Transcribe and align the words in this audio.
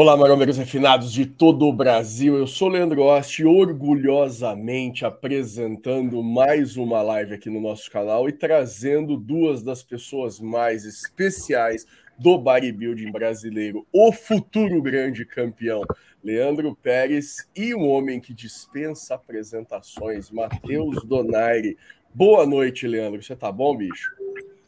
Olá, 0.00 0.16
marombeiros 0.16 0.56
refinados 0.56 1.12
de 1.12 1.26
todo 1.26 1.66
o 1.66 1.72
Brasil. 1.72 2.38
Eu 2.38 2.46
sou 2.46 2.68
Leandro 2.68 3.02
Osti, 3.02 3.44
orgulhosamente 3.44 5.04
apresentando 5.04 6.22
mais 6.22 6.76
uma 6.76 7.02
live 7.02 7.34
aqui 7.34 7.50
no 7.50 7.60
nosso 7.60 7.90
canal 7.90 8.28
e 8.28 8.32
trazendo 8.32 9.16
duas 9.16 9.60
das 9.60 9.82
pessoas 9.82 10.38
mais 10.38 10.84
especiais 10.84 11.84
do 12.16 12.38
bodybuilding 12.38 13.10
brasileiro, 13.10 13.84
o 13.92 14.12
futuro 14.12 14.80
grande 14.80 15.24
campeão, 15.24 15.82
Leandro 16.22 16.78
Pérez, 16.80 17.48
e 17.56 17.74
um 17.74 17.88
homem 17.88 18.20
que 18.20 18.32
dispensa 18.32 19.16
apresentações, 19.16 20.30
Matheus 20.30 21.04
Donaire. 21.04 21.76
Boa 22.14 22.46
noite, 22.46 22.86
Leandro. 22.86 23.20
Você 23.20 23.34
tá 23.34 23.50
bom, 23.50 23.76
bicho? 23.76 24.14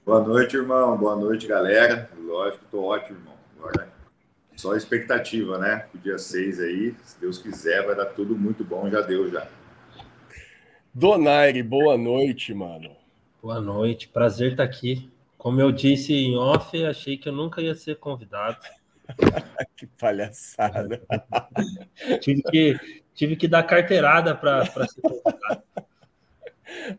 Boa 0.05 0.23
noite, 0.25 0.57
irmão. 0.57 0.97
Boa 0.97 1.15
noite, 1.15 1.47
galera. 1.47 2.11
Lógico, 2.21 2.65
tô 2.69 2.83
ótimo, 2.83 3.17
irmão. 3.17 3.35
Agora 3.61 4.00
só 4.61 4.77
expectativa, 4.77 5.59
né? 5.59 5.87
O 5.95 5.99
dia 5.99 6.19
6 6.19 6.61
aí, 6.61 6.95
se 7.03 7.19
Deus 7.19 7.39
quiser, 7.39 7.85
vai 7.87 7.97
dar 7.97 8.07
tudo 8.07 8.37
muito 8.37 8.63
bom, 8.63 8.91
já 8.91 9.01
deu 9.01 9.31
já. 9.31 9.49
Donaire, 10.93 11.63
boa 11.63 11.97
noite, 11.97 12.53
mano. 12.53 12.95
Boa 13.43 13.61
noite, 13.61 14.09
prazer 14.09 14.53
estar 14.53 14.65
aqui. 14.65 15.11
Como 15.39 15.59
eu 15.61 15.73
disse 15.73 16.13
em 16.13 16.37
off, 16.37 16.85
achei 16.85 17.17
que 17.17 17.31
eu 17.31 17.33
nunca 17.33 17.63
ia 17.63 17.75
ser 17.75 17.97
convidado. 17.97 18.59
que 19.77 19.87
palhaçada. 19.87 21.01
tive, 22.21 22.43
que, 22.43 22.81
tive 23.15 23.37
que 23.37 23.49
dar 23.49 23.63
carteirada 23.63 24.35
para 24.35 24.67
ser 24.67 25.01
convidado. 25.01 25.63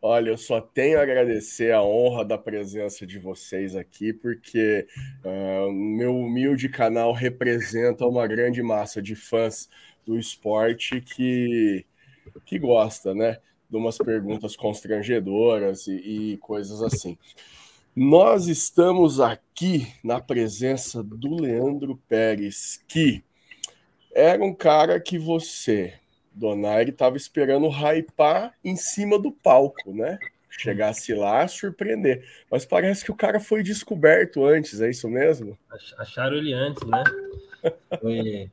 Olha, 0.01 0.29
eu 0.29 0.37
só 0.37 0.61
tenho 0.61 0.99
a 0.99 1.03
agradecer 1.03 1.73
a 1.73 1.81
honra 1.83 2.25
da 2.25 2.37
presença 2.37 3.05
de 3.05 3.19
vocês 3.19 3.75
aqui, 3.75 4.13
porque 4.13 4.87
uh, 5.23 5.71
meu 5.71 6.15
humilde 6.15 6.69
canal 6.69 7.13
representa 7.13 8.05
uma 8.05 8.27
grande 8.27 8.61
massa 8.61 9.01
de 9.01 9.15
fãs 9.15 9.69
do 10.05 10.17
esporte 10.17 11.01
que, 11.01 11.85
que 12.45 12.59
gosta, 12.59 13.13
né? 13.13 13.37
De 13.69 13.77
umas 13.77 13.97
perguntas 13.97 14.55
constrangedoras 14.55 15.87
e, 15.87 16.33
e 16.33 16.37
coisas 16.37 16.81
assim. 16.81 17.17
Nós 17.95 18.47
estamos 18.47 19.19
aqui 19.19 19.87
na 20.03 20.19
presença 20.19 21.03
do 21.03 21.41
Leandro 21.41 21.99
Pérez, 22.07 22.83
que 22.87 23.23
era 24.13 24.43
um 24.43 24.53
cara 24.53 24.99
que 24.99 25.17
você 25.17 26.00
Donaire 26.33 26.91
estava 26.91 27.17
esperando 27.17 27.67
hypar 27.67 28.53
em 28.63 28.75
cima 28.75 29.19
do 29.19 29.31
palco, 29.31 29.93
né? 29.93 30.17
Chegasse 30.49 31.13
lá, 31.13 31.47
surpreender. 31.47 32.25
Mas 32.49 32.65
parece 32.65 33.03
que 33.03 33.11
o 33.11 33.15
cara 33.15 33.39
foi 33.39 33.63
descoberto 33.63 34.45
antes, 34.45 34.81
é 34.81 34.89
isso 34.89 35.09
mesmo? 35.09 35.57
Acharam 35.97 36.37
ele 36.37 36.53
antes, 36.53 36.85
né? 36.87 37.03
Foi, 37.99 38.51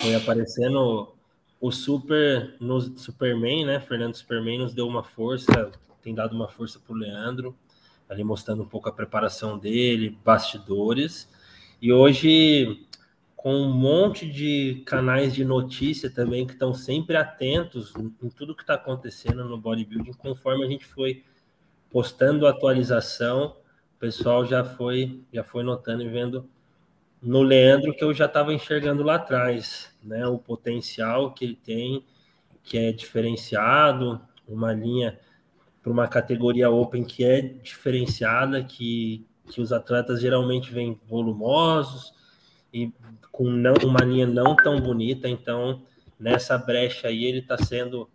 foi 0.00 0.14
aparecendo 0.14 1.14
o 1.60 1.70
Super 1.70 2.54
no 2.60 2.80
Superman, 2.80 3.66
né? 3.66 3.80
Fernando 3.80 4.14
Superman 4.14 4.58
nos 4.58 4.74
deu 4.74 4.86
uma 4.86 5.04
força, 5.04 5.70
tem 6.02 6.14
dado 6.14 6.34
uma 6.34 6.48
força 6.48 6.78
para 6.78 6.94
o 6.94 6.96
Leandro, 6.96 7.54
ali 8.08 8.24
mostrando 8.24 8.62
um 8.62 8.68
pouco 8.68 8.88
a 8.88 8.92
preparação 8.92 9.58
dele, 9.58 10.18
bastidores. 10.24 11.28
E 11.80 11.92
hoje 11.92 12.86
com 13.40 13.54
um 13.54 13.72
monte 13.72 14.30
de 14.30 14.82
canais 14.84 15.34
de 15.34 15.46
notícia 15.46 16.10
também 16.10 16.46
que 16.46 16.52
estão 16.52 16.74
sempre 16.74 17.16
atentos 17.16 17.94
em 17.96 18.28
tudo 18.28 18.54
que 18.54 18.62
está 18.62 18.74
acontecendo 18.74 19.42
no 19.44 19.56
bodybuilding, 19.56 20.12
conforme 20.12 20.62
a 20.62 20.68
gente 20.68 20.84
foi 20.84 21.24
postando 21.88 22.46
atualização, 22.46 23.56
o 23.96 23.98
pessoal 23.98 24.44
já 24.44 24.62
foi 24.62 25.22
já 25.32 25.42
foi 25.42 25.62
notando 25.62 26.02
e 26.02 26.08
vendo 26.10 26.50
no 27.22 27.40
Leandro 27.40 27.94
que 27.94 28.04
eu 28.04 28.12
já 28.12 28.26
estava 28.26 28.52
enxergando 28.52 29.02
lá 29.02 29.14
atrás, 29.14 29.96
né? 30.04 30.26
O 30.26 30.36
potencial 30.36 31.32
que 31.32 31.46
ele 31.46 31.56
tem, 31.56 32.04
que 32.62 32.76
é 32.76 32.92
diferenciado, 32.92 34.20
uma 34.46 34.74
linha 34.74 35.18
para 35.82 35.90
uma 35.90 36.06
categoria 36.06 36.68
open 36.68 37.04
que 37.04 37.24
é 37.24 37.40
diferenciada, 37.40 38.62
que, 38.62 39.26
que 39.48 39.62
os 39.62 39.72
atletas 39.72 40.20
geralmente 40.20 40.70
vêm 40.70 41.00
volumosos 41.08 42.19
e 42.72 42.92
com 43.32 43.44
não, 43.50 43.74
uma 43.84 44.04
linha 44.04 44.26
não 44.26 44.54
tão 44.56 44.80
bonita, 44.80 45.28
então 45.28 45.82
nessa 46.18 46.56
brecha 46.58 47.08
aí 47.08 47.24
ele 47.24 47.38
está 47.38 47.56
sendo 47.56 48.08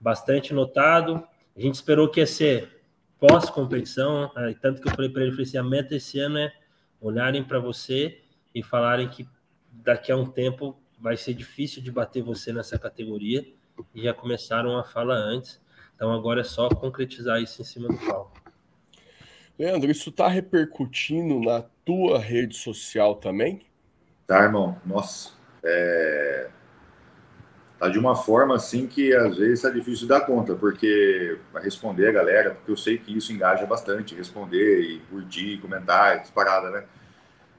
bastante 0.00 0.54
notado. 0.54 1.22
A 1.56 1.60
gente 1.60 1.74
esperou 1.74 2.08
que 2.08 2.20
ia 2.20 2.26
ser 2.26 2.82
pós-competição, 3.18 4.30
né? 4.34 4.54
tanto 4.60 4.80
que 4.80 4.88
eu 4.88 4.94
falei 4.94 5.10
para 5.10 5.22
ele, 5.22 5.32
falei 5.32 5.46
assim, 5.46 5.58
a 5.58 5.62
meta 5.62 5.96
esse 5.96 6.18
ano 6.20 6.38
é 6.38 6.52
olharem 7.00 7.42
para 7.42 7.58
você 7.58 8.22
e 8.54 8.62
falarem 8.62 9.08
que 9.08 9.28
daqui 9.72 10.12
a 10.12 10.16
um 10.16 10.26
tempo 10.26 10.80
vai 11.00 11.16
ser 11.16 11.34
difícil 11.34 11.82
de 11.82 11.90
bater 11.90 12.22
você 12.22 12.52
nessa 12.52 12.78
categoria, 12.78 13.46
e 13.94 14.02
já 14.02 14.12
começaram 14.12 14.76
a 14.76 14.84
fala 14.84 15.14
antes, 15.14 15.60
então 15.94 16.12
agora 16.12 16.40
é 16.40 16.44
só 16.44 16.68
concretizar 16.68 17.40
isso 17.40 17.60
em 17.62 17.64
cima 17.64 17.88
do 17.88 17.98
palco. 17.98 18.40
Leandro, 19.58 19.90
isso 19.90 20.10
está 20.10 20.28
repercutindo 20.28 21.40
na 21.40 21.62
tua 21.84 22.18
rede 22.18 22.56
social 22.56 23.16
também? 23.16 23.60
Tá, 24.28 24.42
irmão? 24.42 24.78
Nossa, 24.84 25.30
é... 25.64 26.48
tá 27.78 27.88
de 27.88 27.98
uma 27.98 28.14
forma 28.14 28.54
assim 28.56 28.86
que 28.86 29.14
às 29.14 29.38
vezes 29.38 29.62
tá 29.62 29.70
difícil 29.70 30.06
dar 30.06 30.20
conta, 30.20 30.54
porque 30.54 31.38
responder 31.54 32.08
a 32.08 32.12
galera, 32.12 32.50
porque 32.50 32.70
eu 32.70 32.76
sei 32.76 32.98
que 32.98 33.16
isso 33.16 33.32
engaja 33.32 33.64
bastante, 33.64 34.14
responder 34.14 34.82
e 34.82 34.98
curtir, 35.10 35.56
comentar, 35.62 36.16
essas 36.16 36.30
paradas, 36.30 36.70
né? 36.70 36.84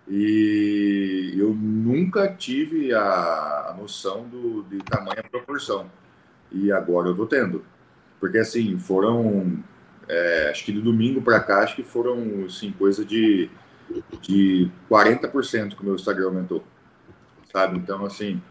E 0.08 1.34
eu 1.40 1.56
nunca 1.56 2.32
tive 2.36 2.94
a, 2.94 3.70
a 3.70 3.76
noção 3.76 4.30
do, 4.30 4.62
de 4.64 4.78
tamanha 4.84 5.24
proporção. 5.24 5.90
E 6.52 6.72
agora 6.72 7.10
eu 7.10 7.16
tô 7.16 7.26
tendo. 7.26 7.66
Porque 8.20 8.38
assim, 8.38 8.78
foram. 8.78 9.58
É, 10.08 10.50
acho 10.52 10.66
que 10.66 10.72
de 10.72 10.82
domingo 10.82 11.20
para 11.20 11.40
cá, 11.40 11.64
acho 11.64 11.76
que 11.76 11.84
foram 11.84 12.46
assim, 12.46 12.72
coisa 12.72 13.04
de 13.04 13.50
de 14.22 14.72
40% 14.90 15.76
que 15.76 15.82
o 15.82 15.86
meu 15.86 15.96
Instagram 15.96 16.28
aumentou, 16.28 16.64
sabe? 17.52 17.78
Então, 17.78 18.06
assim, 18.06 18.42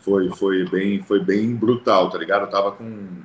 foi, 0.00 0.30
foi, 0.30 0.68
bem, 0.68 1.02
foi 1.02 1.22
bem 1.22 1.54
brutal, 1.54 2.10
tá 2.10 2.18
ligado? 2.18 2.42
Eu 2.42 2.50
tava 2.50 2.72
com. 2.72 3.22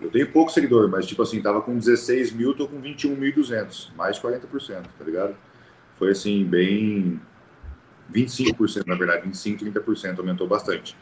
Eu 0.00 0.10
tenho 0.10 0.30
pouco 0.30 0.52
seguidor, 0.52 0.88
mas, 0.88 1.06
tipo 1.06 1.22
assim, 1.22 1.42
tava 1.42 1.60
com 1.60 1.76
16 1.76 2.32
mil, 2.32 2.54
tô 2.54 2.68
com 2.68 2.80
21.200, 2.80 3.88
mais 3.96 4.16
de 4.16 4.22
40%, 4.22 4.82
tá 4.96 5.04
ligado? 5.04 5.36
Foi, 5.96 6.10
assim, 6.10 6.44
bem. 6.44 7.20
25%, 8.12 8.86
na 8.86 8.94
verdade, 8.94 9.22
25, 9.26 9.64
30%, 9.64 10.18
aumentou 10.18 10.46
bastante. 10.46 10.96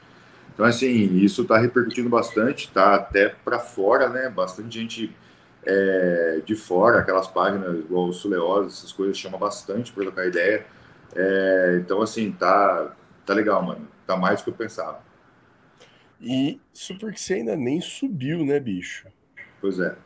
Então, 0.53 0.65
assim, 0.65 1.17
isso 1.19 1.45
tá 1.45 1.59
repercutindo 1.59 2.09
bastante, 2.09 2.71
tá 2.73 2.95
até 2.95 3.29
para 3.29 3.59
fora, 3.59 4.09
né? 4.09 4.29
Bastante 4.29 4.81
gente 4.81 5.15
é, 5.67 6.41
de 6.45 6.55
fora, 6.55 7.01
aquelas 7.01 7.27
páginas 7.27 7.77
igual 7.81 8.09
o 8.09 8.67
essas 8.67 8.93
coisas 8.93 9.19
chamam 9.19 9.39
bastante 9.39 9.93
para 9.93 10.05
trocar 10.05 10.27
ideia. 10.27 10.65
É, 11.15 11.81
então, 11.83 12.01
assim, 12.01 12.31
tá, 12.33 12.95
tá 13.25 13.35
legal, 13.35 13.63
mano. 13.63 13.89
Tá 14.07 14.17
mais 14.17 14.41
do 14.41 14.45
que 14.45 14.51
eu 14.51 14.55
pensava. 14.55 15.01
E 16.21 16.61
isso 16.73 16.97
porque 16.99 17.19
você 17.19 17.35
ainda 17.35 17.57
nem 17.57 17.81
subiu, 17.81 18.45
né, 18.45 18.61
bicho? 18.61 19.09
Pois 19.61 19.81
é. 19.81 19.97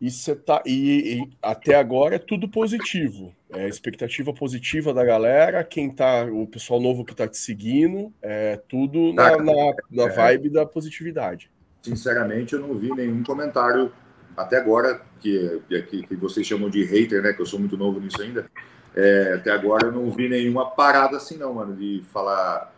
E, 0.00 0.10
você 0.10 0.36
tá, 0.36 0.62
e, 0.64 1.20
e, 1.20 1.30
até 1.42 1.74
agora 1.74 2.16
é 2.16 2.18
tudo 2.18 2.48
positivo. 2.48 3.34
É 3.50 3.66
expectativa 3.66 4.32
positiva 4.32 4.92
da 4.92 5.04
galera, 5.04 5.64
quem 5.64 5.90
tá, 5.90 6.24
o 6.24 6.46
pessoal 6.46 6.80
novo 6.80 7.04
que 7.04 7.14
tá 7.14 7.26
te 7.26 7.38
seguindo, 7.38 8.12
é 8.20 8.60
tudo 8.68 9.12
na, 9.12 9.30
tá, 9.30 9.42
na, 9.42 9.74
na 9.90 10.04
é. 10.04 10.08
vibe 10.08 10.50
da 10.50 10.66
positividade. 10.66 11.50
Sinceramente, 11.82 12.52
eu 12.52 12.60
não 12.60 12.74
vi 12.74 12.92
nenhum 12.92 13.22
comentário 13.22 13.92
até 14.36 14.58
agora, 14.58 15.00
que, 15.20 15.62
que, 15.68 16.06
que, 16.06 16.16
vocês 16.16 16.46
chamam 16.46 16.68
de 16.68 16.84
hater, 16.84 17.22
né? 17.22 17.32
Que 17.32 17.40
eu 17.40 17.46
sou 17.46 17.58
muito 17.58 17.76
novo 17.76 17.98
nisso 17.98 18.20
ainda. 18.20 18.46
É, 18.94 19.34
até 19.34 19.50
agora 19.50 19.86
eu 19.86 19.92
não 19.92 20.10
vi 20.10 20.28
nenhuma 20.28 20.70
parada 20.70 21.16
assim, 21.16 21.36
não, 21.36 21.54
mano, 21.54 21.74
de 21.74 22.02
falar. 22.12 22.74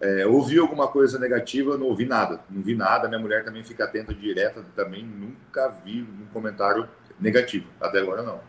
É, 0.00 0.26
ouvi 0.26 0.58
alguma 0.58 0.88
coisa 0.88 1.18
negativa, 1.18 1.76
não 1.76 1.86
ouvi 1.86 2.06
nada. 2.06 2.40
Não 2.50 2.62
vi 2.62 2.74
nada. 2.74 3.08
Minha 3.08 3.20
mulher 3.20 3.44
também 3.44 3.62
fica 3.62 3.84
atenta 3.84 4.14
direta, 4.14 4.64
também 4.74 5.04
nunca 5.04 5.68
vi 5.84 6.02
um 6.02 6.26
comentário 6.32 6.88
negativo. 7.20 7.66
Até 7.80 8.00
agora 8.00 8.22
não. 8.22 8.40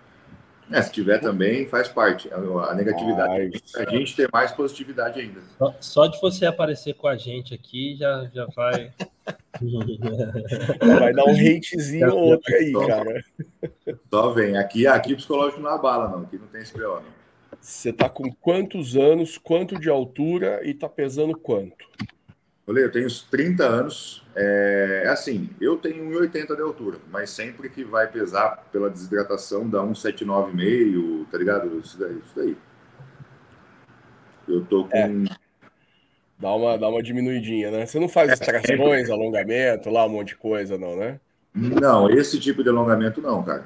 É, 0.72 0.82
se 0.82 0.92
tiver 0.92 1.20
também, 1.20 1.68
faz 1.68 1.88
parte. 1.88 2.30
A, 2.34 2.74
negatividade. 2.74 3.62
A 3.76 3.90
gente 3.90 4.16
ter 4.16 4.28
mais 4.34 4.52
positividade 4.52 5.20
ainda. 5.20 5.42
Só, 5.58 5.76
só, 5.80 6.08
de 6.08 6.20
você 6.20 6.46
aparecer 6.46 6.96
com 6.96 7.08
a 7.08 7.16
gente 7.16 7.54
aqui 7.54 7.96
já, 7.96 8.30
já 8.34 8.48
vai. 8.56 8.92
vai 11.00 11.14
dar 11.14 11.26
um 11.26 11.32
hatezinho 11.32 12.14
ou 12.14 12.32
outro 12.32 12.56
aí, 12.56 12.72
só, 12.72 12.88
cara. 12.88 13.24
Só 14.12 14.32
vem. 14.32 14.58
Aqui, 14.58 14.88
aqui 14.88 15.14
o 15.14 15.18
psicológico 15.18 15.62
não 15.62 15.70
abala, 15.70 16.10
não. 16.10 16.24
Aqui 16.24 16.38
não 16.38 16.48
tem 16.48 16.62
esse 16.62 16.74
pior, 16.74 17.02
não. 17.02 17.26
Você 17.62 17.94
tá 17.94 18.10
com 18.10 18.32
quantos 18.32 18.96
anos, 18.96 19.38
quanto 19.38 19.80
de 19.80 19.90
altura 19.90 20.62
e 20.64 20.74
tá 20.74 20.90
pesando 20.90 21.38
quanto? 21.38 21.86
Olha, 22.68 22.80
eu 22.80 22.92
tenho 22.92 23.08
30 23.30 23.64
anos. 23.64 24.26
É, 24.36 25.04
é 25.06 25.10
assim, 25.10 25.50
eu 25.62 25.78
tenho 25.78 26.04
1,80 26.10 26.56
de 26.56 26.62
altura, 26.62 26.98
mas 27.12 27.30
sempre 27.30 27.70
que 27.70 27.84
vai 27.84 28.08
pesar 28.08 28.68
pela 28.72 28.90
desidratação 28.90 29.70
dá 29.70 29.80
1,79,5, 29.80 31.28
tá 31.32 31.38
ligado? 31.38 31.80
Isso 31.80 31.98
daí, 32.00 32.18
isso 32.18 32.36
daí. 32.36 32.58
Eu 34.48 34.66
tô 34.66 34.86
com. 34.86 34.98
É. 34.98 35.10
Dá 36.38 36.54
uma, 36.54 36.78
dá 36.78 36.90
uma 36.90 37.02
diminuidinha, 37.02 37.72
né? 37.72 37.86
Você 37.86 38.00
não 38.00 38.10
faz 38.10 38.32
as 38.32 38.40
trações, 38.40 39.10
alongamento, 39.10 39.90
lá 39.90 40.06
um 40.06 40.10
monte 40.10 40.30
de 40.30 40.36
coisa, 40.36 40.78
não, 40.78 40.98
né? 40.98 41.20
Não, 41.54 42.10
esse 42.10 42.38
tipo 42.40 42.62
de 42.62 42.70
alongamento 42.70 43.22
não, 43.22 43.42
cara. 43.42 43.66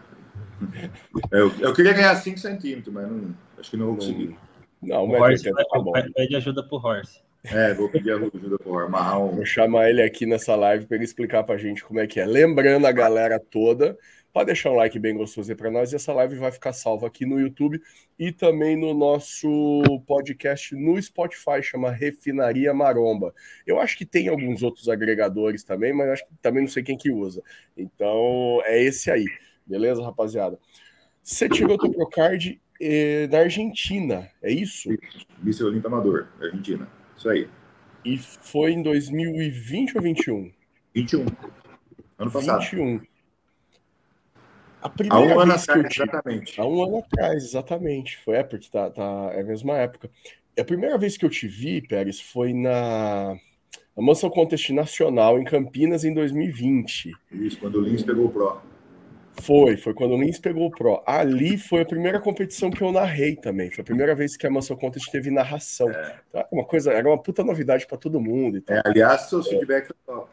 Eu, 1.31 1.51
eu 1.59 1.73
queria 1.73 1.93
ganhar 1.93 2.13
5 2.15 2.37
centímetros, 2.37 2.93
mas 2.93 3.09
não, 3.09 3.33
acho 3.57 3.71
que 3.71 3.77
não 3.77 3.87
vou 3.87 3.95
conseguir. 3.95 4.35
Não, 4.81 5.05
o 5.05 5.11
Horse 5.11 5.49
vai, 5.51 5.63
tá 5.63 5.79
bom. 5.79 5.91
Pede 6.13 6.35
ajuda 6.35 6.61
pro 6.63 6.77
Horse. 6.77 7.21
É, 7.43 7.73
vou 7.73 7.89
pedir 7.89 8.11
ajuda 8.11 8.59
pro 8.59 8.79
amarrar 8.79 9.21
um... 9.21 9.35
Vou 9.35 9.45
chamar 9.45 9.89
ele 9.89 10.01
aqui 10.01 10.25
nessa 10.25 10.55
live 10.55 10.85
para 10.85 10.95
ele 10.95 11.05
explicar 11.05 11.43
pra 11.43 11.57
gente 11.57 11.83
como 11.83 11.99
é 11.99 12.07
que 12.07 12.19
é. 12.19 12.25
Lembrando 12.25 12.85
a 12.85 12.91
galera 12.91 13.39
toda 13.39 13.97
Pode 14.31 14.45
deixar 14.45 14.69
um 14.69 14.75
like 14.75 14.97
bem 14.99 15.17
gostoso 15.17 15.51
aí 15.51 15.57
para 15.57 15.71
nós 15.71 15.91
e 15.91 15.95
essa 15.95 16.13
live 16.13 16.35
vai 16.35 16.51
ficar 16.51 16.71
salva 16.71 17.07
aqui 17.07 17.25
no 17.25 17.39
YouTube 17.39 17.81
e 18.17 18.31
também 18.31 18.77
no 18.77 18.93
nosso 18.93 19.81
podcast 20.05 20.75
no 20.75 21.01
Spotify, 21.01 21.63
chama 21.63 21.89
Refinaria 21.89 22.71
Maromba. 22.71 23.33
Eu 23.65 23.79
acho 23.79 23.97
que 23.97 24.05
tem 24.05 24.27
alguns 24.27 24.61
outros 24.61 24.87
agregadores 24.87 25.63
também, 25.63 25.91
mas 25.93 26.09
acho 26.09 26.27
que 26.27 26.33
também 26.41 26.61
não 26.61 26.69
sei 26.69 26.83
quem 26.83 26.95
que 26.95 27.11
usa. 27.11 27.41
Então 27.75 28.61
é 28.65 28.79
esse 28.81 29.09
aí, 29.09 29.25
beleza, 29.65 30.03
rapaziada? 30.03 30.59
Você 31.23 31.49
tirou 31.49 31.77
teu 31.77 31.91
Procard 31.91 32.61
eh, 32.79 33.25
da 33.27 33.39
Argentina, 33.39 34.29
é 34.43 34.51
isso? 34.51 34.89
Vice 35.41 35.63
Olímpio 35.63 35.87
Amador, 35.87 36.27
Argentina. 36.39 36.87
Isso 37.19 37.29
aí. 37.29 37.49
E 38.05 38.17
foi 38.17 38.71
em 38.71 38.81
2020 38.81 39.97
ou 39.97 40.01
21? 40.01 40.51
21. 40.95 41.25
Ano 42.17 42.31
passado. 42.31 42.61
21. 42.61 43.01
A 44.81 44.87
primeira 44.87 45.33
Há 45.33 45.35
um 45.35 45.39
ano 45.41 45.51
atrás, 45.51 45.85
exatamente. 45.91 46.61
Há 46.61 46.65
um 46.65 46.83
ano 46.83 46.97
atrás, 46.99 47.43
exatamente. 47.43 48.17
Foi, 48.23 48.37
é, 48.37 48.43
porque 48.43 48.69
tá, 48.71 48.89
tá, 48.89 49.31
é 49.33 49.41
a 49.41 49.43
mesma 49.43 49.75
época. 49.75 50.09
A 50.57 50.63
primeira 50.63 50.97
vez 50.97 51.17
que 51.17 51.25
eu 51.25 51.29
te 51.29 51.45
vi, 51.45 51.81
Pérez, 51.81 52.21
foi 52.21 52.53
na, 52.53 53.35
na 53.97 54.03
Mansão 54.03 54.29
Contest 54.29 54.69
Nacional 54.69 55.37
em 55.37 55.43
Campinas 55.43 56.05
em 56.05 56.13
2020. 56.13 57.11
Isso, 57.33 57.59
quando 57.59 57.75
o 57.75 57.81
Lins 57.81 58.01
pegou 58.01 58.27
o 58.27 58.29
Pro. 58.29 58.61
Foi, 59.41 59.77
foi 59.77 59.93
quando 59.93 60.13
o 60.13 60.21
Lins 60.21 60.39
pegou 60.39 60.67
o 60.67 60.71
Pro. 60.71 61.01
Ali 61.05 61.57
foi 61.57 61.81
a 61.81 61.85
primeira 61.85 62.19
competição 62.19 62.69
que 62.69 62.81
eu 62.81 62.91
narrei 62.91 63.35
também. 63.35 63.69
Foi 63.69 63.81
a 63.81 63.85
primeira 63.85 64.13
vez 64.13 64.35
que 64.35 64.45
a 64.45 64.49
Mansão 64.49 64.75
Contest 64.75 65.09
teve 65.11 65.31
narração. 65.31 65.89
É. 65.89 66.19
Tá? 66.31 66.47
Uma 66.51 66.65
coisa, 66.65 66.91
era 66.91 67.07
uma 67.07 67.21
puta 67.21 67.43
novidade 67.43 67.87
para 67.87 67.97
todo 67.97 68.19
mundo. 68.19 68.57
E 68.57 68.61
tal. 68.61 68.77
É, 68.77 68.81
aliás, 68.85 69.21
seu 69.29 69.43
feedback 69.43 69.87
foi 69.87 69.95
top. 70.05 70.29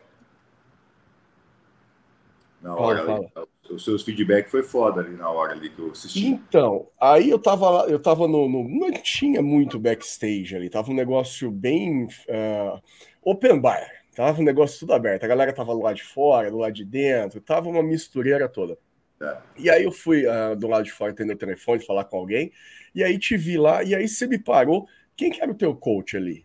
Na 2.62 2.75
hora, 2.75 3.05
fala, 3.05 3.29
fala 3.29 3.49
os 3.70 3.85
seus 3.85 4.03
feedback 4.03 4.49
foi 4.49 4.62
foda 4.62 5.00
ali 5.00 5.17
na 5.17 5.29
hora 5.31 5.53
ali 5.53 5.70
que 5.70 5.79
eu 5.79 5.91
assisti. 5.91 6.26
Então, 6.26 6.88
aí 7.00 7.31
eu 7.31 7.38
tava 7.38 7.70
lá, 7.70 7.87
eu 7.87 7.99
tava 7.99 8.26
no, 8.29 8.49
no, 8.49 8.69
Não 8.69 8.91
tinha 9.03 9.43
muito 9.43 9.79
backstage 9.79 10.55
ali, 10.55 10.69
tava 10.69 10.91
um 10.91 10.94
negócio 10.94 11.50
bem 11.50 12.05
uh, 12.05 12.81
open 13.23 13.61
bar, 13.61 13.87
tava 14.14 14.41
um 14.41 14.44
negócio 14.44 14.81
tudo 14.81 14.94
aberto. 14.94 15.25
A 15.25 15.29
galera 15.29 15.53
tava 15.53 15.75
do 15.75 15.82
lado 15.82 15.97
de 15.97 16.05
fora, 16.05 16.50
do 16.50 16.58
lado 16.58 16.73
de 16.73 16.85
dentro, 16.85 17.41
tava 17.41 17.69
uma 17.69 17.82
mistureira 17.82 18.49
toda. 18.49 18.79
É. 19.20 19.36
E 19.56 19.70
aí 19.70 19.84
eu 19.84 19.92
fui 19.92 20.26
uh, 20.26 20.54
do 20.56 20.66
lado 20.66 20.84
de 20.84 20.92
fora 20.92 21.12
atender 21.12 21.34
o 21.34 21.38
telefone, 21.38 21.84
falar 21.84 22.04
com 22.04 22.18
alguém, 22.18 22.52
e 22.94 23.02
aí 23.02 23.18
te 23.18 23.36
vi 23.36 23.56
lá, 23.56 23.82
e 23.82 23.94
aí 23.94 24.08
você 24.08 24.26
me 24.26 24.38
parou. 24.38 24.86
Quem 25.16 25.30
que 25.30 25.40
era 25.40 25.50
o 25.50 25.54
teu 25.54 25.74
coach 25.74 26.16
ali? 26.16 26.44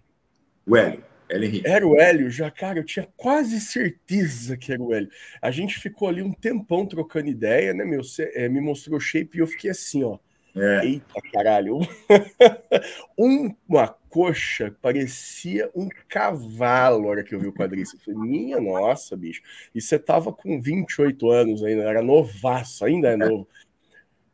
O 0.66 0.76
Hélio. 0.78 1.04
Hélio 1.30 1.46
Henrique. 1.46 1.68
Era 1.68 1.88
o 1.88 2.00
Hélio, 2.00 2.30
já, 2.30 2.52
cara, 2.52 2.80
eu 2.80 2.84
tinha 2.84 3.08
quase 3.16 3.60
certeza 3.60 4.58
que 4.58 4.72
era 4.72 4.82
o 4.82 4.94
Hélio. 4.94 5.10
A 5.42 5.50
gente 5.52 5.80
ficou 5.80 6.08
ali 6.08 6.22
um 6.22 6.34
tempão 6.34 6.86
trocando 6.86 7.30
ideia, 7.30 7.74
né, 7.74 7.86
meu? 7.86 8.04
Você 8.04 8.32
é, 8.36 8.50
me 8.50 8.60
mostrou 8.60 8.98
o 8.98 9.02
shape 9.02 9.38
e 9.38 9.42
eu 9.42 9.48
fiquei 9.48 9.72
assim, 9.72 10.04
ó. 10.04 10.18
É. 10.56 10.86
Eita 10.86 11.22
caralho! 11.32 11.80
uma 13.18 13.88
coxa 14.10 14.76
parecia 14.82 15.70
um 15.74 15.88
cavalo 16.10 17.02
na 17.02 17.08
hora 17.08 17.24
que 17.24 17.34
eu 17.34 17.40
vi 17.40 17.48
o 17.48 17.54
quadríceps. 17.54 18.04
Falei, 18.04 18.20
minha 18.20 18.60
nossa, 18.60 19.16
bicho. 19.16 19.42
E 19.74 19.82
você 19.82 19.98
tava 19.98 20.34
com 20.34 20.62
28 20.62 21.30
anos 21.30 21.64
ainda, 21.64 21.84
era 21.84 22.02
novaço, 22.02 22.84
ainda 22.84 23.10
é 23.10 23.16
novo. 23.16 23.48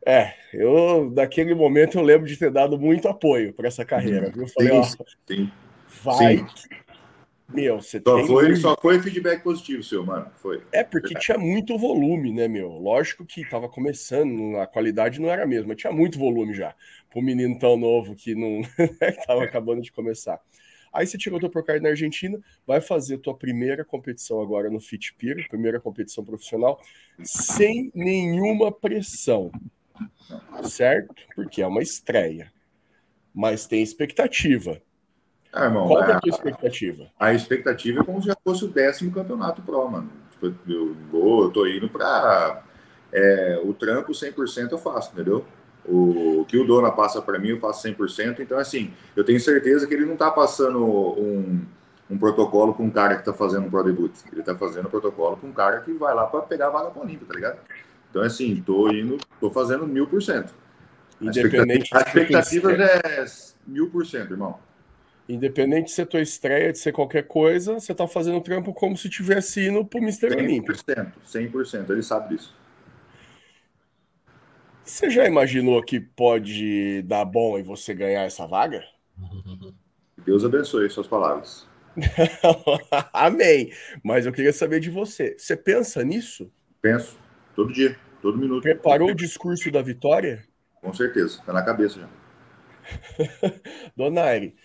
É, 0.04 0.34
eu 0.52 1.10
daquele 1.10 1.54
momento 1.54 1.98
eu 1.98 2.02
lembro 2.02 2.26
de 2.26 2.36
ter 2.36 2.50
dado 2.50 2.78
muito 2.78 3.08
apoio 3.08 3.52
para 3.52 3.68
essa 3.68 3.84
carreira, 3.84 4.30
viu? 4.30 4.48
falei, 4.48 4.82
sim, 4.82 4.96
ó, 4.98 5.04
sim. 5.26 5.52
vai, 6.02 6.38
sim. 6.38 6.46
Meu, 7.52 7.80
você 7.80 8.00
só 8.04 8.16
tem. 8.16 8.26
Foi, 8.26 8.56
Só 8.56 8.76
foi 8.80 9.00
feedback 9.00 9.42
positivo, 9.42 9.82
seu, 9.82 10.04
mano. 10.04 10.30
Foi. 10.36 10.62
É, 10.70 10.84
porque 10.84 11.14
tinha 11.14 11.38
muito 11.38 11.78
volume, 11.78 12.30
né, 12.30 12.46
meu? 12.46 12.68
Lógico 12.72 13.24
que 13.24 13.48
tava 13.48 13.68
começando, 13.68 14.56
a 14.58 14.66
qualidade 14.66 15.18
não 15.18 15.30
era 15.30 15.44
a 15.44 15.46
mesma, 15.46 15.74
tinha 15.74 15.92
muito 15.92 16.18
volume 16.18 16.54
já. 16.54 16.74
Um 17.16 17.22
menino 17.22 17.58
tão 17.58 17.76
novo 17.76 18.14
que 18.14 18.34
não 18.34 18.60
né, 19.00 19.12
tava 19.26 19.42
acabando 19.44 19.80
de 19.80 19.90
começar. 19.90 20.38
Aí 20.92 21.06
você 21.06 21.16
tirou 21.18 21.40
teu 21.40 21.50
Procard 21.50 21.82
na 21.82 21.90
Argentina, 21.90 22.38
vai 22.66 22.80
fazer 22.80 23.18
tua 23.18 23.36
primeira 23.36 23.84
competição 23.84 24.40
agora 24.40 24.70
no 24.70 24.80
Fit 24.80 25.14
Peer, 25.14 25.48
primeira 25.48 25.80
competição 25.80 26.24
profissional, 26.24 26.80
sem 27.22 27.90
nenhuma 27.94 28.70
pressão. 28.70 29.50
Certo? 30.64 31.14
Porque 31.34 31.62
é 31.62 31.66
uma 31.66 31.82
estreia. 31.82 32.52
Mas 33.34 33.66
tem 33.66 33.82
expectativa. 33.82 34.80
Ah, 35.52 35.64
irmão, 35.64 35.86
Qual 35.86 36.02
é 36.02 36.12
a 36.12 36.20
tua 36.20 36.30
expectativa? 36.30 37.06
A 37.18 37.32
expectativa 37.32 38.00
é 38.00 38.04
como 38.04 38.20
se 38.20 38.28
já 38.28 38.36
fosse 38.44 38.64
o 38.64 38.68
décimo 38.68 39.10
campeonato 39.10 39.62
pro, 39.62 39.88
mano. 39.88 40.10
Tipo, 40.30 40.54
eu, 40.70 40.96
vou, 41.10 41.44
eu 41.44 41.50
tô 41.50 41.66
indo 41.66 41.88
para 41.88 42.62
é, 43.12 43.60
o 43.64 43.72
trampo 43.72 44.12
100% 44.12 44.72
eu 44.72 44.78
faço, 44.78 45.12
entendeu? 45.12 45.44
O, 45.84 46.40
o 46.40 46.44
que 46.44 46.58
o 46.58 46.66
Dona 46.66 46.92
passa 46.92 47.22
para 47.22 47.38
mim, 47.38 47.48
eu 47.48 47.60
faço 47.60 47.88
100%. 47.88 48.40
Então, 48.40 48.58
assim, 48.58 48.92
eu 49.16 49.24
tenho 49.24 49.40
certeza 49.40 49.86
que 49.86 49.94
ele 49.94 50.04
não 50.04 50.16
tá 50.16 50.30
passando 50.30 50.84
um, 50.84 51.62
um 52.10 52.18
protocolo 52.18 52.74
com 52.74 52.84
um 52.84 52.90
cara 52.90 53.16
que 53.16 53.24
tá 53.24 53.32
fazendo 53.32 53.66
um 53.66 53.70
Pro 53.70 53.82
Debut. 53.82 54.12
Ele 54.30 54.42
tá 54.42 54.54
fazendo 54.54 54.86
um 54.86 54.90
protocolo 54.90 55.36
com 55.38 55.46
um 55.46 55.52
cara 55.52 55.80
que 55.80 55.92
vai 55.94 56.14
lá 56.14 56.26
para 56.26 56.42
pegar 56.42 56.66
a 56.66 56.70
vaga 56.70 56.90
pro 56.90 57.02
Olímpia, 57.02 57.26
tá 57.26 57.34
ligado? 57.34 57.58
Então, 58.10 58.22
assim, 58.22 58.62
tô 58.64 58.90
indo, 58.90 59.16
tô 59.40 59.50
fazendo 59.50 59.86
mil 59.86 60.06
por 60.06 60.22
cento. 60.22 60.54
Independente. 61.20 61.90
As 61.94 62.06
expectativas 62.06 62.78
é 62.78 63.24
mil 63.66 63.90
por 63.90 64.06
cento, 64.06 64.32
irmão. 64.32 64.58
Independente 65.28 65.86
de 65.86 65.90
ser 65.90 66.06
tua 66.06 66.22
estreia, 66.22 66.72
de 66.72 66.78
ser 66.78 66.90
qualquer 66.90 67.26
coisa, 67.26 67.74
você 67.74 67.94
tá 67.94 68.08
fazendo 68.08 68.40
trampo 68.40 68.72
como 68.72 68.96
se 68.96 69.10
tivesse 69.10 69.68
indo 69.68 69.84
pro 69.84 69.98
Mr. 69.98 70.34
Olímpio. 70.34 70.74
100%, 70.74 71.12
100%, 71.26 71.90
ele 71.90 72.02
sabe 72.02 72.34
disso. 72.34 72.56
Você 74.82 75.10
já 75.10 75.26
imaginou 75.26 75.82
que 75.82 76.00
pode 76.00 77.02
dar 77.02 77.26
bom 77.26 77.58
e 77.58 77.62
você 77.62 77.92
ganhar 77.92 78.22
essa 78.22 78.46
vaga? 78.46 78.82
Deus 80.24 80.46
abençoe 80.46 80.88
suas 80.88 81.06
palavras. 81.06 81.68
Amém. 83.12 83.70
Mas 84.02 84.24
eu 84.24 84.32
queria 84.32 84.52
saber 84.52 84.80
de 84.80 84.88
você. 84.88 85.36
Você 85.38 85.54
pensa 85.54 86.02
nisso? 86.02 86.50
Penso, 86.80 87.18
todo 87.54 87.70
dia, 87.70 87.98
todo 88.22 88.38
minuto. 88.38 88.62
Preparou 88.62 89.10
o 89.10 89.14
discurso 89.14 89.70
da 89.70 89.82
vitória? 89.82 90.42
Com 90.80 90.92
certeza, 90.94 91.42
tá 91.44 91.52
na 91.52 91.62
cabeça 91.62 92.00
já. 92.00 92.08
Dona 93.94 94.22
Aire, 94.22 94.56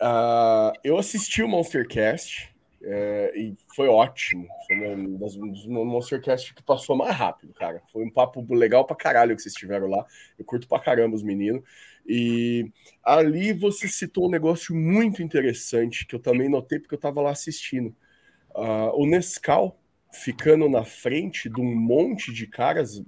Uh, 0.00 0.72
eu 0.84 0.98
assisti 0.98 1.42
o 1.42 1.48
Monstercast 1.48 2.54
é, 2.82 3.32
e 3.34 3.54
foi 3.74 3.88
ótimo. 3.88 4.46
Foi 4.66 4.76
um 4.94 5.16
dos 5.16 5.66
Monstercast 5.66 6.54
que 6.54 6.62
passou 6.62 6.96
mais 6.96 7.14
rápido, 7.14 7.52
cara. 7.54 7.82
Foi 7.92 8.04
um 8.04 8.10
papo 8.10 8.46
legal 8.54 8.84
pra 8.84 8.94
caralho 8.94 9.34
que 9.34 9.42
vocês 9.42 9.54
tiveram 9.54 9.88
lá. 9.88 10.06
Eu 10.38 10.44
curto 10.44 10.68
pra 10.68 10.78
caramba 10.78 11.16
os 11.16 11.22
meninos. 11.22 11.62
E 12.06 12.70
ali 13.02 13.52
você 13.52 13.88
citou 13.88 14.28
um 14.28 14.30
negócio 14.30 14.74
muito 14.74 15.20
interessante 15.20 16.06
que 16.06 16.14
eu 16.14 16.20
também 16.20 16.48
notei 16.48 16.78
porque 16.78 16.94
eu 16.94 17.00
tava 17.00 17.20
lá 17.20 17.30
assistindo. 17.30 17.88
Uh, 18.54 18.94
o 18.94 19.06
Nescau 19.06 19.80
ficando 20.12 20.68
na 20.68 20.84
frente 20.84 21.48
de 21.48 21.60
um 21.60 21.74
monte 21.74 22.32
de 22.32 22.46
caras 22.46 23.02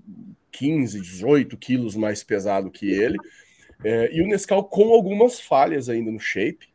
15, 0.51 1.01
18 1.01 1.57
quilos 1.57 1.95
mais 1.95 2.25
pesado 2.25 2.71
que 2.71 2.91
ele. 2.91 3.17
É, 3.85 4.13
e 4.13 4.21
o 4.21 4.27
Nescau 4.27 4.65
com 4.65 4.93
algumas 4.93 5.41
falhas 5.41 5.89
ainda 5.89 6.11
no 6.11 6.19
shape 6.19 6.69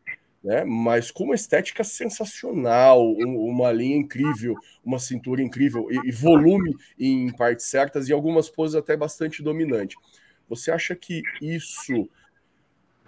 né? 0.44 0.64
Mas 0.66 1.10
com 1.10 1.24
uma 1.24 1.36
estética 1.36 1.84
sensacional, 1.84 3.02
um, 3.02 3.48
uma 3.48 3.72
linha 3.72 3.96
incrível, 3.96 4.56
uma 4.84 5.00
cintura 5.00 5.42
incrível 5.42 5.88
e, 5.90 6.10
e, 6.10 6.12
volume 6.12 6.76
em 7.00 7.32
partes 7.32 7.68
certas 7.68 8.10
e 8.10 8.14
algumas 8.14 8.50
poses 8.50 8.76
até 8.76 8.98
bastante 8.98 9.42
dominante. 9.42 9.96
Você 10.50 10.70
acha 10.70 10.96
que 10.96 11.22
isso 11.42 12.10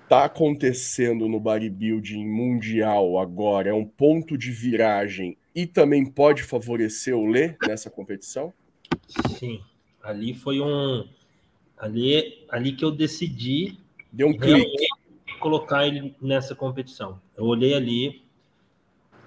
está 0.03 0.25
acontecendo 0.25 1.27
no 1.27 1.39
bodybuilding 1.39 2.25
mundial 2.25 3.19
agora? 3.19 3.69
É 3.69 3.73
um 3.73 3.85
ponto 3.85 4.37
de 4.37 4.51
viragem 4.51 5.37
e 5.53 5.65
também 5.65 6.05
pode 6.05 6.43
favorecer 6.43 7.15
o 7.15 7.25
Lê 7.25 7.55
nessa 7.67 7.89
competição? 7.89 8.53
Sim, 9.37 9.61
ali 10.01 10.33
foi 10.33 10.61
um 10.61 11.07
ali 11.77 12.45
ali 12.49 12.71
que 12.71 12.85
eu 12.85 12.91
decidi 12.91 13.77
deu 14.11 14.29
um 14.29 14.37
clique 14.37 14.87
colocar 15.39 15.87
ele 15.87 16.15
nessa 16.21 16.55
competição. 16.55 17.21
Eu 17.35 17.45
olhei 17.45 17.73
ali, 17.73 18.25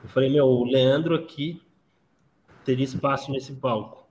eu 0.03 0.09
falei, 0.09 0.31
meu, 0.31 0.47
o 0.47 0.65
Leandro 0.65 1.15
aqui 1.15 1.63
teria 2.65 2.85
espaço 2.85 3.31
nesse 3.31 3.55
palco. 3.55 4.09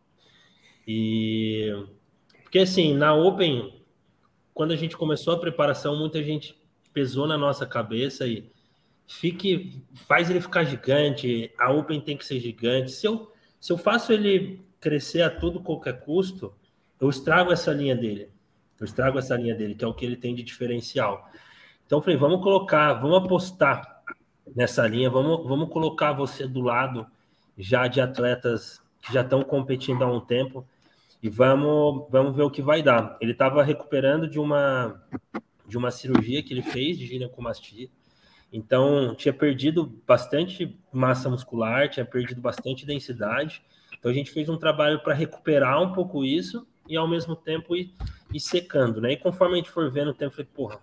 E 0.87 1.71
porque 2.43 2.59
assim, 2.59 2.93
na 2.93 3.13
Open, 3.13 3.83
quando 4.53 4.71
a 4.71 4.75
gente 4.75 4.95
começou 4.95 5.33
a 5.33 5.39
preparação, 5.39 5.97
muita 5.97 6.23
gente 6.23 6.57
pesou 6.93 7.27
na 7.27 7.37
nossa 7.37 7.65
cabeça 7.65 8.25
e, 8.25 8.49
fique, 9.07 9.83
faz 9.93 10.29
ele 10.29 10.41
ficar 10.41 10.63
gigante, 10.65 11.51
a 11.57 11.71
Open 11.71 12.01
tem 12.01 12.17
que 12.17 12.25
ser 12.25 12.39
gigante. 12.39 12.91
Se 12.91 13.07
eu, 13.07 13.31
se 13.59 13.71
eu 13.71 13.77
faço 13.77 14.11
ele 14.11 14.61
crescer 14.79 15.21
a 15.21 15.29
todo 15.29 15.61
qualquer 15.61 16.01
custo, 16.01 16.53
eu 16.99 17.09
estrago 17.09 17.51
essa 17.51 17.71
linha 17.71 17.95
dele. 17.95 18.29
Eu 18.79 18.85
estrago 18.85 19.17
essa 19.17 19.35
linha 19.35 19.55
dele, 19.55 19.75
que 19.75 19.83
é 19.83 19.87
o 19.87 19.93
que 19.93 20.05
ele 20.05 20.17
tem 20.17 20.35
de 20.35 20.43
diferencial. 20.43 21.29
Então 21.87 22.01
falei, 22.01 22.17
vamos 22.17 22.43
colocar, 22.43 22.93
vamos 22.95 23.17
apostar 23.17 24.03
nessa 24.55 24.85
linha, 24.85 25.09
vamos, 25.09 25.47
vamos 25.47 25.69
colocar 25.69 26.11
você 26.11 26.45
do 26.45 26.61
lado 26.61 27.07
já 27.57 27.87
de 27.87 27.99
atletas 27.99 28.79
que 29.01 29.11
já 29.11 29.21
estão 29.21 29.41
competindo 29.41 30.03
há 30.03 30.11
um 30.11 30.19
tempo 30.19 30.67
e 31.23 31.29
vamos, 31.29 32.05
vamos 32.11 32.35
ver 32.35 32.43
o 32.43 32.51
que 32.51 32.61
vai 32.61 32.83
dar. 32.83 33.17
Ele 33.19 33.31
estava 33.31 33.63
recuperando 33.63 34.29
de 34.29 34.37
uma 34.37 35.01
de 35.65 35.77
uma 35.77 35.91
cirurgia 35.91 36.41
que 36.41 36.53
ele 36.53 36.61
fez 36.61 36.97
de 36.97 37.05
ginecomastia. 37.05 37.89
Então, 38.51 39.13
tinha 39.15 39.33
perdido 39.33 40.01
bastante 40.07 40.77
massa 40.93 41.29
muscular, 41.29 41.89
tinha 41.89 42.05
perdido 42.05 42.39
bastante 42.39 42.85
densidade. 42.85 43.61
Então, 43.99 44.09
a 44.09 44.13
gente 44.13 44.31
fez 44.31 44.47
um 44.47 44.57
trabalho 44.57 45.01
para 45.01 45.13
recuperar 45.13 45.81
um 45.81 45.91
pouco 45.91 46.23
isso 46.23 46.65
e, 46.87 46.95
ao 46.95 47.07
mesmo 47.07 47.35
tempo, 47.35 47.75
ir, 47.75 47.93
ir, 48.33 48.39
secando, 48.39 49.01
né? 49.01 49.11
E 49.11 49.17
conforme 49.17 49.55
a 49.55 49.57
gente 49.57 49.69
for 49.69 49.91
vendo 49.91 50.11
o 50.11 50.13
tempo, 50.13 50.35
falei, 50.35 50.49
porra, 50.55 50.79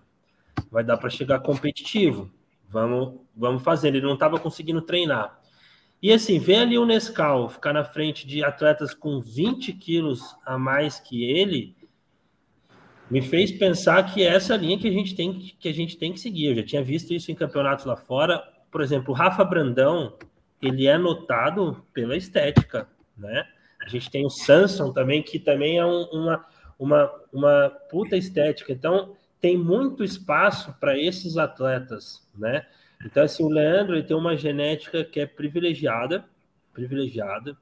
vai 0.75 0.83
dar 0.83 0.97
para 0.97 1.09
chegar 1.09 1.39
competitivo. 1.39 2.29
Vamos, 2.69 3.21
vamos 3.37 3.63
fazer. 3.63 3.89
Ele 3.95 4.01
não 4.01 4.15
estava 4.15 4.41
conseguindo 4.41 4.83
treinar. 4.83 5.41
E 6.03 6.13
assim, 6.13 6.41
ver 6.41 6.57
ali 6.57 6.77
o 6.77 6.85
Nescau 6.85 7.49
ficar 7.49 7.73
na 7.73 7.85
frente 7.85 8.27
de 8.27 8.43
atletas 8.43 8.93
com 8.93 9.21
20 9.21 9.73
quilos 9.75 10.37
a 10.45 10.59
mais 10.59 10.99
que 10.99 11.31
ele, 11.31 11.77
me 13.09 13.23
fez 13.23 13.53
pensar 13.53 14.03
que 14.13 14.25
é 14.25 14.27
essa 14.27 14.57
linha 14.57 14.77
que 14.77 14.89
a 14.89 14.91
gente 14.91 15.15
tem 15.15 15.39
que 15.39 15.69
a 15.69 15.73
gente 15.73 15.97
tem 15.97 16.13
que 16.13 16.19
seguir. 16.19 16.47
Eu 16.47 16.57
já 16.57 16.65
tinha 16.65 16.83
visto 16.83 17.15
isso 17.15 17.31
em 17.31 17.37
campeonatos 17.37 17.85
lá 17.85 17.97
fora. 17.97 18.43
Por 18.69 18.81
exemplo, 18.81 19.15
o 19.15 19.17
Rafa 19.17 19.45
Brandão, 19.45 20.19
ele 20.61 20.89
é 20.89 20.99
notado 20.99 21.87
pela 21.93 22.17
estética, 22.17 22.89
né? 23.17 23.47
A 23.81 23.89
gente 23.89 24.11
tem 24.11 24.27
o 24.27 24.31
Samson 24.31 24.93
também, 24.93 25.23
que 25.23 25.39
também 25.39 25.79
é 25.79 25.87
um, 25.87 26.03
uma, 26.07 26.45
uma, 26.77 27.13
uma 27.33 27.71
puta 27.89 28.17
estética. 28.17 28.73
Então, 28.73 29.15
tem 29.45 29.59
muito 29.59 30.03
espaço 30.03 30.75
para 30.81 30.99
esses 30.99 31.37
atletas, 31.37 32.27
né? 32.35 32.65
Então, 33.05 33.23
assim, 33.23 33.45
o 33.45 33.49
Leandro 33.51 33.95
ele 33.95 34.03
tem 34.03 34.17
uma 34.17 34.35
genética 34.39 35.05
que 35.05 35.21
é 35.21 35.27
privilegiada, 35.27 36.25
privilegiada. 36.73 37.55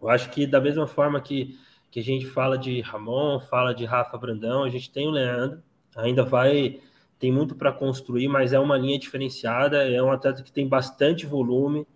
Eu 0.00 0.08
acho 0.08 0.30
que 0.30 0.46
da 0.46 0.58
mesma 0.58 0.86
forma 0.86 1.20
que 1.20 1.58
que 1.90 2.00
a 2.00 2.02
gente 2.02 2.24
fala 2.24 2.56
de 2.56 2.80
Ramon, 2.80 3.38
fala 3.38 3.74
de 3.74 3.84
Rafa 3.84 4.16
Brandão, 4.16 4.62
a 4.62 4.70
gente 4.70 4.90
tem 4.90 5.08
o 5.08 5.10
Leandro, 5.10 5.62
ainda 5.94 6.24
vai, 6.24 6.80
tem 7.18 7.30
muito 7.30 7.54
para 7.54 7.70
construir, 7.70 8.26
mas 8.26 8.54
é 8.54 8.58
uma 8.58 8.78
linha 8.78 8.98
diferenciada, 8.98 9.86
é 9.86 10.02
um 10.02 10.10
atleta 10.10 10.42
que 10.42 10.52
tem 10.52 10.66
bastante 10.66 11.26
volume, 11.26 11.86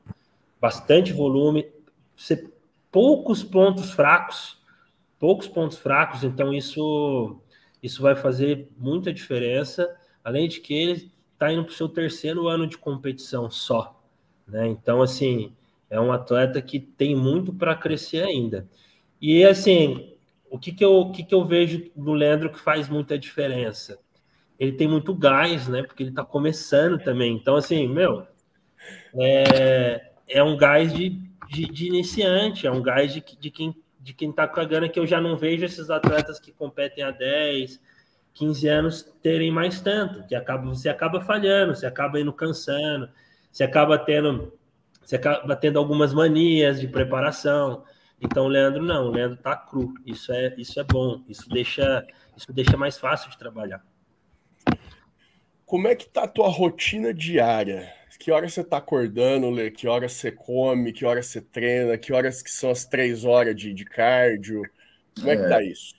bastante 0.60 1.14
volume, 1.14 1.66
poucos 2.92 3.42
pontos 3.42 3.90
fracos, 3.92 4.60
poucos 5.18 5.48
pontos 5.48 5.78
fracos, 5.78 6.24
então 6.24 6.52
isso 6.52 7.40
isso 7.84 8.00
vai 8.02 8.16
fazer 8.16 8.66
muita 8.78 9.12
diferença, 9.12 9.94
além 10.24 10.48
de 10.48 10.60
que 10.60 10.72
ele 10.72 11.12
está 11.34 11.52
indo 11.52 11.64
para 11.64 11.72
o 11.72 11.74
seu 11.74 11.88
terceiro 11.88 12.48
ano 12.48 12.66
de 12.66 12.78
competição 12.78 13.50
só, 13.50 14.02
né? 14.48 14.66
Então 14.66 15.02
assim 15.02 15.52
é 15.90 16.00
um 16.00 16.10
atleta 16.10 16.60
que 16.62 16.80
tem 16.80 17.14
muito 17.14 17.52
para 17.52 17.74
crescer 17.74 18.24
ainda. 18.24 18.66
E 19.20 19.44
assim, 19.44 20.14
o 20.50 20.58
que, 20.58 20.72
que, 20.72 20.84
eu, 20.84 20.94
o 20.94 21.12
que, 21.12 21.22
que 21.22 21.34
eu 21.34 21.44
vejo 21.44 21.90
no 21.94 22.14
Leandro 22.14 22.50
que 22.50 22.58
faz 22.58 22.88
muita 22.88 23.18
diferença? 23.18 23.98
Ele 24.58 24.72
tem 24.72 24.88
muito 24.88 25.14
gás, 25.14 25.68
né? 25.68 25.82
Porque 25.82 26.02
ele 26.02 26.10
está 26.10 26.24
começando 26.24 26.98
também. 27.02 27.36
Então, 27.36 27.56
assim, 27.56 27.88
meu, 27.88 28.26
é, 29.14 30.10
é 30.28 30.42
um 30.42 30.56
gás 30.56 30.92
de, 30.92 31.20
de, 31.48 31.66
de, 31.66 31.86
iniciante, 31.86 32.66
é 32.66 32.70
um 32.70 32.82
gás 32.82 33.12
de, 33.12 33.22
de 33.38 33.50
quem 33.50 33.74
de 34.04 34.12
quem 34.12 34.28
está 34.28 34.46
com 34.46 34.60
a 34.60 34.64
gana 34.64 34.86
que 34.86 35.00
eu 35.00 35.06
já 35.06 35.18
não 35.18 35.34
vejo 35.34 35.64
esses 35.64 35.88
atletas 35.88 36.38
que 36.38 36.52
competem 36.52 37.02
há 37.02 37.10
10, 37.10 37.80
15 38.34 38.68
anos 38.68 39.02
terem 39.22 39.50
mais 39.50 39.80
tanto, 39.80 40.26
que 40.26 40.34
acaba, 40.34 40.66
você 40.66 40.90
acaba 40.90 41.22
falhando, 41.22 41.74
você 41.74 41.86
acaba 41.86 42.20
indo 42.20 42.30
cansando, 42.30 43.08
você 43.50 43.64
acaba 43.64 43.98
tendo, 43.98 44.52
você 45.02 45.16
acaba 45.16 45.56
tendo 45.56 45.78
algumas 45.78 46.12
manias 46.12 46.78
de 46.78 46.86
preparação. 46.86 47.82
Então, 48.20 48.44
o 48.44 48.48
Leandro 48.48 48.82
não, 48.82 49.06
o 49.06 49.10
Leandro 49.10 49.38
tá 49.38 49.56
cru. 49.56 49.94
Isso 50.04 50.30
é, 50.32 50.54
isso 50.58 50.78
é 50.78 50.84
bom. 50.84 51.24
Isso 51.26 51.48
deixa, 51.48 52.06
isso 52.36 52.52
deixa 52.52 52.76
mais 52.76 52.98
fácil 52.98 53.30
de 53.30 53.38
trabalhar. 53.38 53.82
Como 55.74 55.88
é 55.88 55.96
que 55.96 56.08
tá 56.08 56.22
a 56.22 56.28
tua 56.28 56.46
rotina 56.46 57.12
diária? 57.12 57.92
Que 58.20 58.30
horas 58.30 58.54
você 58.54 58.62
tá 58.62 58.76
acordando, 58.76 59.50
Lê? 59.50 59.72
Que 59.72 59.88
horas 59.88 60.12
você 60.12 60.30
come? 60.30 60.92
Que 60.92 61.04
horas 61.04 61.26
você 61.26 61.40
treina? 61.40 61.98
Que 61.98 62.12
horas 62.12 62.40
que 62.40 62.50
são 62.52 62.70
as 62.70 62.84
três 62.84 63.24
horas 63.24 63.56
de, 63.56 63.74
de 63.74 63.84
cardio? 63.84 64.62
Como 65.16 65.28
é, 65.28 65.34
é 65.34 65.36
que 65.36 65.48
tá 65.48 65.60
isso? 65.64 65.92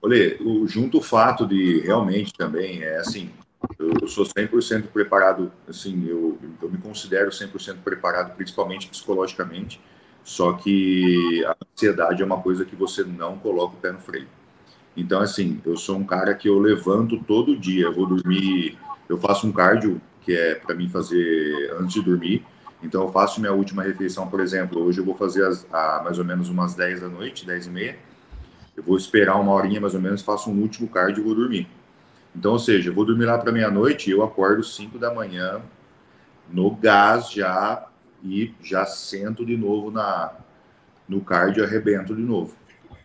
Olê, 0.00 0.38
o, 0.40 0.66
junto 0.66 0.96
o 0.96 1.02
fato 1.02 1.46
de 1.46 1.80
realmente 1.80 2.32
também, 2.32 2.82
é 2.82 2.96
assim, 2.96 3.30
eu 3.78 4.08
sou 4.08 4.24
100% 4.24 4.86
preparado, 4.86 5.52
assim, 5.68 6.08
eu, 6.08 6.38
eu 6.62 6.70
me 6.70 6.78
considero 6.78 7.28
100% 7.28 7.82
preparado, 7.84 8.34
principalmente 8.34 8.88
psicologicamente, 8.88 9.78
só 10.22 10.54
que 10.54 11.44
a 11.44 11.54
ansiedade 11.70 12.22
é 12.22 12.24
uma 12.24 12.40
coisa 12.40 12.64
que 12.64 12.74
você 12.74 13.04
não 13.04 13.36
coloca 13.36 13.76
o 13.76 13.78
pé 13.78 13.92
no 13.92 14.00
freio. 14.00 14.26
Então, 14.96 15.20
assim, 15.20 15.60
eu 15.64 15.76
sou 15.76 15.96
um 15.96 16.04
cara 16.04 16.34
que 16.34 16.48
eu 16.48 16.58
levanto 16.58 17.18
todo 17.24 17.56
dia, 17.56 17.86
eu 17.86 17.92
vou 17.92 18.06
dormir, 18.06 18.78
eu 19.08 19.18
faço 19.18 19.46
um 19.46 19.52
cardio 19.52 20.00
que 20.22 20.32
é 20.32 20.54
para 20.54 20.74
mim 20.74 20.88
fazer 20.88 21.74
antes 21.78 21.94
de 21.94 22.02
dormir. 22.02 22.44
Então, 22.82 23.02
eu 23.02 23.12
faço 23.12 23.40
minha 23.40 23.52
última 23.52 23.82
refeição, 23.82 24.26
por 24.28 24.40
exemplo, 24.40 24.82
hoje 24.82 25.00
eu 25.00 25.04
vou 25.04 25.14
fazer 25.14 25.44
as, 25.44 25.66
a, 25.72 26.02
mais 26.02 26.18
ou 26.18 26.24
menos 26.24 26.48
umas 26.48 26.74
10 26.74 27.00
da 27.00 27.08
noite, 27.08 27.46
10 27.46 27.66
e 27.66 27.70
meia. 27.70 27.98
Eu 28.76 28.82
vou 28.82 28.96
esperar 28.96 29.40
uma 29.40 29.52
horinha 29.52 29.80
mais 29.80 29.94
ou 29.94 30.00
menos, 30.00 30.22
faço 30.22 30.50
um 30.50 30.60
último 30.60 30.88
cardio 30.88 31.22
e 31.22 31.24
vou 31.24 31.34
dormir. 31.34 31.68
Então, 32.34 32.52
ou 32.52 32.58
seja, 32.58 32.90
eu 32.90 32.94
vou 32.94 33.04
dormir 33.04 33.26
lá 33.26 33.38
para 33.38 33.52
meia-noite 33.52 34.10
eu 34.10 34.22
acordo 34.22 34.62
5 34.62 34.98
da 34.98 35.14
manhã 35.14 35.62
no 36.50 36.74
gás 36.74 37.30
já 37.30 37.86
e 38.22 38.52
já 38.62 38.84
sento 38.86 39.44
de 39.46 39.56
novo 39.56 39.90
na, 39.90 40.32
no 41.08 41.20
cardio 41.20 41.64
arrebento 41.64 42.14
de 42.14 42.22
novo. 42.22 42.56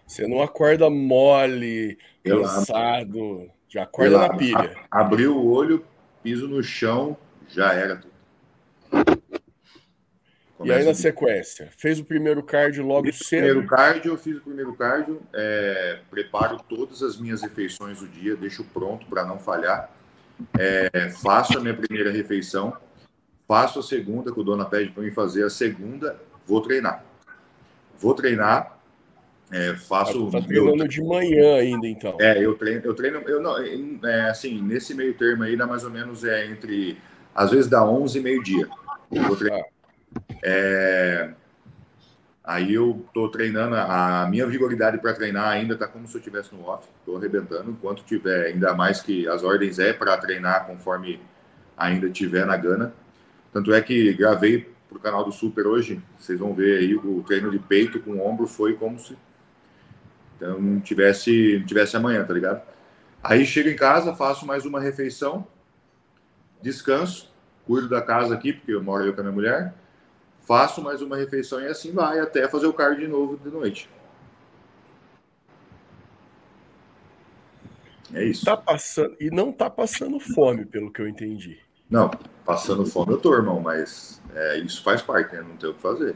Você 0.10 0.28
não 0.28 0.42
acorda 0.42 0.90
mole, 0.90 1.96
cansado, 2.24 3.48
já 3.68 3.84
acorda 3.84 4.18
na 4.18 4.36
pilha. 4.36 4.76
Abriu 4.90 5.38
o 5.38 5.52
olho, 5.52 5.86
piso 6.24 6.48
no 6.48 6.64
chão, 6.64 7.16
já 7.48 7.74
era 7.74 7.98
tudo. 7.98 8.10
Começa 10.58 10.80
e 10.80 10.82
aí 10.82 10.84
na 10.84 10.96
sequência, 10.96 11.70
fez 11.78 12.00
o 12.00 12.04
primeiro 12.04 12.42
cardio 12.42 12.84
logo 12.84 13.06
fiz 13.06 13.20
cedo? 13.20 13.44
Primeiro 13.44 13.68
cardio, 13.68 14.14
eu 14.14 14.18
fiz 14.18 14.38
o 14.38 14.42
primeiro 14.42 14.74
cardio, 14.74 15.22
é, 15.32 16.00
preparo 16.10 16.58
todas 16.68 17.04
as 17.04 17.18
minhas 17.18 17.44
refeições 17.44 18.00
do 18.00 18.08
dia, 18.08 18.36
deixo 18.36 18.64
pronto 18.64 19.06
para 19.06 19.24
não 19.24 19.38
falhar. 19.38 19.92
É, 20.58 21.12
faço 21.22 21.56
a 21.56 21.62
minha 21.62 21.76
primeira 21.76 22.12
refeição, 22.12 22.76
faço 23.48 23.80
a 23.80 23.84
segunda, 23.84 24.34
que 24.34 24.40
o 24.40 24.44
dona 24.44 24.66
pede 24.66 24.90
para 24.90 25.04
mim 25.04 25.12
fazer 25.12 25.46
a 25.46 25.52
segunda, 25.52 26.20
vou 26.48 26.62
treinar. 26.62 27.06
Vou 27.98 28.16
treinar, 28.16 28.79
é, 29.52 29.76
faço. 29.76 30.30
Tá 30.30 30.42
treinando 30.42 30.88
de 30.88 31.02
manhã 31.02 31.56
ainda, 31.56 31.88
então. 31.88 32.18
É, 32.20 32.44
eu 32.44 32.56
treino, 32.56 32.82
eu 32.84 32.94
treino, 32.94 33.20
eu 33.28 33.42
não, 33.42 33.58
é, 34.08 34.30
assim, 34.30 34.62
nesse 34.62 34.94
meio 34.94 35.14
termo 35.16 35.44
aí, 35.44 35.58
dá 35.58 35.66
mais 35.66 35.84
ou 35.84 35.90
menos 35.90 36.24
é 36.24 36.46
entre, 36.46 36.98
às 37.34 37.50
vezes 37.52 37.68
dá 37.68 37.84
11 37.84 38.18
e 38.18 38.22
meio-dia. 38.22 38.70
Treinar. 39.38 39.66
É, 40.44 41.32
aí 42.44 42.74
eu 42.74 43.04
tô 43.12 43.28
treinando, 43.30 43.76
a 43.76 44.28
minha 44.30 44.46
vigoridade 44.46 45.00
para 45.00 45.14
treinar 45.14 45.48
ainda 45.48 45.76
tá 45.76 45.88
como 45.88 46.08
se 46.08 46.16
eu 46.16 46.20
estivesse 46.20 46.54
no 46.54 46.68
off, 46.68 46.88
tô 47.04 47.18
arrebentando, 47.18 47.72
enquanto 47.72 48.04
tiver, 48.04 48.48
ainda 48.48 48.74
mais 48.76 49.02
que 49.02 49.28
as 49.28 49.44
ordens 49.44 49.80
é 49.80 49.94
para 49.94 50.16
treinar 50.18 50.68
conforme 50.68 51.20
ainda 51.76 52.08
tiver 52.10 52.46
na 52.46 52.56
gana. 52.56 52.94
Tanto 53.52 53.74
é 53.74 53.82
que 53.82 54.14
gravei 54.14 54.70
para 54.88 54.98
o 54.98 55.02
canal 55.02 55.24
do 55.24 55.32
Super 55.32 55.66
hoje. 55.66 56.00
Vocês 56.20 56.40
vão 56.40 56.54
ver 56.54 56.80
aí 56.80 56.96
o 56.96 57.24
treino 57.24 57.50
de 57.50 57.58
peito 57.58 58.00
com 58.00 58.12
o 58.12 58.28
ombro 58.28 58.46
foi 58.46 58.74
como 58.74 59.00
se 59.00 59.18
então, 60.40 60.58
não 60.58 60.80
tivesse, 60.80 61.62
tivesse 61.68 61.98
amanhã, 61.98 62.24
tá 62.24 62.34
ligado? 62.34 62.62
Aí 63.22 63.46
chego 63.46 63.68
em 63.68 63.76
casa, 63.76 64.16
faço 64.16 64.46
mais 64.46 64.66
uma 64.66 64.80
refeição, 64.80 65.46
descanso, 66.62 67.30
cuido 67.66 67.90
da 67.90 68.02
casa 68.02 68.34
aqui, 68.34 68.54
porque 68.54 68.72
eu 68.72 68.82
moro 68.82 69.06
eu 69.06 69.14
com 69.14 69.20
a 69.20 69.24
minha 69.24 69.36
mulher, 69.36 69.74
faço 70.40 70.82
mais 70.82 71.02
uma 71.02 71.18
refeição 71.18 71.60
e 71.60 71.68
assim 71.68 71.92
vai 71.92 72.20
até 72.22 72.48
fazer 72.48 72.68
o 72.68 72.74
cardio 72.74 73.02
de 73.02 73.08
novo 73.12 73.38
de 73.38 73.50
noite. 73.50 73.90
É 78.14 78.24
isso. 78.24 78.46
Tá 78.46 78.56
passando, 78.56 79.16
e 79.20 79.30
não 79.30 79.52
tá 79.52 79.70
passando 79.70 80.20
fome, 80.22 80.66
pelo 80.66 80.90
que 80.90 81.02
eu 81.02 81.08
entendi. 81.08 81.60
Não, 81.90 82.10
passando 82.46 82.86
fome 82.86 83.12
eu 83.12 83.18
tô, 83.20 83.34
irmão, 83.34 83.60
mas 83.60 84.22
é, 84.34 84.58
isso 84.60 84.82
faz 84.84 85.02
parte, 85.02 85.36
né? 85.36 85.42
Não 85.42 85.58
tem 85.58 85.70
o 85.70 85.74
que 85.74 85.82
fazer. 85.82 86.16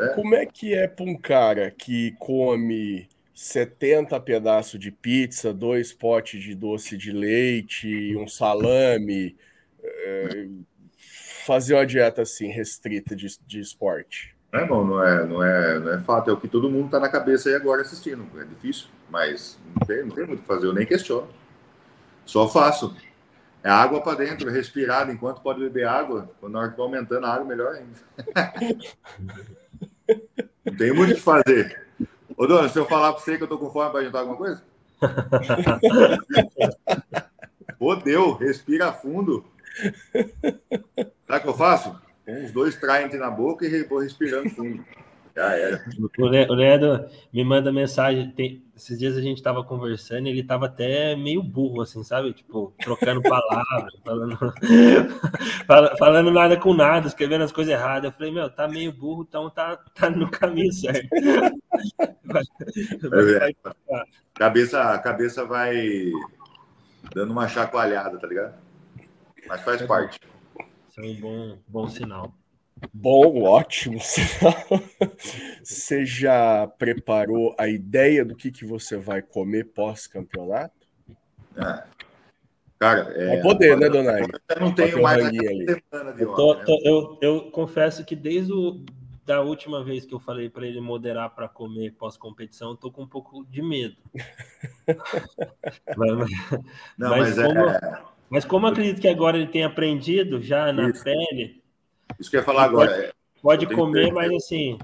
É... 0.00 0.08
Como 0.08 0.34
é 0.34 0.44
que 0.44 0.74
é 0.74 0.88
para 0.88 1.04
um 1.04 1.16
cara 1.16 1.70
que 1.70 2.16
come 2.18 3.08
70 3.42 4.20
pedaços 4.20 4.78
de 4.78 4.90
pizza, 4.90 5.50
dois 5.50 5.94
potes 5.94 6.42
de 6.42 6.54
doce 6.54 6.94
de 6.94 7.10
leite, 7.10 8.14
um 8.14 8.28
salame, 8.28 9.34
é, 9.82 10.46
fazer 11.46 11.72
uma 11.72 11.86
dieta 11.86 12.20
assim 12.20 12.48
restrita 12.48 13.16
de, 13.16 13.28
de 13.46 13.58
esporte? 13.58 14.36
É, 14.52 14.58
irmão, 14.58 14.84
não 14.86 15.02
é, 15.02 15.24
não, 15.24 15.42
é, 15.42 15.78
não 15.78 15.90
é 15.94 16.00
fato, 16.02 16.28
é 16.28 16.34
o 16.34 16.36
que 16.36 16.48
todo 16.48 16.68
mundo 16.68 16.90
tá 16.90 17.00
na 17.00 17.08
cabeça 17.08 17.48
aí 17.48 17.54
agora 17.54 17.80
assistindo. 17.80 18.26
É 18.38 18.44
difícil, 18.44 18.88
mas 19.08 19.58
não 19.74 19.86
tem, 19.86 20.04
não 20.04 20.14
tem 20.14 20.26
muito 20.26 20.40
o 20.40 20.42
que 20.42 20.46
fazer, 20.46 20.66
eu 20.66 20.74
nem 20.74 20.84
questiono. 20.84 21.30
Só 22.26 22.46
faço. 22.46 22.94
É 23.64 23.70
água 23.70 24.02
para 24.02 24.18
dentro, 24.18 24.50
respirado, 24.50 25.10
enquanto 25.10 25.40
pode 25.40 25.60
beber 25.60 25.88
água. 25.88 26.30
Quando 26.40 26.56
hora 26.56 26.68
que 26.68 26.76
vai 26.76 26.84
aumentando 26.84 27.24
a 27.24 27.32
água, 27.32 27.46
melhor 27.46 27.74
ainda. 27.74 28.00
não 30.62 30.76
tem 30.76 30.92
muito 30.92 31.12
o 31.12 31.14
que 31.14 31.22
fazer. 31.22 31.89
Ô, 32.40 32.46
dona, 32.46 32.70
se 32.70 32.78
eu 32.78 32.86
falar 32.86 33.12
para 33.12 33.20
você 33.20 33.36
que 33.36 33.42
eu 33.42 33.48
tô 33.48 33.58
com 33.58 33.68
fome 33.68 33.90
para 33.90 34.02
jantar 34.02 34.20
alguma 34.20 34.38
coisa? 34.38 34.62
Ô, 37.78 37.94
deu, 37.94 38.32
respira 38.32 38.94
fundo. 38.94 39.44
Sabe 41.26 41.38
o 41.38 41.40
que 41.42 41.48
eu 41.48 41.54
faço? 41.54 42.00
Uns 42.26 42.50
dois 42.50 42.76
traentes 42.76 43.20
na 43.20 43.30
boca 43.30 43.66
e 43.66 43.84
vou 43.84 43.98
respirando 43.98 44.48
fundo. 44.48 44.82
Já 45.34 45.56
era. 45.56 45.84
O 46.18 46.54
Leandro 46.54 47.06
me 47.32 47.44
manda 47.44 47.72
mensagem. 47.72 48.30
Tem, 48.30 48.62
esses 48.76 48.98
dias 48.98 49.16
a 49.16 49.20
gente 49.20 49.36
estava 49.36 49.62
conversando 49.62 50.26
e 50.26 50.30
ele 50.30 50.40
estava 50.40 50.66
até 50.66 51.14
meio 51.14 51.42
burro, 51.42 51.82
assim, 51.82 52.02
sabe? 52.02 52.32
Tipo, 52.32 52.74
trocando 52.78 53.22
palavras, 53.28 53.94
falando, 54.04 54.38
falando 55.98 56.30
nada 56.30 56.56
com 56.56 56.74
nada, 56.74 57.06
escrevendo 57.06 57.44
as 57.44 57.52
coisas 57.52 57.72
erradas. 57.72 58.04
Eu 58.04 58.12
falei, 58.12 58.32
meu, 58.32 58.50
tá 58.50 58.66
meio 58.66 58.92
burro, 58.92 59.26
então 59.28 59.50
tá, 59.50 59.76
tá 59.94 60.10
no 60.10 60.30
caminho 60.30 60.72
certo. 60.72 61.08
É, 62.30 63.52
cabeça, 64.34 64.82
a 64.82 64.98
cabeça 64.98 65.44
vai 65.44 66.12
dando 67.12 67.32
uma 67.32 67.48
chacoalhada, 67.48 68.18
tá 68.18 68.26
ligado? 68.26 68.54
Mas 69.48 69.60
faz 69.62 69.82
é 69.82 69.86
parte. 69.86 70.20
Isso 70.88 71.00
é 71.00 71.04
um 71.04 71.20
bom, 71.20 71.58
bom 71.66 71.88
sinal. 71.88 72.32
Bom, 72.92 73.42
ótimo. 73.42 73.98
Você 75.62 76.06
já 76.06 76.66
preparou 76.66 77.54
a 77.58 77.68
ideia 77.68 78.24
do 78.24 78.34
que, 78.34 78.50
que 78.50 78.64
você 78.64 78.96
vai 78.96 79.20
comer 79.22 79.64
pós-campeonato? 79.64 80.86
É. 81.56 81.82
Cara, 82.78 83.12
é, 83.14 83.26
vai 83.26 83.42
poder, 83.42 83.76
né, 83.76 83.90
Donai? 83.90 84.22
Eu 84.22 84.60
não 84.60 84.74
tenho 84.74 85.02
mais 85.02 85.22
ali. 85.22 85.38
semana 85.38 86.12
de 86.14 86.22
eu, 86.22 86.34
tô, 86.34 86.54
né? 86.54 86.64
tô, 86.64 86.80
eu, 86.82 87.18
eu, 87.20 87.50
confesso 87.50 88.02
que 88.06 88.16
desde 88.16 88.54
o, 88.54 88.82
da 89.26 89.42
última 89.42 89.84
vez 89.84 90.06
que 90.06 90.14
eu 90.14 90.18
falei 90.18 90.48
para 90.48 90.66
ele 90.66 90.80
moderar 90.80 91.34
para 91.34 91.46
comer 91.46 91.92
pós-competição, 91.92 92.70
eu 92.70 92.76
tô 92.76 92.90
com 92.90 93.02
um 93.02 93.06
pouco 93.06 93.44
de 93.44 93.60
medo. 93.60 93.96
mas, 95.94 96.30
não, 96.96 97.10
mas, 97.10 97.36
mas, 97.36 97.46
como, 97.46 97.68
é... 97.68 98.02
mas 98.30 98.44
como 98.46 98.66
acredito 98.66 99.00
que 99.00 99.08
agora 99.08 99.36
ele 99.36 99.48
tem 99.48 99.62
aprendido 99.62 100.40
já 100.40 100.72
na 100.72 100.88
Isso. 100.88 101.04
pele 101.04 101.59
isso 102.20 102.30
que 102.30 102.36
eu 102.36 102.40
ia 102.40 102.44
falar 102.44 102.64
agora. 102.64 102.90
Pode, 102.90 103.02
é, 103.02 103.12
pode 103.42 103.66
comer, 103.74 104.12
mas 104.12 104.30
assim, 104.32 104.78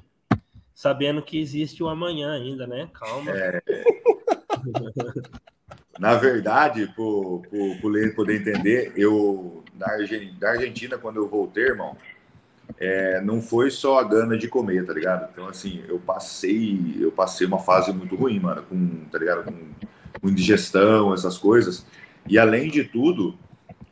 sabendo 0.74 1.22
que 1.22 1.38
existe 1.38 1.82
o 1.82 1.88
amanhã 1.88 2.32
ainda, 2.32 2.66
né? 2.66 2.88
Calma. 2.92 3.30
É... 3.30 3.62
Na 5.98 6.14
verdade, 6.14 6.86
para 6.88 7.02
o 7.02 7.88
Leandro 7.88 8.16
poder 8.16 8.40
entender, 8.40 8.92
eu 8.96 9.64
na 9.74 10.50
Argentina, 10.50 10.98
quando 10.98 11.16
eu 11.16 11.28
voltei, 11.28 11.64
irmão, 11.64 11.96
é, 12.78 13.20
não 13.22 13.40
foi 13.40 13.70
só 13.70 13.98
a 13.98 14.04
gana 14.04 14.36
de 14.36 14.48
comer, 14.48 14.84
tá 14.84 14.92
ligado? 14.92 15.30
Então, 15.32 15.46
assim, 15.46 15.82
eu 15.88 15.98
passei, 15.98 16.96
eu 16.98 17.10
passei 17.10 17.46
uma 17.46 17.58
fase 17.58 17.92
muito 17.92 18.16
ruim, 18.16 18.38
mano, 18.40 18.62
com, 18.62 19.04
tá 19.10 19.18
ligado? 19.18 19.44
Com, 19.44 19.54
com 20.20 20.28
indigestão, 20.28 21.14
essas 21.14 21.38
coisas. 21.38 21.86
E 22.28 22.38
além 22.38 22.70
de 22.70 22.84
tudo, 22.84 23.38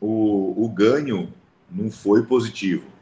o, 0.01 0.65
o 0.65 0.69
ganho 0.69 1.33
não 1.71 1.91
foi 1.91 2.25
positivo. 2.25 2.94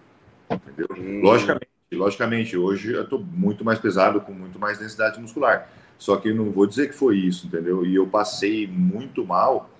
Entendeu? 0.54 0.88
Hum. 0.96 1.20
Logicamente, 1.22 1.68
logicamente, 1.92 2.56
hoje 2.56 2.92
eu 2.92 3.02
estou 3.02 3.20
muito 3.20 3.64
mais 3.64 3.78
pesado, 3.78 4.20
com 4.20 4.32
muito 4.32 4.58
mais 4.58 4.78
densidade 4.78 5.20
muscular. 5.20 5.68
Só 5.98 6.16
que 6.16 6.32
não 6.32 6.50
vou 6.50 6.66
dizer 6.66 6.88
que 6.88 6.94
foi 6.94 7.16
isso, 7.16 7.46
entendeu? 7.46 7.86
E 7.86 7.94
eu 7.94 8.06
passei 8.06 8.66
muito 8.66 9.24
mal 9.24 9.70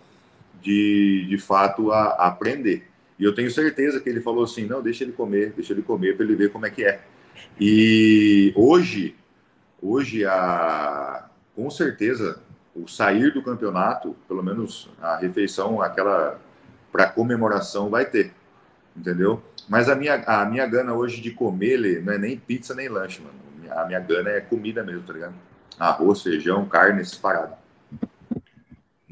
de, 0.63 1.27
de 1.29 1.39
fato, 1.39 1.91
a, 1.91 2.11
a 2.11 2.27
aprender. 2.29 2.89
E 3.19 3.25
eu 3.25 3.35
tenho 3.35 3.51
certeza 3.51 4.01
que 4.01 4.09
ele 4.09 4.21
falou 4.21 4.45
assim: 4.45 4.65
não, 4.65 4.83
deixa 4.83 5.05
ele 5.05 5.13
comer, 5.13 5.53
deixa 5.53 5.73
ele 5.73 5.83
comer 5.83 6.17
para 6.17 6.25
ele 6.25 6.37
ver 6.37 6.51
como 6.51 6.67
é 6.67 6.71
que 6.71 6.85
é. 6.85 7.01
E 7.61 8.53
hoje, 8.55 9.17
hoje, 9.81 10.25
a, 10.25 11.29
com 11.55 11.69
certeza, 11.71 12.41
o 12.75 12.87
sair 12.87 13.33
do 13.33 13.43
campeonato, 13.43 14.17
pelo 14.27 14.43
menos 14.43 14.89
a 15.01 15.17
refeição, 15.17 15.83
aquela 15.83 16.41
para 16.91 17.09
comemoração, 17.09 17.89
vai 17.89 18.05
ter, 18.05 18.33
entendeu? 18.97 19.43
Mas 19.69 19.89
a 19.89 19.95
minha, 19.95 20.15
a 20.27 20.45
minha 20.45 20.67
gana 20.67 20.93
hoje 20.93 21.21
de 21.21 21.31
comer, 21.31 22.03
não 22.03 22.13
é 22.13 22.19
nem 22.19 22.37
pizza 22.37 22.75
nem 22.75 22.89
lanche, 22.89 23.21
mano. 23.21 23.43
A 23.71 23.87
minha 23.87 24.01
gana 24.01 24.31
é 24.31 24.41
comida 24.41 24.83
mesmo, 24.83 25.03
tá 25.03 25.13
ligado? 25.13 25.35
Arroz, 25.79 26.23
feijão, 26.23 26.67
carne, 26.67 27.01
essas 27.01 27.17
paradas. 27.17 27.57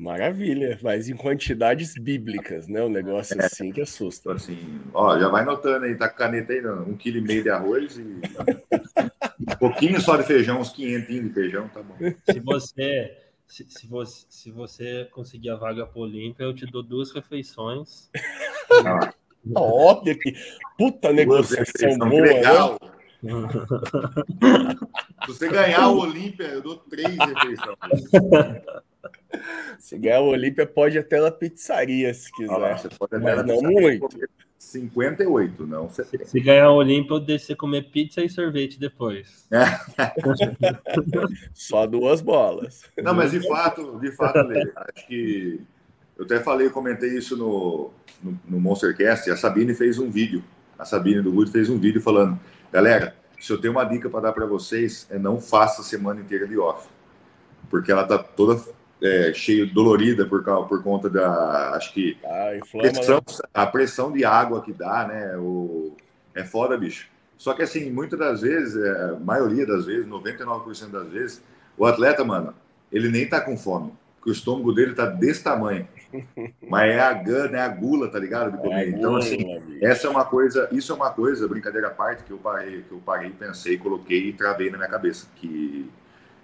Maravilha, 0.00 0.78
mas 0.82 1.10
em 1.10 1.16
quantidades 1.16 1.92
bíblicas, 1.94 2.66
né? 2.66 2.82
Um 2.82 2.88
negócio 2.88 3.38
é, 3.38 3.44
assim 3.44 3.70
que 3.70 3.82
assusta. 3.82 4.30
Tipo 4.30 4.34
assim, 4.34 4.80
ó, 4.94 5.18
já 5.18 5.28
vai 5.28 5.44
notando 5.44 5.84
aí, 5.84 5.94
tá 5.94 6.08
com 6.08 6.16
caneta 6.16 6.54
aí, 6.54 6.62
não, 6.62 6.84
um 6.84 6.96
quilo 6.96 7.18
e 7.18 7.20
meio 7.20 7.42
de 7.42 7.50
arroz 7.50 7.98
e 7.98 8.02
um 8.02 9.56
pouquinho 9.58 10.00
só 10.00 10.16
de 10.16 10.22
feijão, 10.22 10.58
uns 10.58 10.70
500 10.70 11.06
de 11.06 11.28
feijão, 11.34 11.68
tá 11.68 11.82
bom. 11.82 11.96
Se 12.30 12.40
você, 12.40 13.18
se, 13.46 13.66
se 13.68 13.86
você, 13.86 14.26
se 14.30 14.50
você 14.50 15.08
conseguir 15.12 15.50
a 15.50 15.56
vaga 15.56 15.86
pro 15.86 16.00
Olímpia, 16.00 16.44
eu 16.44 16.54
te 16.54 16.64
dou 16.64 16.82
duas 16.82 17.12
refeições. 17.12 18.08
Ah. 18.86 19.12
Óbvio 19.54 20.18
que. 20.18 20.34
Puta 20.76 21.12
negociação 21.12 21.98
boa. 21.98 22.10
Né? 22.10 22.20
Legal. 22.20 22.78
Se 25.26 25.26
você 25.26 25.48
ganhar 25.48 25.88
o 25.88 25.98
Olímpia, 25.98 26.44
eu 26.44 26.62
dou 26.62 26.76
três 26.76 27.16
refeições. 27.18 27.76
Se 29.78 29.98
ganhar 29.98 30.20
o 30.20 30.28
Olímpia, 30.28 30.66
pode 30.66 30.98
até 30.98 31.20
na 31.20 31.30
pizzaria, 31.30 32.12
se 32.14 32.32
quiser. 32.32 32.52
Ah, 32.52 32.76
você 32.76 32.88
pode 32.88 33.16
até 33.16 33.24
Mas 33.24 33.46
não 33.46 33.60
muito. 33.60 34.08
58, 34.58 35.66
não 35.66 35.88
70. 35.88 36.26
Se 36.26 36.40
ganhar 36.40 36.70
o 36.70 36.76
Olímpia, 36.76 37.14
eu 37.14 37.20
deixo 37.20 37.46
você 37.46 37.56
comer 37.56 37.90
pizza 37.90 38.22
e 38.22 38.28
sorvete 38.28 38.78
depois. 38.78 39.48
Só 41.54 41.86
duas 41.86 42.20
bolas. 42.20 42.82
Não, 43.02 43.14
mas 43.14 43.30
de 43.30 43.46
fato, 43.46 43.98
de 43.98 44.12
fato, 44.12 44.38
acho 44.38 45.06
que 45.06 45.60
eu 46.20 46.26
até 46.26 46.38
falei, 46.38 46.68
comentei 46.68 47.16
isso 47.16 47.34
no, 47.34 47.90
no, 48.22 48.38
no 48.46 48.60
Monstercast, 48.60 49.30
a 49.30 49.36
Sabine 49.38 49.74
fez 49.74 49.98
um 49.98 50.10
vídeo, 50.10 50.44
a 50.78 50.84
Sabine 50.84 51.22
do 51.22 51.30
Rude 51.30 51.50
fez 51.50 51.70
um 51.70 51.78
vídeo 51.78 51.98
falando, 52.02 52.38
galera, 52.70 53.16
se 53.40 53.50
eu 53.50 53.58
tenho 53.58 53.72
uma 53.72 53.84
dica 53.84 54.10
para 54.10 54.20
dar 54.20 54.32
para 54.34 54.44
vocês, 54.44 55.06
é 55.10 55.18
não 55.18 55.40
faça 55.40 55.80
a 55.80 55.84
semana 55.84 56.20
inteira 56.20 56.46
de 56.46 56.58
off, 56.58 56.86
porque 57.70 57.90
ela 57.90 58.04
tá 58.04 58.18
toda 58.18 58.62
é, 59.02 59.32
cheia, 59.32 59.64
dolorida 59.64 60.26
por, 60.26 60.44
por 60.44 60.82
conta 60.82 61.08
da, 61.08 61.70
acho 61.70 61.94
que, 61.94 62.18
ah, 62.22 62.54
inflama, 62.54 62.92
pressão, 62.92 63.16
né? 63.16 63.48
a 63.54 63.66
pressão 63.66 64.12
de 64.12 64.22
água 64.22 64.60
que 64.60 64.74
dá, 64.74 65.08
né, 65.08 65.38
o, 65.38 65.96
é 66.34 66.44
foda, 66.44 66.76
bicho. 66.76 67.08
Só 67.38 67.54
que 67.54 67.62
assim, 67.62 67.90
muitas 67.90 68.18
das 68.18 68.42
vezes, 68.42 68.76
é, 68.76 69.04
a 69.04 69.18
maioria 69.18 69.64
das 69.64 69.86
vezes, 69.86 70.06
99% 70.06 70.90
das 70.90 71.08
vezes, 71.08 71.42
o 71.78 71.86
atleta, 71.86 72.22
mano, 72.22 72.52
ele 72.92 73.08
nem 73.08 73.26
tá 73.26 73.40
com 73.40 73.56
fome, 73.56 73.94
porque 74.16 74.28
o 74.28 74.32
estômago 74.34 74.70
dele 74.74 74.92
tá 74.92 75.06
desse 75.06 75.42
tamanho. 75.42 75.88
Mas 76.68 76.90
é 76.90 77.00
a 77.00 77.12
gana, 77.12 77.58
é 77.58 77.60
a 77.60 77.68
gula, 77.68 78.08
tá 78.08 78.18
ligado? 78.18 78.52
De 78.52 78.58
é 78.58 78.60
comer. 78.60 78.86
É 78.86 78.88
então, 78.88 79.16
assim, 79.16 79.78
essa 79.80 80.06
é 80.06 80.10
uma 80.10 80.24
coisa, 80.24 80.68
isso 80.72 80.92
é 80.92 80.94
uma 80.94 81.10
coisa, 81.10 81.48
brincadeira 81.48 81.88
à 81.88 81.90
parte, 81.90 82.24
que 82.24 82.30
eu 82.30 82.38
parei, 82.38 82.82
que 82.82 82.92
eu 82.92 82.98
parei, 83.04 83.30
pensei, 83.30 83.78
coloquei 83.78 84.28
e 84.28 84.32
travei 84.32 84.70
na 84.70 84.76
minha 84.76 84.88
cabeça. 84.88 85.28
Que 85.36 85.90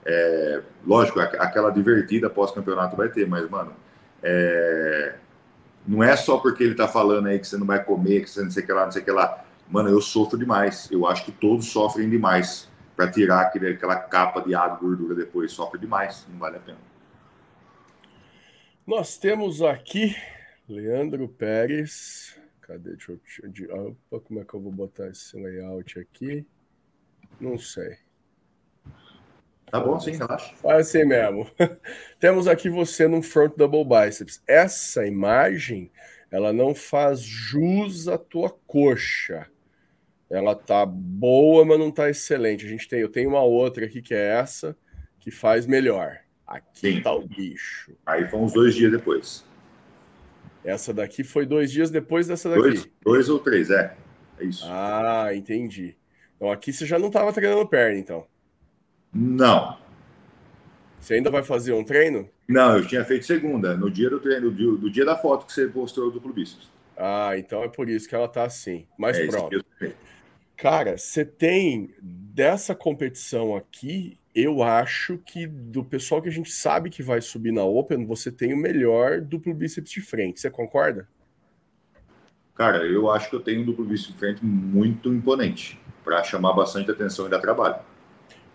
é, 0.04 0.62
lógico, 0.86 1.18
aquela 1.20 1.70
divertida 1.70 2.30
pós-campeonato 2.30 2.96
vai 2.96 3.08
ter, 3.08 3.26
mas, 3.26 3.48
mano, 3.50 3.72
é, 4.22 5.14
não 5.86 6.02
é 6.02 6.16
só 6.16 6.38
porque 6.38 6.64
ele 6.64 6.74
tá 6.74 6.88
falando 6.88 7.26
aí 7.26 7.38
que 7.38 7.46
você 7.46 7.56
não 7.56 7.66
vai 7.66 7.82
comer, 7.82 8.22
que 8.22 8.30
você 8.30 8.42
não 8.42 8.50
sei 8.50 8.62
o 8.62 8.66
que 8.66 8.72
lá, 8.72 8.84
não 8.84 8.92
sei 8.92 9.02
o 9.02 9.04
que 9.04 9.10
lá. 9.10 9.44
Mano, 9.68 9.88
eu 9.88 10.00
sofro 10.00 10.38
demais. 10.38 10.88
Eu 10.90 11.06
acho 11.06 11.24
que 11.24 11.32
todos 11.32 11.66
sofrem 11.66 12.08
demais 12.08 12.68
para 12.96 13.10
tirar 13.10 13.40
aquele, 13.42 13.70
aquela 13.70 13.96
capa 13.96 14.40
de 14.40 14.54
água 14.54 14.78
e 14.78 14.80
gordura 14.80 15.14
depois. 15.14 15.52
Sofre 15.52 15.78
demais, 15.78 16.26
não 16.30 16.38
vale 16.38 16.56
a 16.56 16.60
pena. 16.60 16.78
Nós 18.86 19.18
temos 19.18 19.62
aqui 19.62 20.14
Leandro 20.68 21.28
Pérez. 21.28 22.38
Cadê? 22.60 22.90
Deixa 22.90 23.18
eu. 23.68 23.96
Opa, 24.08 24.20
como 24.20 24.40
é 24.40 24.44
que 24.44 24.54
eu 24.54 24.60
vou 24.60 24.70
botar 24.70 25.08
esse 25.08 25.36
layout 25.36 25.98
aqui? 25.98 26.46
Não 27.40 27.58
sei. 27.58 27.98
Tá 29.66 29.80
bom, 29.80 29.98
sim, 29.98 30.12
relaxa. 30.12 30.54
Faz 30.58 30.86
assim 30.86 31.04
mesmo. 31.04 31.50
Temos 32.20 32.46
aqui 32.46 32.70
você 32.70 33.08
num 33.08 33.22
front 33.22 33.56
double 33.56 33.84
biceps. 33.84 34.40
Essa 34.46 35.04
imagem, 35.04 35.90
ela 36.30 36.52
não 36.52 36.72
faz 36.72 37.20
jus 37.22 38.06
à 38.06 38.16
tua 38.16 38.50
coxa. 38.68 39.50
Ela 40.30 40.54
tá 40.54 40.86
boa, 40.86 41.64
mas 41.64 41.78
não 41.80 41.90
tá 41.90 42.08
excelente. 42.08 42.64
A 42.64 42.68
gente 42.68 42.88
tem, 42.88 43.00
eu 43.00 43.10
tenho 43.10 43.30
uma 43.30 43.42
outra 43.42 43.84
aqui 43.84 44.00
que 44.00 44.14
é 44.14 44.38
essa, 44.38 44.76
que 45.18 45.32
faz 45.32 45.66
melhor. 45.66 46.20
Aqui 46.46 46.92
Sim. 46.92 47.02
tá 47.02 47.12
o 47.12 47.26
bicho. 47.26 47.92
Aí 48.04 48.28
foi 48.28 48.38
uns 48.38 48.52
dois 48.52 48.74
dias 48.74 48.92
depois. 48.92 49.44
Essa 50.64 50.92
daqui 50.92 51.24
foi 51.24 51.46
dois 51.46 51.70
dias 51.70 51.90
depois 51.90 52.26
dessa 52.26 52.48
daqui. 52.48 52.62
Dois, 52.62 52.88
dois 53.02 53.28
ou 53.28 53.38
três, 53.38 53.70
é. 53.70 53.96
É 54.38 54.44
isso. 54.44 54.64
Ah, 54.66 55.34
entendi. 55.34 55.96
Então 56.36 56.50
aqui 56.50 56.72
você 56.72 56.84
já 56.84 56.98
não 56.98 57.08
estava 57.08 57.32
treinando 57.32 57.66
perna, 57.66 57.98
então? 57.98 58.26
Não. 59.12 59.78
Você 61.00 61.14
ainda 61.14 61.30
vai 61.30 61.42
fazer 61.42 61.72
um 61.72 61.84
treino? 61.84 62.28
Não, 62.48 62.76
eu 62.76 62.86
tinha 62.86 63.04
feito 63.04 63.24
segunda, 63.24 63.76
no 63.76 63.90
dia 63.90 64.10
do 64.10 64.20
treino, 64.20 64.50
do, 64.50 64.76
do 64.76 64.90
dia 64.90 65.04
da 65.04 65.16
foto 65.16 65.46
que 65.46 65.52
você 65.52 65.66
postou 65.66 66.10
do 66.10 66.20
clubistas. 66.20 66.68
Ah, 66.96 67.36
então 67.36 67.62
é 67.62 67.68
por 67.68 67.88
isso 67.88 68.08
que 68.08 68.14
ela 68.14 68.28
tá 68.28 68.44
assim. 68.44 68.86
Mas 68.98 69.18
é 69.18 69.26
pronto. 69.26 69.64
Cara, 70.56 70.96
você 70.96 71.24
tem 71.24 71.94
dessa 72.00 72.74
competição 72.74 73.54
aqui, 73.54 74.18
eu 74.36 74.62
acho 74.62 75.16
que 75.16 75.46
do 75.46 75.82
pessoal 75.82 76.20
que 76.20 76.28
a 76.28 76.32
gente 76.32 76.52
sabe 76.52 76.90
que 76.90 77.02
vai 77.02 77.22
subir 77.22 77.52
na 77.52 77.64
Open, 77.64 78.04
você 78.04 78.30
tem 78.30 78.52
o 78.52 78.56
melhor 78.56 79.22
duplo 79.22 79.54
bíceps 79.54 79.90
de 79.90 80.02
frente. 80.02 80.38
Você 80.38 80.50
concorda? 80.50 81.08
Cara, 82.54 82.84
eu 82.84 83.10
acho 83.10 83.30
que 83.30 83.36
eu 83.36 83.40
tenho 83.40 83.62
um 83.62 83.64
duplo 83.64 83.86
bíceps 83.86 84.12
de 84.12 84.18
frente 84.18 84.44
muito 84.44 85.12
imponente 85.12 85.80
para 86.04 86.22
chamar 86.22 86.52
bastante 86.52 86.90
atenção 86.90 87.26
e 87.26 87.30
dar 87.30 87.38
trabalho. 87.38 87.76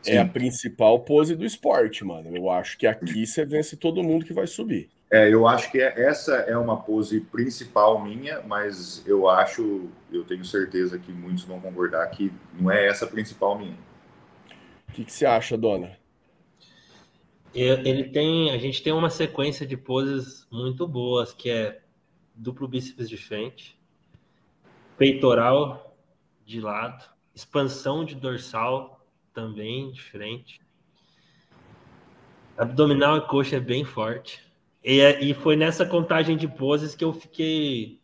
Sim. 0.03 0.11
É 0.11 0.17
a 0.19 0.25
principal 0.27 0.99
pose 0.99 1.35
do 1.35 1.43
esporte, 1.43 2.05
mano. 2.05 2.35
Eu 2.35 2.51
acho 2.51 2.77
que 2.77 2.85
aqui 2.85 3.25
você 3.25 3.43
vence 3.43 3.75
todo 3.75 4.03
mundo 4.03 4.23
que 4.23 4.33
vai 4.33 4.45
subir. 4.45 4.87
É, 5.09 5.33
eu 5.33 5.47
acho 5.47 5.71
que 5.71 5.81
é, 5.81 5.99
essa 5.99 6.35
é 6.35 6.55
uma 6.55 6.77
pose 6.77 7.21
principal 7.21 7.99
minha, 8.01 8.39
mas 8.41 9.03
eu 9.07 9.27
acho, 9.27 9.89
eu 10.11 10.23
tenho 10.23 10.45
certeza 10.45 10.99
que 10.99 11.11
muitos 11.11 11.43
vão 11.43 11.59
concordar 11.59 12.05
que 12.11 12.31
não 12.57 12.71
é 12.71 12.87
essa 12.87 13.05
a 13.05 13.07
principal 13.07 13.57
minha. 13.57 13.75
O 14.91 14.93
que, 14.93 15.06
que 15.06 15.12
você 15.13 15.25
acha, 15.25 15.58
dona? 15.58 15.97
Ele 17.54 18.10
tem, 18.10 18.51
a 18.51 18.58
gente 18.58 18.84
tem 18.84 18.91
uma 18.91 19.10
sequência 19.10 19.65
de 19.65 19.77
poses 19.77 20.45
muito 20.51 20.86
boas, 20.86 21.34
que 21.34 21.49
é 21.49 21.82
duplo 22.36 22.67
bíceps 22.67 23.10
de 23.10 23.15
frente, 23.15 23.80
peitoral 24.97 25.97
de 26.45 26.60
lado, 26.60 27.10
expansão 27.34 28.04
de 28.04 28.15
dorsal 28.15 29.06
também 29.34 29.91
de 29.91 30.01
frente, 30.01 30.62
abdominal 32.58 33.17
e 33.17 33.21
coxa 33.21 33.56
é 33.56 33.60
bem 33.60 33.86
forte 33.86 34.51
e, 34.84 34.99
é, 34.99 35.23
e 35.23 35.34
foi 35.34 35.56
nessa 35.56 35.86
contagem 35.86 36.36
de 36.36 36.47
poses 36.47 36.95
que 36.95 37.04
eu 37.04 37.13
fiquei. 37.13 38.01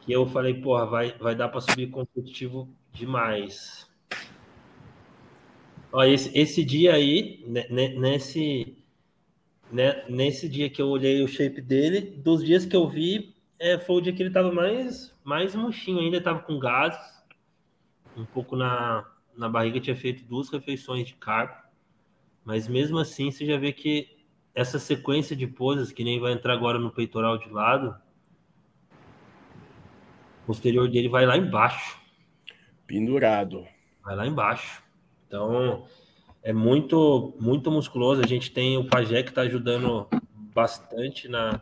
Que 0.00 0.12
eu 0.12 0.26
falei, 0.26 0.54
porra, 0.54 0.86
vai, 0.86 1.12
vai 1.18 1.34
dar 1.34 1.48
para 1.48 1.60
subir 1.60 1.90
competitivo 1.90 2.68
demais. 2.92 3.85
Ó, 5.96 6.04
esse, 6.04 6.30
esse 6.38 6.62
dia 6.62 6.92
aí, 6.92 7.42
nesse, 7.98 8.76
né, 9.72 10.04
nesse 10.10 10.46
dia 10.46 10.68
que 10.68 10.82
eu 10.82 10.88
olhei 10.88 11.24
o 11.24 11.26
shape 11.26 11.62
dele, 11.62 12.02
dos 12.02 12.44
dias 12.44 12.66
que 12.66 12.76
eu 12.76 12.86
vi, 12.86 13.34
é, 13.58 13.78
foi 13.78 13.96
o 13.96 14.00
dia 14.02 14.12
que 14.12 14.22
ele 14.22 14.30
tava 14.30 14.52
mais, 14.52 15.18
mais 15.24 15.54
murchinho 15.54 16.00
ainda, 16.00 16.20
tava 16.20 16.40
com 16.40 16.58
gases, 16.58 17.00
um 18.14 18.26
pouco 18.26 18.54
na, 18.54 19.10
na 19.34 19.48
barriga, 19.48 19.80
tinha 19.80 19.96
feito 19.96 20.22
duas 20.26 20.50
refeições 20.50 21.06
de 21.06 21.14
carbo, 21.14 21.56
mas 22.44 22.68
mesmo 22.68 22.98
assim 22.98 23.30
você 23.30 23.46
já 23.46 23.56
vê 23.56 23.72
que 23.72 24.18
essa 24.54 24.78
sequência 24.78 25.34
de 25.34 25.46
poses, 25.46 25.92
que 25.92 26.04
nem 26.04 26.20
vai 26.20 26.34
entrar 26.34 26.52
agora 26.52 26.78
no 26.78 26.90
peitoral 26.90 27.38
de 27.38 27.48
lado, 27.48 27.96
o 30.42 30.46
posterior 30.48 30.90
dele 30.90 31.08
vai 31.08 31.24
lá 31.24 31.38
embaixo. 31.38 31.98
Pendurado. 32.86 33.66
Vai 34.04 34.14
lá 34.14 34.26
embaixo. 34.26 34.85
Então, 35.26 35.84
é 36.42 36.52
muito, 36.52 37.34
muito 37.40 37.70
musculoso. 37.70 38.22
A 38.22 38.26
gente 38.26 38.50
tem 38.50 38.76
o 38.76 38.84
Pajé 38.84 39.22
que 39.22 39.30
está 39.30 39.42
ajudando 39.42 40.06
bastante 40.54 41.28
na, 41.28 41.60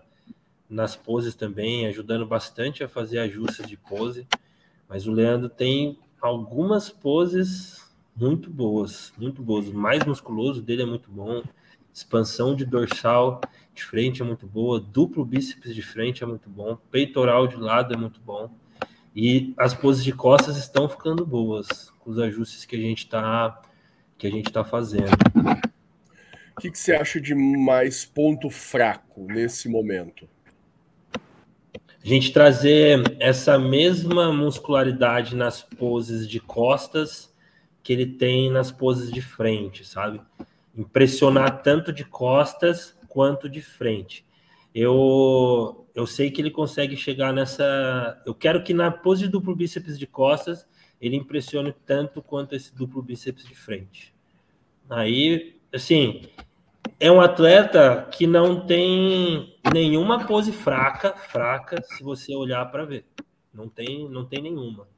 nas 0.69 0.95
poses 0.95 1.35
também, 1.35 1.87
ajudando 1.87 2.27
bastante 2.27 2.85
a 2.85 2.89
fazer 2.89 3.19
ajustes 3.19 3.67
de 3.67 3.77
pose. 3.77 4.27
Mas 4.89 5.07
o 5.07 5.13
Leandro 5.13 5.49
tem 5.49 5.99
algumas 6.21 6.91
poses 6.91 7.83
muito 8.17 8.51
boas, 8.51 9.13
muito 9.19 9.43
boas. 9.43 9.69
O 9.69 9.75
mais 9.75 10.05
musculoso 10.05 10.63
dele 10.63 10.83
é 10.83 10.87
muito 10.87 11.11
bom. 11.11 11.43
Expansão 11.93 12.55
de 12.55 12.65
dorsal 12.65 13.41
de 13.75 13.85
frente 13.85 14.23
é 14.23 14.25
muito 14.25 14.47
boa, 14.47 14.79
duplo 14.81 15.25
bíceps 15.25 15.75
de 15.75 15.83
frente 15.83 16.23
é 16.23 16.27
muito 16.27 16.49
bom, 16.49 16.77
peitoral 16.91 17.47
de 17.47 17.57
lado 17.57 17.93
é 17.93 17.97
muito 17.97 18.21
bom. 18.21 18.49
E 19.15 19.55
as 19.57 19.75
poses 19.75 20.05
de 20.05 20.13
costas 20.13 20.57
estão 20.57 20.89
ficando 20.89 21.25
boas 21.25 21.93
com 22.01 22.11
os 22.11 22.19
ajustes 22.19 22.65
que 22.65 22.77
a 22.77 22.79
gente 22.79 23.05
está 23.05 23.63
que 24.17 24.27
a 24.27 24.31
gente 24.31 24.53
tá 24.53 24.65
fazendo. 24.65 25.13
O 26.57 26.61
que, 26.61 26.71
que 26.71 26.79
você 26.79 26.95
acha 26.95 27.21
de 27.21 27.35
mais 27.35 28.05
ponto 28.05 28.49
fraco 28.49 29.27
nesse 29.29 29.69
momento? 29.69 30.29
A 31.15 32.07
gente 32.07 32.33
trazer 32.33 33.17
essa 33.19 33.59
mesma 33.59 34.33
muscularidade 34.33 35.35
nas 35.35 35.63
poses 35.63 36.29
de 36.29 36.39
costas 36.39 37.35
que 37.83 37.93
ele 37.93 38.07
tem 38.07 38.51
nas 38.51 38.71
poses 38.71 39.11
de 39.11 39.21
frente, 39.21 39.85
sabe? 39.85 40.21
impressionar 40.77 41.63
tanto 41.63 41.93
de 41.93 42.05
costas 42.05 42.97
quanto 43.09 43.49
de 43.49 43.61
frente. 43.61 44.27
Eu, 44.75 45.84
eu 45.95 46.07
sei 46.07 46.31
que 46.31 46.41
ele 46.41 46.51
consegue 46.51 46.97
chegar 46.97 47.33
nessa. 47.33 48.21
Eu 48.27 48.35
quero 48.35 48.63
que 48.65 48.75
na 48.75 48.91
pose 48.91 49.25
de 49.25 49.29
duplo 49.29 49.55
bíceps 49.55 49.99
de 49.99 50.07
costas 50.07 50.67
ele 51.01 51.17
impressione 51.17 51.75
tanto 51.87 52.23
quanto 52.23 52.55
esse 52.55 52.75
duplo 52.75 53.03
bíceps 53.03 53.45
de 53.45 53.55
frente. 53.55 54.15
Aí, 54.89 55.61
assim, 55.73 56.23
é 56.99 57.11
um 57.13 57.21
atleta 57.21 58.09
que 58.11 58.27
não 58.27 58.67
tem 58.67 59.57
nenhuma 59.73 60.27
pose 60.27 60.51
fraca, 60.51 61.15
fraca, 61.15 61.83
se 61.83 62.03
você 62.03 62.35
olhar 62.35 62.65
para 62.71 62.85
ver. 62.85 63.05
Não 63.53 63.69
tem, 63.69 64.09
não 64.09 64.25
tem 64.25 64.43
nenhuma. 64.43 64.89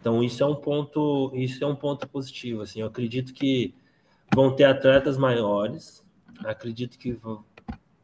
Então 0.00 0.22
isso 0.22 0.42
é 0.42 0.46
um 0.46 0.54
ponto, 0.54 1.30
isso 1.34 1.62
é 1.62 1.66
um 1.66 1.76
ponto 1.76 2.08
positivo. 2.08 2.62
Assim, 2.62 2.80
eu 2.80 2.86
acredito 2.86 3.34
que 3.34 3.74
vão 4.34 4.54
ter 4.54 4.64
atletas 4.64 5.16
maiores. 5.18 6.04
Acredito 6.44 6.98
que 6.98 7.16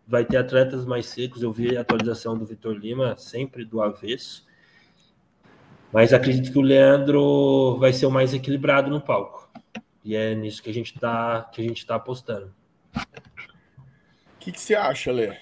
vai 0.08 0.24
ter 0.24 0.38
atletas 0.38 0.86
mais 0.86 1.06
secos. 1.06 1.42
Eu 1.42 1.52
vi 1.52 1.76
a 1.76 1.82
atualização 1.82 2.36
do 2.36 2.46
Vitor 2.46 2.74
Lima, 2.74 3.14
sempre 3.16 3.64
do 3.64 3.82
avesso. 3.82 4.46
Mas 5.92 6.12
acredito 6.12 6.50
que 6.50 6.58
o 6.58 6.62
Leandro 6.62 7.76
vai 7.78 7.92
ser 7.92 8.06
o 8.06 8.10
mais 8.10 8.32
equilibrado 8.32 8.90
no 8.90 9.00
palco. 9.00 9.48
E 10.02 10.16
é 10.16 10.34
nisso 10.34 10.62
que 10.62 10.70
a 10.70 10.74
gente 10.74 10.94
está 10.94 11.42
que 11.52 11.60
a 11.60 11.64
gente 11.64 11.86
tá 11.86 11.96
apostando. 11.96 12.52
O 12.96 14.38
que, 14.40 14.50
que 14.50 14.60
você 14.60 14.74
acha, 14.74 15.12
Lê? 15.12 15.36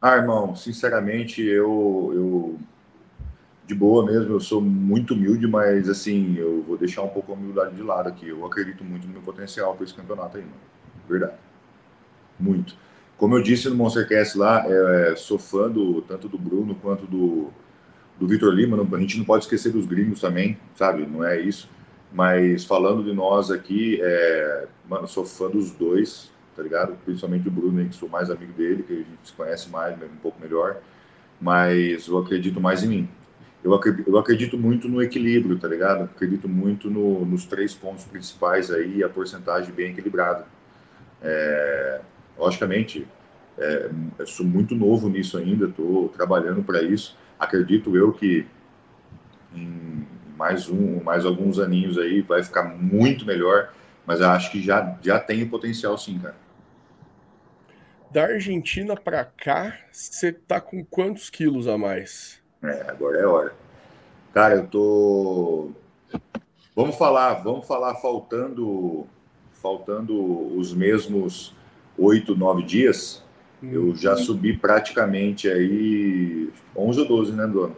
Ah, 0.00 0.16
irmão, 0.16 0.54
sinceramente, 0.56 1.42
eu, 1.42 2.10
eu 2.14 2.58
de 3.66 3.74
boa 3.74 4.04
mesmo, 4.04 4.32
eu 4.32 4.40
sou 4.40 4.60
muito 4.60 5.14
humilde, 5.14 5.46
mas 5.46 5.88
assim, 5.88 6.36
eu 6.36 6.62
vou 6.62 6.76
deixar 6.76 7.02
um 7.02 7.08
pouco 7.08 7.32
a 7.32 7.34
humildade 7.34 7.76
de 7.76 7.82
lado 7.82 8.08
aqui. 8.08 8.28
Eu 8.28 8.44
acredito 8.46 8.82
muito 8.82 9.06
no 9.06 9.12
meu 9.12 9.22
potencial 9.22 9.74
para 9.74 9.84
esse 9.84 9.94
campeonato 9.94 10.38
aí, 10.38 10.42
mano. 10.42 10.56
Verdade. 11.08 11.34
Muito. 12.40 12.76
Como 13.22 13.36
eu 13.36 13.40
disse 13.40 13.68
no 13.68 13.76
Monstercast 13.76 14.36
lá, 14.36 14.64
é, 14.66 15.14
sou 15.14 15.38
fã 15.38 15.70
do, 15.70 16.02
tanto 16.02 16.28
do 16.28 16.36
Bruno 16.36 16.74
quanto 16.74 17.06
do, 17.06 17.52
do 18.18 18.26
Vitor 18.26 18.52
Lima. 18.52 18.76
Não, 18.76 18.96
a 18.96 18.98
gente 18.98 19.16
não 19.16 19.24
pode 19.24 19.44
esquecer 19.44 19.70
dos 19.70 19.86
gringos 19.86 20.20
também, 20.20 20.58
sabe? 20.74 21.06
Não 21.06 21.24
é 21.24 21.40
isso. 21.40 21.70
Mas 22.12 22.64
falando 22.64 23.04
de 23.04 23.12
nós 23.12 23.48
aqui, 23.48 24.00
é, 24.02 24.66
mano, 24.88 25.06
sou 25.06 25.24
fã 25.24 25.48
dos 25.48 25.70
dois, 25.70 26.32
tá 26.56 26.64
ligado? 26.64 26.96
Principalmente 27.04 27.44
do 27.44 27.50
Bruno, 27.52 27.88
que 27.88 27.94
sou 27.94 28.08
mais 28.08 28.28
amigo 28.28 28.52
dele, 28.54 28.82
que 28.82 28.92
a 28.92 28.96
gente 28.96 29.08
se 29.22 29.32
conhece 29.34 29.70
mais, 29.70 29.94
um 30.02 30.16
pouco 30.20 30.40
melhor. 30.40 30.78
Mas 31.40 32.08
eu 32.08 32.18
acredito 32.18 32.60
mais 32.60 32.82
em 32.82 32.88
mim 32.88 33.08
eu 33.62 33.72
acredito, 33.72 34.10
eu 34.10 34.18
acredito 34.18 34.58
muito 34.58 34.88
no 34.88 35.00
equilíbrio, 35.00 35.56
tá 35.60 35.68
ligado? 35.68 36.02
Acredito 36.02 36.48
muito 36.48 36.90
no, 36.90 37.24
nos 37.24 37.44
três 37.44 37.72
pontos 37.72 38.04
principais 38.04 38.68
aí, 38.68 39.04
a 39.04 39.08
porcentagem 39.08 39.72
bem 39.72 39.92
equilibrada. 39.92 40.44
É, 41.22 42.00
logicamente, 42.36 43.06
é, 43.58 43.90
eu 44.18 44.26
sou 44.26 44.44
muito 44.46 44.74
novo 44.74 45.08
nisso 45.08 45.38
ainda, 45.38 45.66
estou 45.66 46.08
trabalhando 46.08 46.62
para 46.62 46.82
isso. 46.82 47.16
Acredito 47.38 47.96
eu 47.96 48.12
que 48.12 48.46
em 49.54 50.06
mais 50.36 50.68
um, 50.68 51.02
mais 51.02 51.24
alguns 51.24 51.58
aninhos 51.58 51.98
aí 51.98 52.22
vai 52.22 52.42
ficar 52.42 52.64
muito 52.64 53.24
melhor, 53.24 53.72
mas 54.06 54.20
acho 54.20 54.50
que 54.50 54.60
já, 54.60 54.98
já 55.02 55.18
tem 55.18 55.42
o 55.42 55.48
potencial 55.50 55.96
sim, 55.96 56.18
cara. 56.18 56.36
Da 58.10 58.24
Argentina 58.24 58.94
para 58.94 59.24
cá, 59.24 59.78
você 59.90 60.32
tá 60.32 60.60
com 60.60 60.84
quantos 60.84 61.30
quilos 61.30 61.66
a 61.66 61.78
mais? 61.78 62.42
É, 62.62 62.90
agora 62.90 63.18
é 63.18 63.26
hora. 63.26 63.54
Cara, 64.34 64.54
eu 64.56 64.66
tô. 64.66 65.70
Vamos 66.74 66.96
falar, 66.96 67.34
vamos 67.34 67.66
falar 67.66 67.94
faltando, 67.96 69.06
faltando 69.52 70.56
os 70.56 70.74
mesmos 70.74 71.54
oito, 71.98 72.36
nove 72.36 72.62
dias. 72.62 73.22
Eu 73.62 73.94
já 73.94 74.16
subi 74.16 74.56
praticamente 74.56 75.48
aí 75.48 76.50
11 76.76 77.00
ou 77.00 77.08
12, 77.08 77.32
né, 77.32 77.46
dona? 77.46 77.76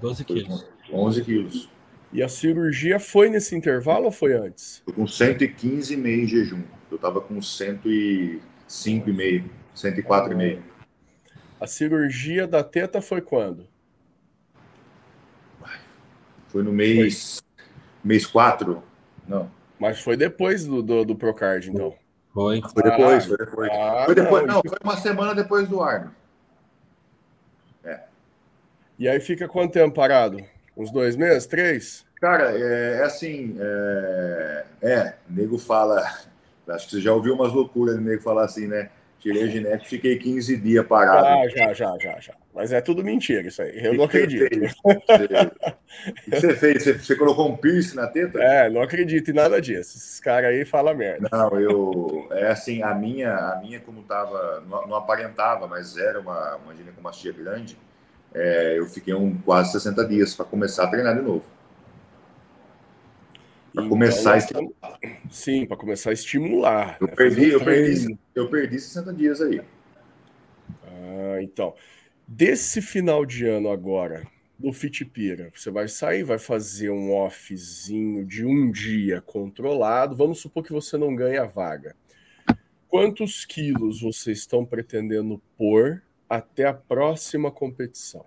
12 0.00 0.24
quilos. 0.24 0.66
11 0.92 1.24
quilos. 1.24 1.68
E 2.12 2.22
a 2.22 2.28
cirurgia 2.28 3.00
foi 3.00 3.28
nesse 3.28 3.56
intervalo 3.56 4.04
ou 4.04 4.12
foi 4.12 4.34
antes? 4.34 4.80
Tô 4.86 4.92
com 4.92 5.04
115,5 5.04 6.06
em 6.06 6.26
jejum. 6.26 6.62
Eu 6.88 6.96
tava 6.96 7.20
com 7.20 7.38
105,5, 7.38 8.40
104,5. 9.74 10.58
A 11.60 11.66
cirurgia 11.66 12.46
da 12.46 12.62
teta 12.62 13.02
foi 13.02 13.20
quando? 13.20 13.66
Foi 16.46 16.62
no 16.62 16.72
mês 16.72 17.40
foi. 17.40 17.64
mês 18.04 18.24
4. 18.24 18.80
Não. 19.26 19.50
Mas 19.76 20.00
foi 20.00 20.16
depois 20.16 20.64
do, 20.64 20.80
do, 20.80 21.04
do 21.04 21.16
Procard, 21.16 21.68
então. 21.68 21.96
Foi. 22.34 22.60
Foi 22.60 22.82
depois, 22.82 23.24
ah, 23.24 23.28
foi 23.28 23.36
depois. 23.36 23.70
Ah, 23.72 24.02
foi 24.06 24.14
depois, 24.16 24.46
não, 24.46 24.54
não, 24.54 24.62
foi 24.66 24.78
uma 24.82 24.96
semana 24.96 25.34
depois 25.36 25.68
do 25.68 25.80
Arno. 25.80 26.12
É. 27.84 28.00
E 28.98 29.08
aí 29.08 29.20
fica 29.20 29.46
quanto 29.46 29.72
tempo 29.72 29.94
parado? 29.94 30.44
Uns 30.76 30.90
dois 30.90 31.14
meses? 31.14 31.46
Três? 31.46 32.04
Cara, 32.20 32.50
é, 32.58 32.98
é 32.98 33.04
assim. 33.04 33.56
É, 33.60 34.64
é, 34.82 35.14
nego 35.30 35.56
fala. 35.56 36.02
Acho 36.66 36.86
que 36.86 36.96
você 36.96 37.00
já 37.00 37.12
ouviu 37.12 37.34
umas 37.34 37.52
loucuras 37.52 37.94
do 37.94 38.00
nego 38.00 38.22
falar 38.22 38.44
assim, 38.44 38.66
né? 38.66 38.90
Tirei 39.24 39.48
genético 39.48 39.88
fiquei 39.88 40.18
15 40.18 40.58
dias 40.58 40.86
parado. 40.86 41.26
Ah, 41.26 41.48
já, 41.48 41.72
já, 41.72 41.96
já, 41.98 42.20
já. 42.20 42.34
Mas 42.54 42.74
é 42.74 42.82
tudo 42.82 43.02
mentira 43.02 43.48
isso 43.48 43.62
aí. 43.62 43.82
Eu 43.82 43.92
que 43.92 43.96
não 43.96 44.04
acredito. 44.04 44.44
O 46.26 46.30
que 46.30 46.40
você 46.40 46.54
fez? 46.54 46.82
Você, 46.82 46.92
você, 46.92 47.16
colocou 47.16 47.48
um 47.48 47.56
piercing 47.56 47.96
na 47.96 48.06
teta? 48.06 48.38
É, 48.42 48.68
não 48.68 48.82
acredito 48.82 49.30
em 49.30 49.34
nada 49.34 49.62
disso. 49.62 49.96
Esses 49.96 50.20
caras 50.20 50.50
aí 50.50 50.64
falam 50.64 50.94
merda. 50.94 51.28
Não, 51.32 51.58
eu. 51.58 52.28
É 52.32 52.48
assim, 52.48 52.82
a 52.82 52.92
minha, 52.92 53.32
a 53.34 53.60
minha 53.62 53.80
como 53.80 54.02
tava. 54.02 54.62
Não, 54.68 54.88
não 54.88 54.96
aparentava, 54.96 55.66
mas 55.66 55.96
era 55.96 56.20
uma, 56.20 56.56
uma 56.56 56.74
ginecomastia 56.74 57.32
grande. 57.32 57.78
É, 58.34 58.78
eu 58.78 58.86
fiquei 58.86 59.14
um, 59.14 59.38
quase 59.38 59.72
60 59.72 60.04
dias 60.06 60.34
para 60.34 60.44
começar 60.44 60.84
a 60.84 60.88
treinar 60.88 61.14
de 61.14 61.22
novo. 61.22 61.44
Para 63.74 63.82
então, 63.82 63.88
começar 63.88 64.34
a 64.34 64.38
estimular. 64.38 64.98
Sim, 65.28 65.66
para 65.66 65.76
começar 65.76 66.10
a 66.10 66.12
estimular. 66.12 66.96
Eu, 67.00 67.08
né? 67.08 67.14
perdi, 67.16 67.48
eu, 67.50 67.64
perdi, 67.64 68.18
eu 68.32 68.48
perdi 68.48 68.78
60 68.78 69.12
dias 69.12 69.40
aí. 69.40 69.60
Ah, 70.86 71.42
então. 71.42 71.74
Desse 72.26 72.80
final 72.80 73.26
de 73.26 73.44
ano 73.46 73.68
agora, 73.70 74.24
do 74.56 74.72
Fitpira, 74.72 75.50
você 75.52 75.72
vai 75.72 75.88
sair, 75.88 76.22
vai 76.22 76.38
fazer 76.38 76.88
um 76.88 77.12
offzinho 77.12 78.24
de 78.24 78.46
um 78.46 78.70
dia 78.70 79.20
controlado. 79.20 80.14
Vamos 80.14 80.38
supor 80.38 80.62
que 80.62 80.72
você 80.72 80.96
não 80.96 81.14
ganha 81.14 81.42
a 81.42 81.46
vaga. 81.46 81.96
Quantos 82.86 83.44
quilos 83.44 84.02
vocês 84.02 84.38
estão 84.38 84.64
pretendendo 84.64 85.42
pôr 85.58 86.00
até 86.30 86.64
a 86.64 86.72
próxima 86.72 87.50
competição? 87.50 88.24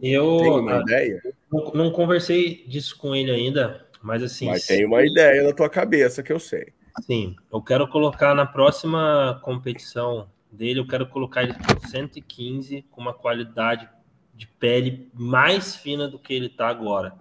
Eu 0.00 0.38
Tem 0.38 0.50
uma 0.50 0.80
ideia? 0.82 1.20
Não, 1.50 1.72
não 1.72 1.90
conversei 1.90 2.64
disso 2.68 2.96
com 2.96 3.16
ele 3.16 3.32
ainda, 3.32 3.87
mas 4.02 4.22
assim. 4.22 4.46
Mas 4.46 4.66
tem 4.66 4.84
uma 4.84 5.04
ideia 5.04 5.42
na 5.42 5.52
tua 5.52 5.68
cabeça 5.68 6.22
que 6.22 6.32
eu 6.32 6.38
sei. 6.40 6.72
Sim, 7.02 7.36
eu 7.52 7.62
quero 7.62 7.86
colocar 7.88 8.34
na 8.34 8.44
próxima 8.44 9.40
competição 9.44 10.28
dele, 10.50 10.80
eu 10.80 10.86
quero 10.86 11.06
colocar 11.08 11.42
ele 11.42 11.54
com 11.54 11.88
115 11.88 12.82
com 12.90 13.00
uma 13.00 13.14
qualidade 13.14 13.88
de 14.34 14.46
pele 14.46 15.08
mais 15.14 15.76
fina 15.76 16.08
do 16.08 16.18
que 16.18 16.32
ele 16.32 16.46
está 16.46 16.68
agora. 16.68 17.14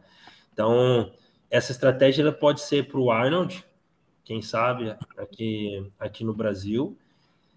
Então, 0.53 1.11
essa 1.49 1.71
estratégia 1.71 2.21
ela 2.21 2.31
pode 2.31 2.61
ser 2.61 2.87
para 2.87 2.99
o 2.99 3.11
Arnold, 3.11 3.63
quem 4.23 4.41
sabe 4.41 4.95
aqui, 5.17 5.91
aqui 5.99 6.23
no 6.23 6.33
Brasil. 6.33 6.97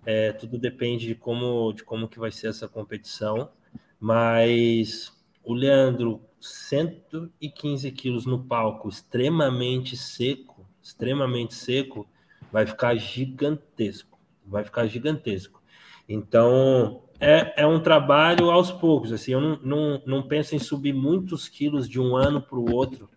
É, 0.05 0.33
tudo 0.33 0.59
depende 0.59 1.07
de 1.07 1.15
como, 1.15 1.73
de 1.73 1.83
como 1.85 2.09
que 2.09 2.19
vai 2.19 2.31
ser 2.31 2.49
essa 2.49 2.69
competição. 2.69 3.51
Mas 3.99 5.13
o 5.44 5.55
Leandro 5.55 6.20
115 6.40 7.90
quilos 7.92 8.26
no 8.26 8.42
palco, 8.44 8.88
extremamente 8.88 9.96
seco, 9.96 10.66
extremamente 10.83 11.55
seco, 11.55 12.09
vai 12.53 12.66
ficar 12.66 12.96
gigantesco. 12.96 14.18
Vai 14.46 14.64
ficar 14.64 14.87
gigantesco. 14.87 15.62
Então, 16.09 17.03
é, 17.20 17.62
é 17.62 17.66
um 17.66 17.81
trabalho 17.81 18.50
aos 18.50 18.72
poucos. 18.72 19.12
Assim, 19.12 19.33
eu 19.33 19.40
não, 19.40 19.61
não, 19.62 20.03
não 20.07 20.22
penso 20.22 20.57
em 20.57 20.59
subir 20.59 20.92
muitos 20.92 21.48
quilos 21.48 21.88
de 21.88 22.00
um 22.00 22.16
ano 22.16 22.40
para 22.40 22.59
o 22.59 22.72
outro, 22.72 23.09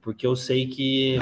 porque 0.00 0.26
eu 0.26 0.34
sei 0.34 0.66
que 0.66 1.18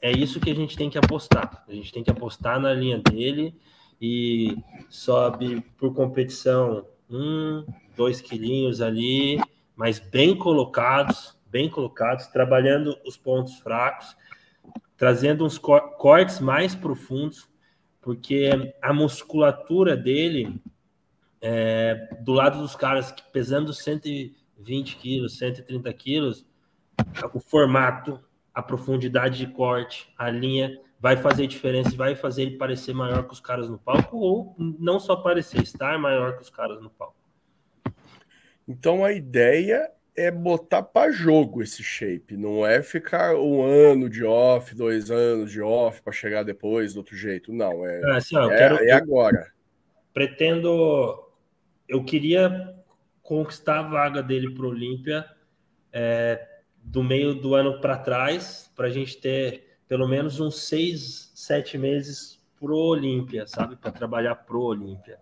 é 0.00 0.12
isso 0.12 0.38
que 0.38 0.50
a 0.50 0.54
gente 0.54 0.76
tem 0.76 0.90
que 0.90 0.98
apostar. 0.98 1.64
A 1.66 1.72
gente 1.72 1.92
tem 1.92 2.04
que 2.04 2.10
apostar 2.10 2.60
na 2.60 2.72
linha 2.72 2.98
dele 2.98 3.54
e 4.00 4.56
sobe 4.90 5.62
por 5.78 5.94
competição 5.94 6.86
um, 7.10 7.64
dois 7.96 8.20
quilinhos 8.20 8.80
ali, 8.80 9.38
mas 9.76 9.98
bem 9.98 10.36
colocados, 10.36 11.36
bem 11.46 11.68
colocados, 11.68 12.26
trabalhando 12.28 12.98
os 13.04 13.16
pontos 13.16 13.58
fracos, 13.58 14.16
trazendo 14.96 15.44
uns 15.44 15.58
cortes 15.58 16.40
mais 16.40 16.74
profundos, 16.74 17.48
porque 18.00 18.74
a 18.82 18.92
musculatura 18.92 19.96
dele, 19.96 20.60
é, 21.40 22.16
do 22.20 22.32
lado 22.32 22.58
dos 22.58 22.76
caras 22.76 23.10
que 23.10 23.22
pesando 23.32 23.72
120 23.72 24.96
quilos, 24.96 25.38
130 25.38 25.92
quilos, 25.94 26.46
o 27.32 27.40
formato, 27.40 28.20
a 28.52 28.62
profundidade 28.62 29.38
de 29.38 29.46
corte, 29.52 30.12
a 30.16 30.30
linha 30.30 30.78
vai 31.04 31.18
fazer 31.18 31.46
diferença 31.46 31.94
vai 31.94 32.16
fazer 32.16 32.44
ele 32.44 32.56
parecer 32.56 32.94
maior 32.94 33.24
que 33.24 33.34
os 33.34 33.40
caras 33.40 33.68
no 33.68 33.78
palco, 33.78 34.16
ou 34.16 34.54
não 34.58 34.98
só 34.98 35.14
parecer, 35.14 35.62
estar 35.62 35.98
maior 35.98 36.36
que 36.36 36.42
os 36.42 36.48
caras 36.48 36.80
no 36.80 36.88
palco. 36.88 37.23
Então 38.66 39.04
a 39.04 39.12
ideia 39.12 39.90
é 40.16 40.30
botar 40.30 40.82
para 40.82 41.10
jogo 41.10 41.62
esse 41.62 41.82
shape, 41.82 42.36
não 42.36 42.64
é 42.64 42.82
ficar 42.82 43.34
um 43.34 43.62
ano 43.64 44.08
de 44.08 44.24
off, 44.24 44.74
dois 44.74 45.10
anos 45.10 45.50
de 45.50 45.60
off 45.60 46.00
para 46.02 46.12
chegar 46.12 46.44
depois 46.44 46.94
do 46.94 46.98
outro 46.98 47.16
jeito. 47.16 47.52
Não, 47.52 47.86
é, 47.86 48.00
é, 48.00 48.16
assim, 48.16 48.36
ó, 48.36 48.50
é, 48.50 48.56
quero, 48.56 48.84
é 48.84 48.92
agora. 48.92 49.52
Pretendo. 50.12 51.20
Eu 51.88 52.04
queria 52.04 52.74
conquistar 53.22 53.80
a 53.80 53.82
vaga 53.82 54.22
dele 54.22 54.54
para 54.54 54.64
o 54.64 54.68
Olímpia 54.68 55.26
é, 55.92 56.46
do 56.82 57.02
meio 57.02 57.34
do 57.34 57.54
ano 57.54 57.80
para 57.80 57.98
trás, 57.98 58.70
para 58.74 58.86
a 58.86 58.90
gente 58.90 59.18
ter 59.20 59.78
pelo 59.88 60.08
menos 60.08 60.40
uns 60.40 60.66
seis, 60.66 61.30
sete 61.34 61.76
meses 61.76 62.40
pro 62.58 62.76
Olímpia, 62.76 63.46
sabe? 63.46 63.76
Para 63.76 63.90
trabalhar 63.90 64.34
pro 64.36 64.60
Olímpia. 64.60 65.18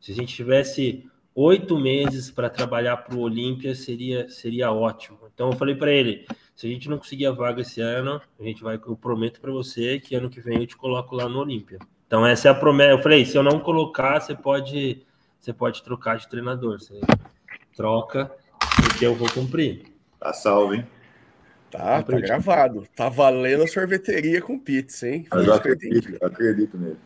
Se 0.00 0.12
a 0.12 0.14
gente 0.14 0.34
tivesse 0.34 1.08
oito 1.34 1.78
meses 1.78 2.30
para 2.30 2.48
trabalhar 2.48 2.98
para 2.98 3.16
o 3.16 3.20
Olímpia 3.20 3.74
seria, 3.74 4.28
seria 4.28 4.70
ótimo. 4.70 5.18
Então 5.32 5.50
eu 5.50 5.56
falei 5.56 5.74
para 5.74 5.90
ele: 5.90 6.26
se 6.54 6.66
a 6.66 6.70
gente 6.70 6.88
não 6.88 6.98
conseguir 6.98 7.26
a 7.26 7.32
vaga 7.32 7.62
esse 7.62 7.80
ano, 7.80 8.20
a 8.38 8.42
gente 8.42 8.62
vai. 8.62 8.76
Eu 8.76 8.96
prometo 8.96 9.40
para 9.40 9.50
você 9.50 9.98
que 9.98 10.14
ano 10.14 10.30
que 10.30 10.40
vem 10.40 10.60
eu 10.60 10.66
te 10.66 10.76
coloco 10.76 11.14
lá 11.14 11.28
no 11.28 11.40
Olímpia. 11.40 11.78
Então 12.06 12.24
essa 12.26 12.48
é 12.48 12.50
a 12.50 12.54
promessa. 12.54 12.92
Eu 12.92 13.02
falei: 13.02 13.24
se 13.24 13.36
eu 13.36 13.42
não 13.42 13.58
colocar, 13.58 14.20
você 14.20 14.34
pode, 14.34 15.04
você 15.40 15.52
pode 15.52 15.82
trocar 15.82 16.16
de 16.16 16.28
treinador. 16.28 16.80
Você 16.80 17.00
troca, 17.76 18.30
porque 18.76 19.04
eu 19.04 19.14
vou 19.14 19.30
cumprir. 19.30 19.92
Tá 20.20 20.32
salvo, 20.32 20.74
hein? 20.74 20.86
Tá, 21.70 22.02
tá 22.02 22.20
gravado. 22.20 22.86
Tá 22.94 23.08
valendo 23.08 23.64
a 23.64 23.66
sorveteria 23.66 24.40
com 24.40 24.56
pizza, 24.56 25.08
hein? 25.08 25.26
eu 25.32 25.52
acredito, 25.52 26.16
eu 26.20 26.28
acredito 26.28 26.78
nele. 26.78 26.98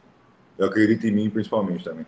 Eu 0.59 0.67
acredito 0.67 1.07
em 1.07 1.11
mim 1.11 1.31
principalmente 1.31 1.85
também. 1.85 2.05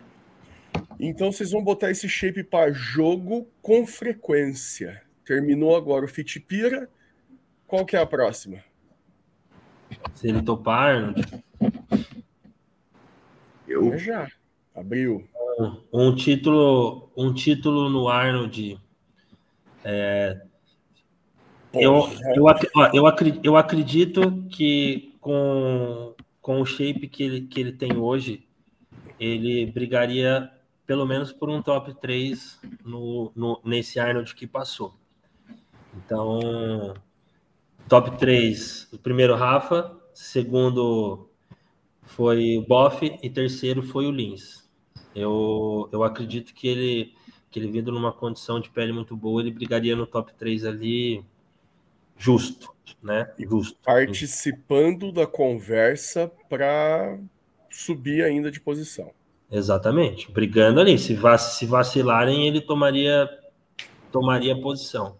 Então 0.99 1.31
vocês 1.31 1.51
vão 1.51 1.63
botar 1.63 1.91
esse 1.91 2.07
shape 2.07 2.43
para 2.43 2.71
jogo 2.71 3.47
com 3.61 3.85
frequência. 3.85 5.01
Terminou 5.25 5.75
agora 5.75 6.05
o 6.05 6.07
Fitpira. 6.07 6.89
Qual 7.67 7.85
que 7.85 7.95
é 7.95 7.99
a 7.99 8.05
próxima? 8.05 8.63
Se 10.15 10.27
ele 10.27 10.41
topar. 10.41 11.13
Eu 13.67 13.97
já. 13.97 14.29
Abriu. 14.75 15.27
Um, 15.59 15.81
um, 15.93 16.15
título, 16.15 17.11
um 17.15 17.33
título 17.33 17.89
no 17.89 18.07
Arnold. 18.07 18.79
É, 19.83 20.41
eu, 21.73 22.09
eu, 22.35 22.45
eu, 22.93 23.07
acredito, 23.07 23.45
eu 23.45 23.55
acredito 23.55 24.43
que 24.49 25.15
com, 25.21 26.13
com 26.41 26.61
o 26.61 26.65
shape 26.65 27.07
que 27.07 27.23
ele, 27.23 27.41
que 27.41 27.59
ele 27.59 27.71
tem 27.71 27.97
hoje, 27.97 28.45
ele 29.19 29.65
brigaria 29.67 30.51
pelo 30.91 31.05
menos 31.05 31.31
por 31.31 31.49
um 31.49 31.61
top 31.61 31.93
3 32.01 32.59
no, 32.83 33.31
no, 33.33 33.61
nesse 33.63 33.97
Arnold 33.97 34.35
que 34.35 34.45
passou. 34.45 34.93
Então, 35.95 36.93
top 37.87 38.17
3, 38.17 38.89
o 38.91 38.97
primeiro 38.97 39.33
Rafa, 39.33 39.97
segundo 40.13 41.29
foi 42.03 42.57
o 42.57 42.61
Boff 42.61 43.05
e 43.23 43.29
terceiro 43.29 43.81
foi 43.81 44.05
o 44.05 44.11
Lins. 44.11 44.69
Eu, 45.15 45.87
eu 45.93 46.03
acredito 46.03 46.53
que 46.53 46.67
ele, 46.67 47.15
que 47.49 47.57
ele 47.57 47.71
vindo 47.71 47.89
numa 47.89 48.11
condição 48.11 48.59
de 48.59 48.69
pele 48.69 48.91
muito 48.91 49.15
boa, 49.15 49.41
ele 49.41 49.51
brigaria 49.51 49.95
no 49.95 50.05
top 50.05 50.33
3 50.33 50.65
ali 50.65 51.23
justo, 52.17 52.75
né? 53.01 53.31
Justo. 53.39 53.79
Participando 53.81 55.09
da 55.13 55.25
conversa 55.25 56.29
para 56.49 57.17
subir 57.69 58.25
ainda 58.25 58.51
de 58.51 58.59
posição. 58.59 59.13
Exatamente, 59.51 60.31
brigando 60.31 60.79
ali. 60.79 60.97
Se, 60.97 61.13
vac 61.13 61.39
se 61.39 61.65
vacilarem, 61.65 62.47
ele 62.47 62.61
tomaria 62.61 63.29
tomaria 64.11 64.59
posição. 64.59 65.17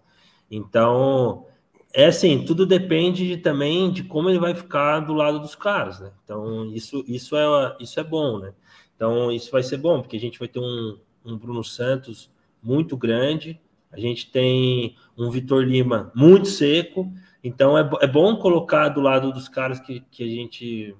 Então, 0.49 1.45
é 1.93 2.05
assim, 2.05 2.43
tudo 2.45 2.65
depende 2.65 3.27
de, 3.27 3.37
também 3.37 3.91
de 3.91 4.03
como 4.03 4.29
ele 4.29 4.39
vai 4.39 4.53
ficar 4.53 4.99
do 5.01 5.13
lado 5.13 5.39
dos 5.39 5.55
caras, 5.55 5.99
né? 5.99 6.11
Então, 6.23 6.65
isso, 6.73 7.03
isso, 7.07 7.35
é, 7.35 7.75
isso 7.79 7.99
é 7.99 8.03
bom, 8.03 8.39
né? 8.39 8.53
Então, 8.95 9.31
isso 9.31 9.51
vai 9.51 9.63
ser 9.63 9.77
bom, 9.77 10.01
porque 10.01 10.17
a 10.17 10.19
gente 10.19 10.39
vai 10.39 10.47
ter 10.47 10.59
um, 10.59 10.97
um 11.25 11.37
Bruno 11.37 11.63
Santos 11.63 12.29
muito 12.61 12.95
grande, 12.95 13.59
A 13.91 13.99
gente 13.99 14.31
tem 14.31 14.95
um 15.17 15.29
Vitor 15.29 15.63
Lima 15.63 16.11
muito 16.15 16.47
seco, 16.47 17.11
então 17.43 17.77
é, 17.77 17.89
é 18.01 18.07
bom 18.07 18.37
colocar 18.37 18.87
do 18.89 19.01
lado 19.01 19.33
dos 19.33 19.49
caras 19.49 19.79
que, 19.79 20.01
que 20.11 20.23
a 20.23 20.27
gente 20.27 20.95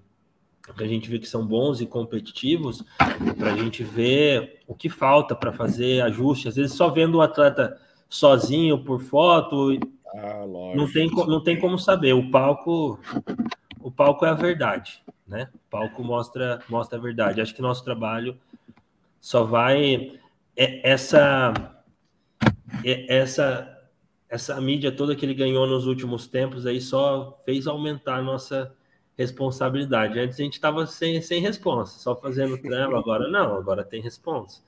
que 0.73 0.84
a 0.84 0.88
gente 0.88 1.10
vê 1.10 1.19
que 1.19 1.27
são 1.27 1.45
bons 1.45 1.81
e 1.81 1.86
competitivos, 1.86 2.84
para 3.38 3.53
a 3.53 3.57
gente 3.57 3.84
ver 3.84 4.60
o 4.67 4.75
que 4.75 4.89
falta 4.89 5.36
para 5.36 5.51
fazer 5.51 6.01
ajuste. 6.01 6.47
Às 6.47 6.55
vezes 6.55 6.73
só 6.73 6.89
vendo 6.89 7.15
o 7.15 7.21
atleta 7.21 7.79
sozinho 8.10 8.84
por 8.84 9.01
foto, 9.01 9.77
ah, 10.13 10.45
não, 10.75 10.91
tem, 10.91 11.10
não 11.10 11.41
tem 11.41 11.60
como 11.60 11.77
saber. 11.77 12.13
O 12.13 12.29
palco, 12.29 12.99
o 13.79 13.89
palco 13.89 14.25
é 14.25 14.29
a 14.29 14.34
verdade, 14.34 15.01
né? 15.27 15.49
O 15.53 15.69
palco 15.69 16.03
mostra, 16.03 16.60
mostra 16.69 16.97
a 16.97 17.01
verdade. 17.01 17.41
Acho 17.41 17.55
que 17.55 17.62
nosso 17.62 17.84
trabalho 17.84 18.38
só 19.19 19.43
vai 19.43 20.19
é, 20.57 20.89
essa 20.89 21.53
é, 22.84 23.17
essa 23.17 23.77
essa 24.27 24.60
mídia 24.62 24.91
toda 24.93 25.13
que 25.13 25.25
ele 25.25 25.34
ganhou 25.34 25.67
nos 25.67 25.86
últimos 25.86 26.25
tempos 26.25 26.65
aí 26.65 26.79
só 26.79 27.38
fez 27.43 27.67
aumentar 27.67 28.15
a 28.15 28.21
nossa 28.21 28.73
responsabilidade. 29.17 30.19
Antes 30.19 30.39
a 30.39 30.43
gente 30.43 30.54
estava 30.54 30.86
sem, 30.88 31.21
sem 31.21 31.41
responsa, 31.41 32.00
só 32.00 32.15
fazendo 32.15 32.58
trampo, 32.58 32.95
agora 32.95 33.28
não, 33.28 33.56
agora 33.56 33.84
tem 33.84 34.02
responsa. 34.02 34.62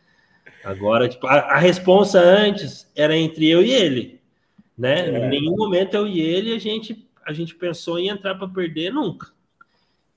Agora, 0.64 1.08
tipo, 1.10 1.28
a, 1.28 1.34
a 1.34 1.58
responsa 1.58 2.20
antes 2.20 2.90
era 2.96 3.16
entre 3.16 3.50
eu 3.50 3.62
e 3.62 3.72
ele, 3.72 4.22
né? 4.78 5.10
É. 5.10 5.26
Em 5.26 5.30
nenhum 5.30 5.56
momento 5.56 5.96
eu 5.96 6.08
e 6.08 6.20
ele 6.20 6.54
a 6.54 6.60
gente, 6.60 7.08
a 7.26 7.34
gente 7.34 7.56
pensou 7.56 8.00
em 8.00 8.10
entrar 8.10 8.36
para 8.36 8.48
perder 8.48 8.92
nunca. 8.92 9.32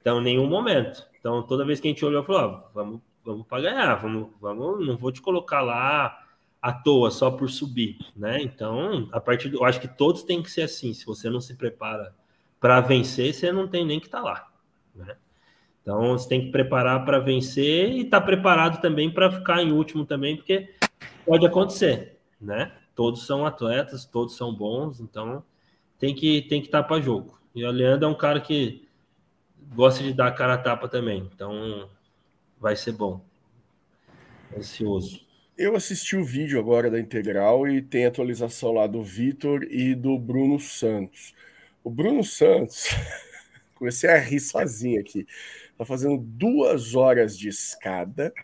Então, 0.01 0.21
nenhum 0.21 0.47
momento. 0.47 1.05
Então, 1.19 1.43
toda 1.43 1.65
vez 1.65 1.81
que 1.81 1.89
a 1.89 1.91
gente 1.91 2.05
olhou, 2.05 2.23
falou: 2.23 2.43
ó, 2.43 2.71
vamos, 2.73 3.01
vamos 3.25 3.47
para 3.47 3.62
ganhar, 3.62 3.95
vamos, 3.97 4.29
vamos, 4.41 4.87
não 4.87 4.97
vou 4.97 5.11
te 5.11 5.21
colocar 5.21 5.62
lá 5.62 6.25
à 6.62 6.73
toa 6.73 7.11
só 7.11 7.31
por 7.31 7.51
subir, 7.51 7.99
né? 8.15 8.41
Então, 8.41 9.09
a 9.11 9.21
partir 9.21 9.49
do, 9.49 9.59
eu 9.59 9.65
acho 9.65 9.81
que 9.81 9.89
todos 9.89 10.23
têm 10.23 10.43
que 10.43 10.51
ser 10.51 10.62
assim. 10.62 10.95
Se 10.95 11.05
você 11.05 11.29
não 11.29 11.41
se 11.41 11.57
prepara 11.57 12.15
para 12.61 12.81
vencer, 12.81 13.35
você 13.35 13.53
não 13.53 13.69
tem 13.69 13.85
nem 13.85 14.01
que 14.01 14.07
estar 14.07 14.19
tá 14.19 14.25
lá, 14.25 14.53
né? 14.95 15.16
Então, 15.83 16.19
você 16.19 16.29
tem 16.29 16.47
que 16.47 16.51
preparar 16.51 17.05
para 17.05 17.21
vencer 17.21 17.90
e 17.90 18.01
estar 18.01 18.21
tá 18.21 18.27
preparado 18.27 18.81
também 18.81 19.09
para 19.09 19.31
ficar 19.31 19.62
em 19.62 19.71
último 19.71 20.05
também, 20.05 20.37
porque 20.37 20.75
pode 21.25 21.47
acontecer, 21.47 22.19
né? 22.40 22.73
Todos 22.95 23.25
são 23.25 23.47
atletas, 23.47 24.05
todos 24.05 24.37
são 24.37 24.53
bons, 24.53 25.01
então 25.01 25.45
tem 25.99 26.14
que 26.14 26.42
tem 26.42 26.61
que 26.61 26.66
estar 26.66 26.83
tá 26.83 26.88
para 26.88 27.01
jogo. 27.01 27.38
E 27.55 27.64
o 27.64 27.71
Leandro 27.71 28.07
é 28.07 28.11
um 28.11 28.16
cara 28.16 28.40
que 28.40 28.87
gosta 29.75 30.03
de 30.03 30.12
dar 30.12 30.33
cara 30.33 30.55
a 30.55 30.59
tapa 30.59 30.88
também, 30.88 31.31
então 31.33 31.88
vai 32.61 32.75
ser 32.75 32.92
bom. 32.92 33.25
Ansioso. 34.57 35.25
Eu 35.57 35.75
assisti 35.75 36.16
o 36.16 36.25
vídeo 36.25 36.59
agora 36.59 36.90
da 36.90 37.01
Integral 37.01 37.66
e 37.66 37.81
tem 37.81 38.05
atualização 38.05 38.73
lá 38.73 38.87
do 38.87 39.03
Vitor 39.03 39.62
e 39.64 39.95
do 39.95 40.19
Bruno 40.19 40.61
Santos. 40.61 41.35
O 41.87 41.90
Bruno 41.90 42.25
Santos, 42.25 42.88
comecei 43.77 44.11
a 44.11 44.18
rir 44.18 44.40
sozinho 44.40 45.01
aqui, 45.01 45.25
tá 45.79 45.85
fazendo 45.85 46.18
duas 46.18 46.96
horas 46.96 47.38
de 47.38 47.49
escada 47.49 48.35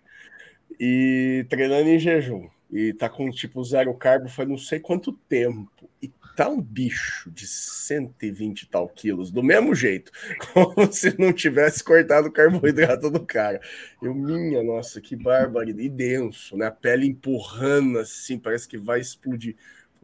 e 0.78 1.44
treinando 1.48 1.88
em 1.88 1.98
jejum. 1.98 2.48
E 2.70 2.92
tá 2.92 3.08
com 3.08 3.28
tipo 3.30 3.64
zero 3.64 3.92
carbo 3.94 4.28
faz 4.28 4.48
não 4.48 4.56
sei 4.56 4.78
quanto 4.78 5.12
tempo. 5.28 5.90
E 6.00 6.08
tá 6.36 6.48
um 6.48 6.62
bicho 6.62 7.32
de 7.32 7.48
120 7.48 8.62
e 8.62 8.66
tal 8.68 8.88
quilos, 8.88 9.32
do 9.32 9.42
mesmo 9.42 9.74
jeito, 9.74 10.12
como 10.54 10.92
se 10.92 11.20
não 11.20 11.32
tivesse 11.32 11.82
cortado 11.82 12.28
o 12.28 12.32
carboidrato 12.32 13.10
do 13.10 13.26
cara. 13.26 13.60
Eu, 14.00 14.14
minha 14.14 14.62
nossa, 14.62 15.00
que 15.00 15.16
bárbaro, 15.16 15.68
e 15.68 15.88
denso, 15.88 16.56
né? 16.56 16.66
A 16.66 16.70
pele 16.70 17.08
empurrando 17.08 17.98
assim, 17.98 18.38
parece 18.38 18.68
que 18.68 18.78
vai 18.78 19.00
explodir. 19.00 19.56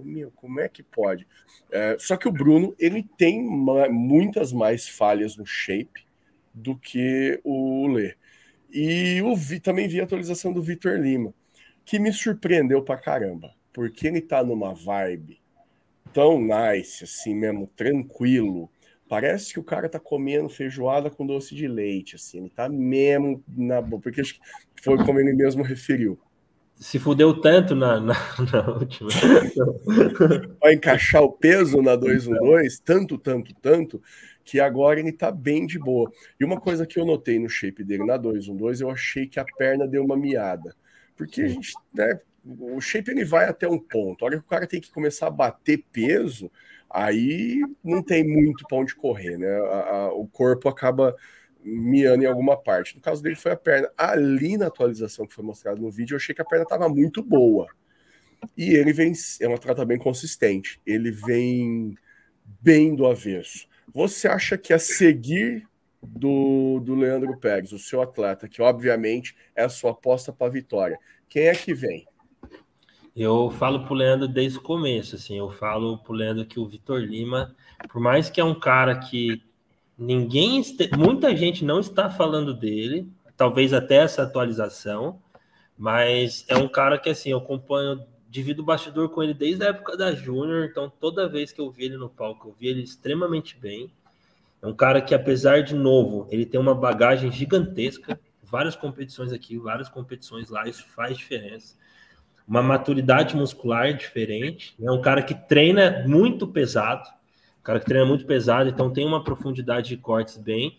Meu, 0.04 0.30
como 0.30 0.60
é 0.60 0.68
que 0.68 0.82
pode? 0.82 1.26
É, 1.70 1.96
só 1.98 2.16
que 2.16 2.28
o 2.28 2.32
Bruno, 2.32 2.74
ele 2.78 3.06
tem 3.16 3.42
muitas 3.42 4.52
mais 4.52 4.88
falhas 4.88 5.36
no 5.36 5.44
shape 5.44 6.06
do 6.54 6.76
que 6.76 7.40
o 7.44 7.86
Lê. 7.88 8.14
E 8.70 9.20
o 9.22 9.34
vi, 9.34 9.60
também 9.60 9.88
vi 9.88 10.00
a 10.00 10.04
atualização 10.04 10.52
do 10.52 10.62
Vitor 10.62 10.98
Lima, 10.98 11.32
que 11.84 11.98
me 11.98 12.12
surpreendeu 12.12 12.82
pra 12.82 12.98
caramba, 12.98 13.54
porque 13.72 14.06
ele 14.06 14.20
tá 14.20 14.44
numa 14.44 14.74
vibe 14.74 15.40
tão 16.12 16.40
nice, 16.40 17.04
assim 17.04 17.34
mesmo, 17.34 17.66
tranquilo. 17.66 18.70
Parece 19.08 19.54
que 19.54 19.60
o 19.60 19.64
cara 19.64 19.88
tá 19.88 19.98
comendo 19.98 20.48
feijoada 20.48 21.08
com 21.08 21.26
doce 21.26 21.54
de 21.54 21.66
leite, 21.66 22.16
assim, 22.16 22.38
ele 22.38 22.50
tá 22.50 22.68
mesmo 22.68 23.42
na 23.48 23.80
boa, 23.80 24.00
porque 24.02 24.20
acho 24.20 24.34
que 24.34 24.40
foi 24.82 24.98
como 24.98 25.18
ele 25.18 25.32
mesmo 25.32 25.62
referiu. 25.62 26.18
Se 26.78 26.98
fudeu 26.98 27.40
tanto 27.40 27.74
na, 27.74 28.00
na, 28.00 28.14
na 28.52 28.70
última. 28.70 29.10
Vai 30.60 30.74
encaixar 30.74 31.22
o 31.22 31.32
peso 31.32 31.82
na 31.82 31.96
212, 31.96 32.82
tanto, 32.82 33.18
tanto, 33.18 33.54
tanto, 33.60 34.02
que 34.44 34.60
agora 34.60 35.00
ele 35.00 35.12
tá 35.12 35.30
bem 35.30 35.66
de 35.66 35.78
boa. 35.78 36.10
E 36.38 36.44
uma 36.44 36.60
coisa 36.60 36.86
que 36.86 36.98
eu 36.98 37.04
notei 37.04 37.38
no 37.38 37.48
shape 37.48 37.82
dele 37.82 38.04
na 38.04 38.16
212, 38.16 38.82
eu 38.82 38.90
achei 38.90 39.26
que 39.26 39.40
a 39.40 39.44
perna 39.44 39.86
deu 39.86 40.04
uma 40.04 40.16
miada. 40.16 40.74
Porque 41.16 41.42
a 41.42 41.48
gente, 41.48 41.72
né, 41.92 42.18
o 42.44 42.80
shape 42.80 43.10
ele 43.10 43.24
vai 43.24 43.46
até 43.46 43.68
um 43.68 43.78
ponto. 43.78 44.24
A 44.24 44.26
hora 44.26 44.38
que 44.38 44.44
o 44.44 44.48
cara 44.48 44.66
tem 44.66 44.80
que 44.80 44.92
começar 44.92 45.26
a 45.26 45.30
bater 45.30 45.84
peso, 45.92 46.50
aí 46.88 47.60
não 47.82 48.02
tem 48.02 48.24
muito 48.24 48.64
para 48.68 48.78
onde 48.78 48.94
correr, 48.94 49.36
né? 49.36 49.48
A, 49.48 49.96
a, 49.96 50.12
o 50.12 50.26
corpo 50.28 50.68
acaba 50.68 51.14
miando 51.62 52.24
em 52.24 52.26
alguma 52.26 52.56
parte. 52.56 52.96
No 52.96 53.02
caso 53.02 53.22
dele 53.22 53.36
foi 53.36 53.52
a 53.52 53.56
perna. 53.56 53.90
Ali 53.96 54.56
na 54.56 54.66
atualização 54.66 55.26
que 55.26 55.34
foi 55.34 55.44
mostrada 55.44 55.80
no 55.80 55.90
vídeo, 55.90 56.14
eu 56.14 56.18
achei 56.18 56.34
que 56.34 56.42
a 56.42 56.44
perna 56.44 56.64
estava 56.64 56.88
muito 56.88 57.22
boa. 57.22 57.66
E 58.56 58.74
ele 58.74 58.92
vem, 58.92 59.12
é 59.40 59.48
um 59.48 59.54
atleta 59.54 59.84
bem 59.84 59.98
consistente. 59.98 60.80
Ele 60.86 61.10
vem 61.10 61.96
bem 62.60 62.94
do 62.94 63.06
avesso. 63.06 63.66
Você 63.92 64.28
acha 64.28 64.56
que 64.56 64.72
a 64.72 64.78
seguir 64.78 65.66
do, 66.02 66.80
do 66.80 66.94
Leandro 66.94 67.36
Pérez, 67.38 67.72
o 67.72 67.78
seu 67.78 68.00
atleta, 68.00 68.48
que 68.48 68.62
obviamente 68.62 69.36
é 69.54 69.64
a 69.64 69.68
sua 69.68 69.90
aposta 69.90 70.32
para 70.32 70.46
a 70.46 70.50
vitória, 70.50 70.98
quem 71.28 71.44
é 71.44 71.54
que 71.54 71.74
vem? 71.74 72.06
Eu 73.14 73.50
falo 73.50 73.84
pro 73.84 73.94
Leandro 73.94 74.28
desde 74.28 74.58
o 74.58 74.62
começo, 74.62 75.16
assim, 75.16 75.36
eu 75.36 75.50
falo 75.50 75.98
pro 75.98 76.12
Leandro 76.12 76.46
que 76.46 76.60
o 76.60 76.68
Vitor 76.68 77.00
Lima, 77.00 77.54
por 77.90 78.00
mais 78.00 78.30
que 78.30 78.40
é 78.40 78.44
um 78.44 78.58
cara 78.58 78.96
que 78.96 79.42
ninguém, 79.98 80.62
muita 80.96 81.34
gente 81.36 81.64
não 81.64 81.80
está 81.80 82.08
falando 82.08 82.54
dele, 82.54 83.08
talvez 83.36 83.72
até 83.72 83.96
essa 83.96 84.22
atualização, 84.22 85.20
mas 85.76 86.44
é 86.48 86.56
um 86.56 86.68
cara 86.68 86.98
que, 86.98 87.10
assim, 87.10 87.30
eu 87.30 87.38
acompanho, 87.38 88.02
divido 88.30 88.62
o 88.62 88.64
bastidor 88.64 89.08
com 89.08 89.22
ele 89.22 89.34
desde 89.34 89.64
a 89.64 89.68
época 89.68 89.96
da 89.96 90.12
Júnior, 90.14 90.64
então 90.64 90.92
toda 91.00 91.28
vez 91.28 91.50
que 91.50 91.60
eu 91.60 91.70
vi 91.70 91.86
ele 91.86 91.96
no 91.96 92.08
palco, 92.08 92.48
eu 92.48 92.56
vi 92.58 92.68
ele 92.68 92.82
extremamente 92.82 93.58
bem. 93.58 93.90
É 94.60 94.66
um 94.66 94.74
cara 94.74 95.00
que, 95.00 95.14
apesar 95.14 95.62
de 95.62 95.74
novo, 95.74 96.26
ele 96.30 96.44
tem 96.44 96.60
uma 96.60 96.74
bagagem 96.74 97.30
gigantesca, 97.32 98.20
várias 98.42 98.76
competições 98.76 99.32
aqui, 99.32 99.58
várias 99.58 99.88
competições 99.88 100.48
lá, 100.48 100.68
isso 100.68 100.86
faz 100.88 101.16
diferença 101.16 101.76
uma 102.48 102.62
maturidade 102.62 103.36
muscular 103.36 103.92
diferente. 103.92 104.74
É 104.82 104.90
um 104.90 105.02
cara 105.02 105.22
que 105.22 105.34
treina 105.34 106.02
muito 106.08 106.48
pesado, 106.48 107.06
um 107.60 107.62
cara 107.62 107.80
que 107.80 107.86
treina 107.86 108.06
muito 108.06 108.26
pesado, 108.26 108.68
então 108.68 108.90
tem 108.90 109.06
uma 109.06 109.22
profundidade 109.22 109.90
de 109.90 109.96
cortes 109.96 110.36
bem, 110.36 110.78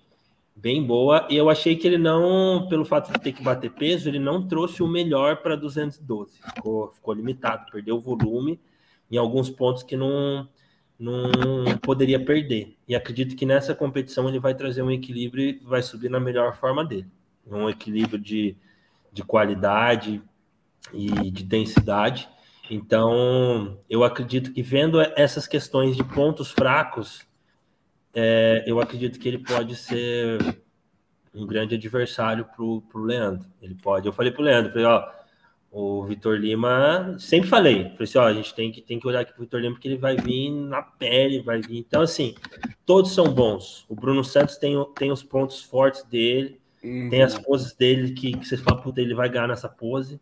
bem 0.55 0.83
boa. 0.83 1.27
E 1.29 1.35
eu 1.35 1.49
achei 1.49 1.75
que 1.75 1.87
ele 1.87 1.97
não, 1.97 2.67
pelo 2.69 2.85
fato 2.85 3.11
de 3.11 3.19
ter 3.19 3.31
que 3.31 3.43
bater 3.43 3.71
peso, 3.71 4.09
ele 4.09 4.19
não 4.19 4.47
trouxe 4.47 4.81
o 4.81 4.87
melhor 4.87 5.37
para 5.37 5.55
212. 5.55 6.39
Ficou, 6.55 6.91
ficou 6.91 7.13
limitado, 7.13 7.71
perdeu 7.71 7.99
volume 7.99 8.59
em 9.11 9.17
alguns 9.17 9.49
pontos 9.49 9.83
que 9.83 9.95
não, 9.95 10.47
não 10.97 11.31
poderia 11.81 12.23
perder. 12.23 12.75
E 12.87 12.95
acredito 12.95 13.35
que 13.35 13.45
nessa 13.45 13.73
competição 13.75 14.27
ele 14.27 14.39
vai 14.39 14.53
trazer 14.53 14.81
um 14.81 14.91
equilíbrio 14.91 15.43
e 15.43 15.59
vai 15.63 15.81
subir 15.81 16.09
na 16.09 16.19
melhor 16.19 16.55
forma 16.55 16.85
dele. 16.85 17.07
Um 17.45 17.69
equilíbrio 17.69 18.19
de, 18.19 18.56
de 19.12 19.23
qualidade, 19.23 20.21
e 20.93 21.31
de 21.31 21.43
densidade. 21.43 22.29
Então, 22.69 23.79
eu 23.89 24.03
acredito 24.03 24.53
que 24.53 24.61
vendo 24.61 25.01
essas 25.01 25.47
questões 25.47 25.95
de 25.95 26.03
pontos 26.03 26.51
fracos, 26.51 27.27
é, 28.13 28.63
eu 28.67 28.79
acredito 28.79 29.19
que 29.19 29.27
ele 29.27 29.39
pode 29.39 29.75
ser 29.75 30.61
um 31.33 31.45
grande 31.45 31.75
adversário 31.75 32.45
para 32.45 32.63
o 32.63 33.03
Leandro. 33.03 33.47
Ele 33.61 33.75
pode. 33.75 34.07
Eu 34.07 34.13
falei 34.13 34.31
para 34.31 34.41
o 34.41 34.45
Leandro, 34.45 34.71
falei, 34.71 34.85
ó, 34.85 35.09
o 35.71 36.03
Vitor 36.03 36.35
Lima, 36.37 37.15
sempre 37.19 37.47
falei, 37.47 37.83
falei 37.91 37.97
assim, 38.01 38.17
ó, 38.17 38.23
a 38.23 38.33
gente 38.33 38.53
tem 38.55 38.71
que, 38.71 38.81
tem 38.81 38.99
que 38.99 39.07
olhar 39.07 39.21
aqui 39.21 39.31
para 39.31 39.41
o 39.41 39.43
Vitor 39.43 39.59
Lima, 39.59 39.75
porque 39.75 39.87
ele 39.87 39.97
vai 39.97 40.15
vir 40.15 40.49
na 40.49 40.81
pele, 40.81 41.41
vai 41.41 41.61
vir. 41.61 41.77
Então, 41.77 42.01
assim, 42.01 42.35
todos 42.85 43.13
são 43.13 43.25
bons. 43.31 43.85
O 43.87 43.95
Bruno 43.95 44.23
Santos 44.23 44.57
tem, 44.57 44.75
tem 44.95 45.11
os 45.11 45.23
pontos 45.23 45.61
fortes 45.61 46.03
dele, 46.03 46.59
uhum. 46.83 47.09
tem 47.09 47.21
as 47.21 47.37
poses 47.37 47.73
dele 47.73 48.13
que, 48.13 48.33
que 48.33 48.47
você 48.47 48.57
fala, 48.57 48.81
puta, 48.81 48.99
ele 48.99 49.13
vai 49.13 49.29
ganhar 49.29 49.47
nessa 49.47 49.69
pose. 49.69 50.19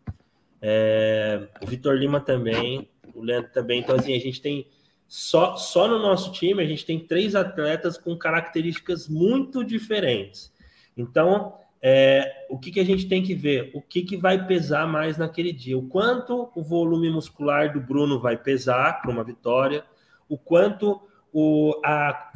É, 0.60 1.48
o 1.62 1.66
Vitor 1.66 1.96
Lima 1.96 2.20
também, 2.20 2.88
o 3.14 3.22
Leandro 3.22 3.50
também. 3.52 3.80
Então, 3.80 3.96
assim, 3.96 4.14
a 4.14 4.20
gente 4.20 4.40
tem 4.40 4.66
só, 5.06 5.56
só 5.56 5.88
no 5.88 5.98
nosso 5.98 6.32
time, 6.32 6.62
a 6.62 6.66
gente 6.66 6.84
tem 6.84 6.98
três 6.98 7.34
atletas 7.34 7.96
com 7.96 8.16
características 8.16 9.08
muito 9.08 9.64
diferentes. 9.64 10.52
Então, 10.96 11.54
é, 11.80 12.46
o 12.50 12.58
que, 12.58 12.72
que 12.72 12.80
a 12.80 12.84
gente 12.84 13.08
tem 13.08 13.22
que 13.22 13.34
ver? 13.34 13.70
O 13.72 13.80
que, 13.80 14.02
que 14.02 14.16
vai 14.16 14.46
pesar 14.46 14.86
mais 14.86 15.16
naquele 15.16 15.52
dia? 15.52 15.78
O 15.78 15.88
quanto 15.88 16.50
o 16.54 16.62
volume 16.62 17.10
muscular 17.10 17.72
do 17.72 17.80
Bruno 17.80 18.20
vai 18.20 18.36
pesar 18.36 19.00
para 19.00 19.10
uma 19.10 19.24
vitória? 19.24 19.84
O 20.28 20.36
quanto 20.36 21.00
o, 21.32 21.80
a, 21.84 22.32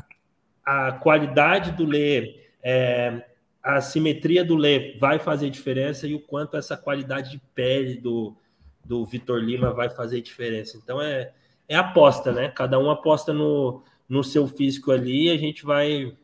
a 0.64 0.92
qualidade 0.92 1.72
do 1.72 1.84
Lê, 1.84 2.36
é, 2.62 3.26
a 3.62 3.80
simetria 3.80 4.44
do 4.44 4.56
Lê 4.56 4.96
vai 4.98 5.18
fazer 5.18 5.48
diferença 5.48 6.06
e 6.06 6.14
o 6.14 6.20
quanto 6.20 6.56
essa 6.56 6.76
qualidade 6.76 7.30
de 7.30 7.38
pele 7.54 7.94
do, 7.94 8.36
do 8.84 9.04
Vitor 9.06 9.38
Lima 9.38 9.72
vai 9.72 9.88
fazer 9.88 10.20
diferença. 10.20 10.76
Então 10.76 11.00
é, 11.00 11.32
é 11.68 11.76
aposta, 11.76 12.32
né? 12.32 12.48
Cada 12.48 12.78
um 12.78 12.90
aposta 12.90 13.32
no, 13.32 13.82
no 14.08 14.24
seu 14.24 14.46
físico 14.48 14.90
ali 14.90 15.28
e 15.28 15.30
a 15.30 15.36
gente 15.36 15.64
vai, 15.64 16.16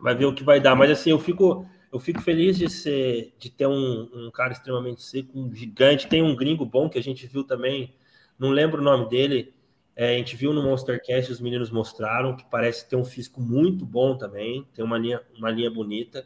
vai 0.00 0.14
ver 0.14 0.24
o 0.24 0.34
que 0.34 0.42
vai 0.42 0.58
dar. 0.58 0.74
Mas 0.74 0.90
assim, 0.90 1.10
eu 1.10 1.18
fico 1.18 1.66
eu 1.92 1.98
fico 1.98 2.20
feliz 2.20 2.56
de 2.56 2.70
ser, 2.70 3.34
de 3.36 3.50
ter 3.50 3.66
um, 3.66 4.08
um, 4.14 4.30
cara 4.30 4.52
extremamente 4.52 5.02
seco, 5.02 5.38
um 5.38 5.52
gigante. 5.52 6.06
Tem 6.06 6.22
um 6.22 6.36
gringo 6.36 6.64
bom 6.64 6.88
que 6.88 6.98
a 6.98 7.02
gente 7.02 7.26
viu 7.26 7.42
também, 7.42 7.92
não 8.38 8.50
lembro 8.50 8.80
o 8.80 8.84
nome 8.84 9.08
dele. 9.08 9.52
É, 9.96 10.14
a 10.14 10.16
gente 10.16 10.36
viu 10.36 10.52
no 10.52 10.62
Monstercast, 10.62 11.32
os 11.32 11.40
meninos 11.40 11.70
mostraram 11.70 12.36
que 12.36 12.44
parece 12.48 12.88
ter 12.88 12.96
um 12.96 13.04
físico 13.04 13.40
muito 13.40 13.84
bom 13.84 14.16
também, 14.16 14.66
tem 14.72 14.84
uma 14.84 14.96
linha, 14.96 15.20
uma 15.36 15.50
linha 15.50 15.70
bonita. 15.70 16.24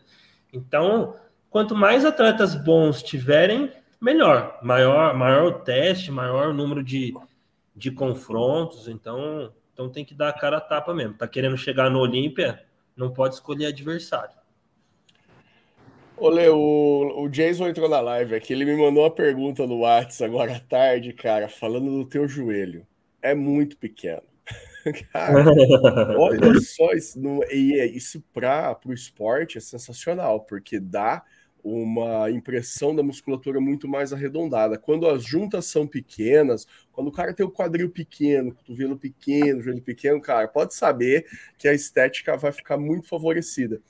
Então, 0.55 1.17
quanto 1.51 1.75
mais 1.75 2.05
atletas 2.05 2.55
bons 2.55 3.03
tiverem, 3.03 3.71
melhor. 4.01 4.59
Maior, 4.63 5.15
maior 5.15 5.47
o 5.47 5.59
teste, 5.61 6.11
maior 6.11 6.49
o 6.49 6.55
número 6.55 6.83
de, 6.83 7.13
de 7.75 7.91
confrontos. 7.91 8.87
Então, 8.87 9.53
então 9.73 9.91
tem 9.91 10.05
que 10.05 10.15
dar 10.15 10.29
a 10.29 10.33
cara 10.33 10.59
a 10.59 10.61
tapa 10.61 10.95
mesmo. 10.95 11.15
Tá 11.15 11.27
querendo 11.27 11.57
chegar 11.57 11.91
no 11.91 11.99
Olímpia, 11.99 12.65
não 12.97 13.13
pode 13.13 13.35
escolher 13.35 13.67
adversário. 13.67 14.35
Olê, 16.17 16.49
o, 16.49 17.25
o 17.25 17.29
Jason 17.29 17.67
entrou 17.67 17.89
na 17.89 18.01
live 18.01 18.37
aqui, 18.37 18.53
ele 18.53 18.65
me 18.65 18.77
mandou 18.77 19.03
uma 19.03 19.11
pergunta 19.11 19.67
no 19.67 19.81
WhatsApp 19.81 20.31
agora 20.31 20.57
à 20.57 20.61
tarde, 20.61 21.13
cara, 21.13 21.49
falando 21.49 21.91
do 21.91 22.05
teu 22.05 22.29
joelho. 22.29 22.87
É 23.21 23.35
muito 23.35 23.77
pequeno. 23.77 24.23
cara, 25.13 25.45
olha 26.19 26.61
só, 26.61 26.93
isso, 26.93 27.19
e 27.51 27.79
é, 27.79 27.87
isso 27.87 28.23
para 28.33 28.79
o 28.87 28.93
esporte 28.93 29.59
é 29.59 29.61
sensacional, 29.61 30.41
porque 30.41 30.79
dá 30.79 31.23
uma 31.65 32.31
impressão 32.31 32.95
da 32.95 33.03
musculatura 33.03 33.59
muito 33.59 33.89
mais 33.89 34.13
arredondada. 34.13 34.77
Quando 34.77 35.09
as 35.09 35.25
juntas 35.25 35.65
são 35.65 35.87
pequenas, 35.87 36.67
quando 36.93 37.09
o 37.09 37.13
cara 37.13 37.33
tem 37.33 37.45
o 37.45 37.51
quadril 37.51 37.89
pequeno, 37.89 38.55
cotovelo 38.55 38.99
pequeno, 38.99 39.63
joelho 39.63 39.81
pequeno, 39.81 40.21
cara, 40.21 40.47
pode 40.47 40.75
saber 40.75 41.25
que 41.57 41.67
a 41.67 41.73
estética 41.73 42.37
vai 42.37 42.53
ficar 42.53 42.77
muito 42.77 43.09
favorecida. 43.09 43.81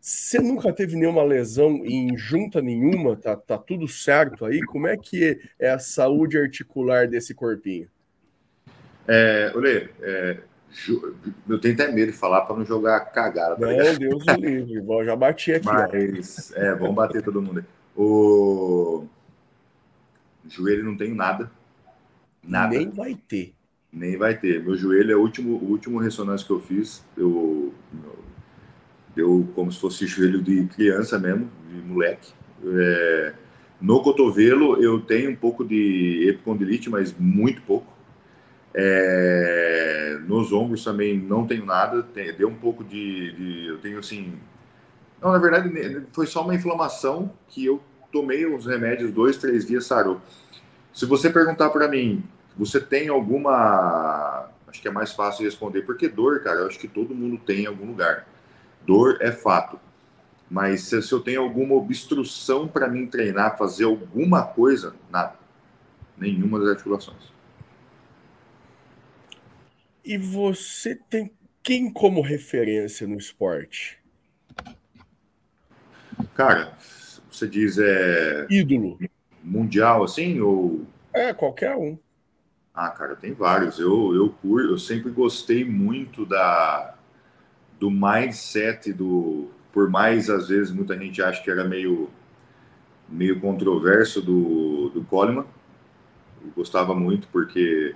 Você 0.00 0.38
nunca 0.38 0.72
teve 0.72 0.94
nenhuma 0.94 1.24
lesão 1.24 1.84
em 1.84 2.16
junta 2.16 2.62
nenhuma? 2.62 3.16
Tá, 3.16 3.34
tá 3.34 3.58
tudo 3.58 3.88
certo 3.88 4.44
aí? 4.44 4.60
Como 4.60 4.86
é 4.86 4.96
que 4.96 5.40
é 5.58 5.70
a 5.70 5.80
saúde 5.80 6.38
articular 6.38 7.08
desse 7.08 7.34
corpinho? 7.34 7.88
É, 9.08 9.52
Olê, 9.54 9.88
é, 10.00 10.38
eu 11.48 11.58
tenho 11.58 11.74
até 11.74 11.90
medo 11.90 12.12
de 12.12 12.18
falar 12.18 12.42
para 12.42 12.56
não 12.56 12.64
jogar 12.64 13.00
cagada. 13.12 13.56
Tá 13.56 13.92
Deus 13.94 14.24
do 14.24 14.32
livre. 14.34 14.80
Bom, 14.80 15.04
já 15.04 15.16
bati 15.16 15.52
aqui. 15.52 15.66
Mas, 15.66 16.52
ó. 16.54 16.60
é, 16.60 16.74
vamos 16.74 16.94
bater 16.94 17.22
todo 17.22 17.40
mundo 17.40 17.60
aí. 17.60 17.64
O 17.96 19.06
joelho 20.48 20.84
não 20.84 20.96
tem 20.96 21.14
nada. 21.14 21.50
Nada. 22.42 22.76
Nem 22.76 22.90
vai 22.90 23.14
ter. 23.14 23.54
Nem 23.92 24.16
vai 24.16 24.36
ter. 24.36 24.62
Meu 24.62 24.76
joelho 24.76 25.12
é 25.12 25.16
o 25.16 25.20
último, 25.20 25.56
o 25.56 25.70
último 25.70 25.98
ressonância 25.98 26.46
que 26.46 26.52
eu 26.52 26.60
fiz. 26.60 27.02
Eu, 27.16 27.72
Deu 29.16 29.48
como 29.54 29.72
se 29.72 29.80
fosse 29.80 30.06
joelho 30.06 30.42
de 30.42 30.66
criança 30.66 31.18
mesmo, 31.18 31.50
de 31.70 31.80
moleque. 31.80 32.34
É, 32.62 33.32
no 33.80 34.02
cotovelo 34.02 34.82
eu 34.82 35.00
tenho 35.00 35.30
um 35.30 35.34
pouco 35.34 35.64
de 35.64 36.28
epicondilite, 36.28 36.90
mas 36.90 37.14
muito 37.18 37.62
pouco. 37.62 37.95
É, 38.78 40.18
nos 40.26 40.52
ombros 40.52 40.84
também 40.84 41.18
não 41.18 41.46
tenho 41.46 41.64
nada. 41.64 42.02
Tem, 42.02 42.32
deu 42.34 42.48
um 42.48 42.54
pouco 42.54 42.84
de, 42.84 43.32
de, 43.32 43.66
Eu 43.68 43.78
tenho 43.78 43.98
assim. 43.98 44.38
Não, 45.20 45.32
na 45.32 45.38
verdade 45.38 46.06
foi 46.12 46.26
só 46.26 46.42
uma 46.42 46.54
inflamação 46.54 47.32
que 47.48 47.64
eu 47.64 47.82
tomei 48.12 48.44
os 48.44 48.66
remédios 48.66 49.10
dois, 49.10 49.38
três 49.38 49.66
dias 49.66 49.86
sarou. 49.86 50.20
Se 50.92 51.06
você 51.06 51.30
perguntar 51.30 51.70
para 51.70 51.88
mim, 51.88 52.22
você 52.56 52.78
tem 52.78 53.08
alguma. 53.08 54.50
Acho 54.68 54.82
que 54.82 54.88
é 54.88 54.90
mais 54.90 55.12
fácil 55.12 55.44
responder, 55.44 55.82
porque 55.82 56.06
dor, 56.06 56.40
cara, 56.40 56.60
eu 56.60 56.66
acho 56.66 56.78
que 56.78 56.88
todo 56.88 57.14
mundo 57.14 57.38
tem 57.38 57.62
em 57.62 57.66
algum 57.66 57.86
lugar. 57.86 58.26
Dor 58.86 59.16
é 59.20 59.32
fato. 59.32 59.80
Mas 60.50 60.82
se, 60.82 61.00
se 61.02 61.12
eu 61.12 61.20
tenho 61.20 61.40
alguma 61.40 61.74
obstrução 61.74 62.68
para 62.68 62.88
mim 62.88 63.06
treinar, 63.06 63.56
fazer 63.56 63.84
alguma 63.84 64.42
coisa, 64.44 64.94
nada. 65.10 65.34
Nenhuma 66.16 66.58
das 66.60 66.68
articulações. 66.68 67.35
E 70.06 70.16
você 70.16 70.94
tem 71.10 71.32
quem 71.64 71.92
como 71.92 72.20
referência 72.20 73.08
no 73.08 73.18
esporte? 73.18 73.98
Cara, 76.32 76.72
você 77.28 77.48
diz 77.48 77.76
é. 77.76 78.46
Ídolo. 78.48 79.00
Mundial, 79.42 80.04
assim? 80.04 80.40
Ou. 80.40 80.86
É, 81.12 81.34
qualquer 81.34 81.74
um. 81.74 81.98
Ah, 82.72 82.90
cara, 82.90 83.16
tem 83.16 83.32
vários. 83.32 83.80
Eu, 83.80 84.14
eu, 84.14 84.30
curto, 84.30 84.70
eu 84.70 84.78
sempre 84.78 85.10
gostei 85.10 85.64
muito 85.64 86.24
da, 86.24 86.94
do 87.80 87.90
mindset 87.90 88.92
do 88.92 89.50
por 89.72 89.90
mais 89.90 90.30
às 90.30 90.48
vezes 90.48 90.70
muita 90.70 90.96
gente 90.96 91.20
acha 91.20 91.42
que 91.42 91.50
era 91.50 91.64
meio 91.64 92.08
meio 93.08 93.38
controverso 93.40 94.22
do, 94.22 94.88
do 94.88 95.04
Coleman 95.04 95.44
eu 96.42 96.50
gostava 96.56 96.94
muito 96.94 97.28
porque 97.28 97.94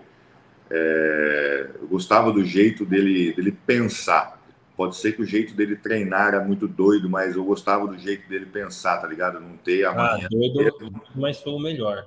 é, 0.71 1.71
eu 1.81 1.89
gostava 1.89 2.33
do 2.33 2.45
jeito 2.45 2.85
dele 2.85 3.33
dele 3.33 3.57
pensar 3.67 4.41
pode 4.77 4.97
ser 4.97 5.13
que 5.13 5.23
o 5.23 5.27
jeito 5.27 5.55
dele 5.55 5.77
treinar 5.77 6.29
era 6.29 6.45
muito 6.45 6.69
doido 6.69 7.09
mas 7.09 7.37
eu 7.37 7.45
gostava 7.45 7.87
do 7.87 7.99
jeito 7.99 8.29
dele 8.29 8.47
pensar 8.47 8.99
tá 8.99 9.07
ligado 9.07 9.41
não 9.41 9.57
ter 9.57 9.85
a 9.85 9.91
ah, 9.91 10.29
doido, 10.31 11.03
mas 11.15 11.41
foi 11.41 11.53
o 11.53 11.59
melhor 11.59 12.07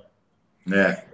né 0.66 1.04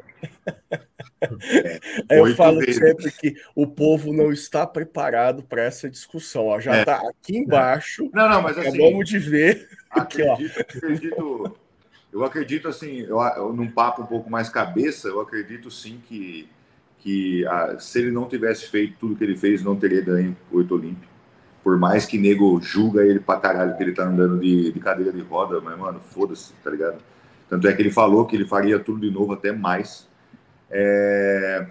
é, 1.21 1.81
eu 2.19 2.35
falo 2.35 2.61
vezes. 2.61 2.77
sempre 2.77 3.11
que 3.13 3.35
o 3.55 3.67
povo 3.67 4.13
não 4.13 4.33
está 4.33 4.67
preparado 4.67 5.43
para 5.43 5.63
essa 5.63 5.89
discussão. 5.89 6.47
Ó, 6.47 6.61
já 6.61 6.81
está 6.81 7.03
é. 7.03 7.09
aqui 7.09 7.37
embaixo. 7.37 8.11
Não, 8.13 8.29
não, 8.29 8.43
mas 8.43 8.59
assim, 8.59 8.69
acabamos 8.69 9.09
de 9.09 9.19
ver. 9.19 9.69
Acredito, 9.91 10.61
aqui, 10.61 10.77
acredito, 10.77 11.59
eu 12.13 12.25
acredito 12.25 12.69
assim, 12.69 13.01
eu, 13.01 13.21
eu, 13.21 13.53
num 13.53 13.69
papo 13.69 14.03
um 14.03 14.07
pouco 14.07 14.31
mais 14.31 14.49
cabeça, 14.49 15.09
eu 15.09 15.21
acredito 15.21 15.69
sim 15.69 16.01
que, 16.07 16.49
que 17.01 17.47
a, 17.47 17.79
se 17.79 17.99
ele 17.99 18.11
não 18.11 18.29
tivesse 18.29 18.69
feito 18.69 18.97
tudo 18.99 19.17
que 19.17 19.25
ele 19.25 19.37
fez, 19.37 19.63
não 19.63 19.77
teria 19.77 20.01
ganho 20.01 20.37
o 20.51 20.59
oito 20.59 20.75
olímpico. 20.75 21.11
Por 21.63 21.79
mais 21.79 22.07
que 22.07 22.19
nego 22.19 22.61
julga 22.61 23.05
ele 23.05 23.21
pra 23.21 23.37
caralho 23.37 23.77
que 23.77 23.83
ele 23.83 23.93
tá 23.93 24.05
andando 24.05 24.39
de, 24.39 24.73
de 24.73 24.81
cadeira 24.81 25.13
de 25.13 25.21
roda, 25.21 25.61
mas, 25.61 25.79
mano, 25.79 26.01
foda-se, 26.01 26.53
tá 26.65 26.71
ligado? 26.71 26.99
Tanto 27.49 27.67
é 27.67 27.73
que 27.73 27.83
ele 27.83 27.91
falou 27.91 28.27
que 28.27 28.37
ele 28.37 28.47
faria 28.47 28.79
tudo 28.79 29.01
de 29.01 29.11
novo, 29.11 29.33
até 29.33 29.53
mais 29.53 30.09
é... 30.71 31.67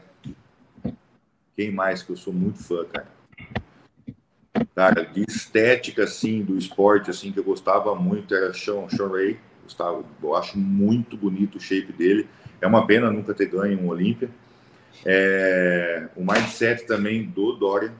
Quem 1.56 1.72
mais 1.72 2.04
que 2.04 2.12
eu 2.12 2.18
sou 2.18 2.34
muito 2.34 2.62
fã, 2.62 2.86
cara? 2.86 3.08
Cara, 4.76 5.04
de 5.04 5.24
estética, 5.28 6.04
assim, 6.04 6.44
do 6.44 6.58
esporte, 6.58 7.10
assim, 7.10 7.32
que 7.32 7.40
eu 7.40 7.44
gostava 7.44 7.96
muito 7.96 8.34
era 8.36 8.54
Sean, 8.54 8.88
Sean 8.90 9.10
Ray. 9.10 9.40
Gostava, 9.64 10.04
eu 10.22 10.36
acho 10.36 10.58
muito 10.58 11.16
bonito 11.18 11.58
o 11.58 11.62
shape 11.62 11.94
dele. 11.94 12.28
É 12.62 12.68
uma 12.68 12.86
pena 12.86 13.12
nunca 13.12 13.34
ter 13.34 13.48
ganho 13.48 13.80
um 13.80 13.88
Olímpia. 13.88 14.30
É... 15.06 16.08
O 16.16 16.22
mindset 16.22 16.86
também 16.86 17.24
do 17.24 17.54
Dorian. 17.54 17.94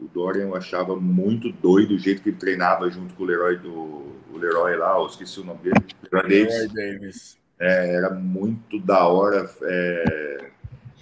O 0.00 0.06
Dorian 0.06 0.44
eu 0.44 0.56
achava 0.56 0.94
muito 0.96 1.50
doido 1.50 1.94
o 1.94 1.98
jeito 1.98 2.22
que 2.22 2.28
ele 2.30 2.36
treinava 2.36 2.88
junto 2.90 3.14
com 3.14 3.24
o 3.24 3.26
Leroy 3.26 3.56
do 3.56 4.18
o 4.32 4.36
Leroy 4.38 4.76
lá, 4.76 4.96
eu 4.96 5.06
esqueci 5.06 5.40
o 5.40 5.44
nome 5.44 5.60
dele. 5.60 5.84
Leroy 6.12 6.28
Davis. 6.28 6.72
Leroy 6.72 6.98
Davis. 6.98 7.38
É, 7.58 7.94
era 7.94 8.10
muito 8.10 8.78
da 8.78 9.06
hora 9.06 9.50
é, 9.62 10.50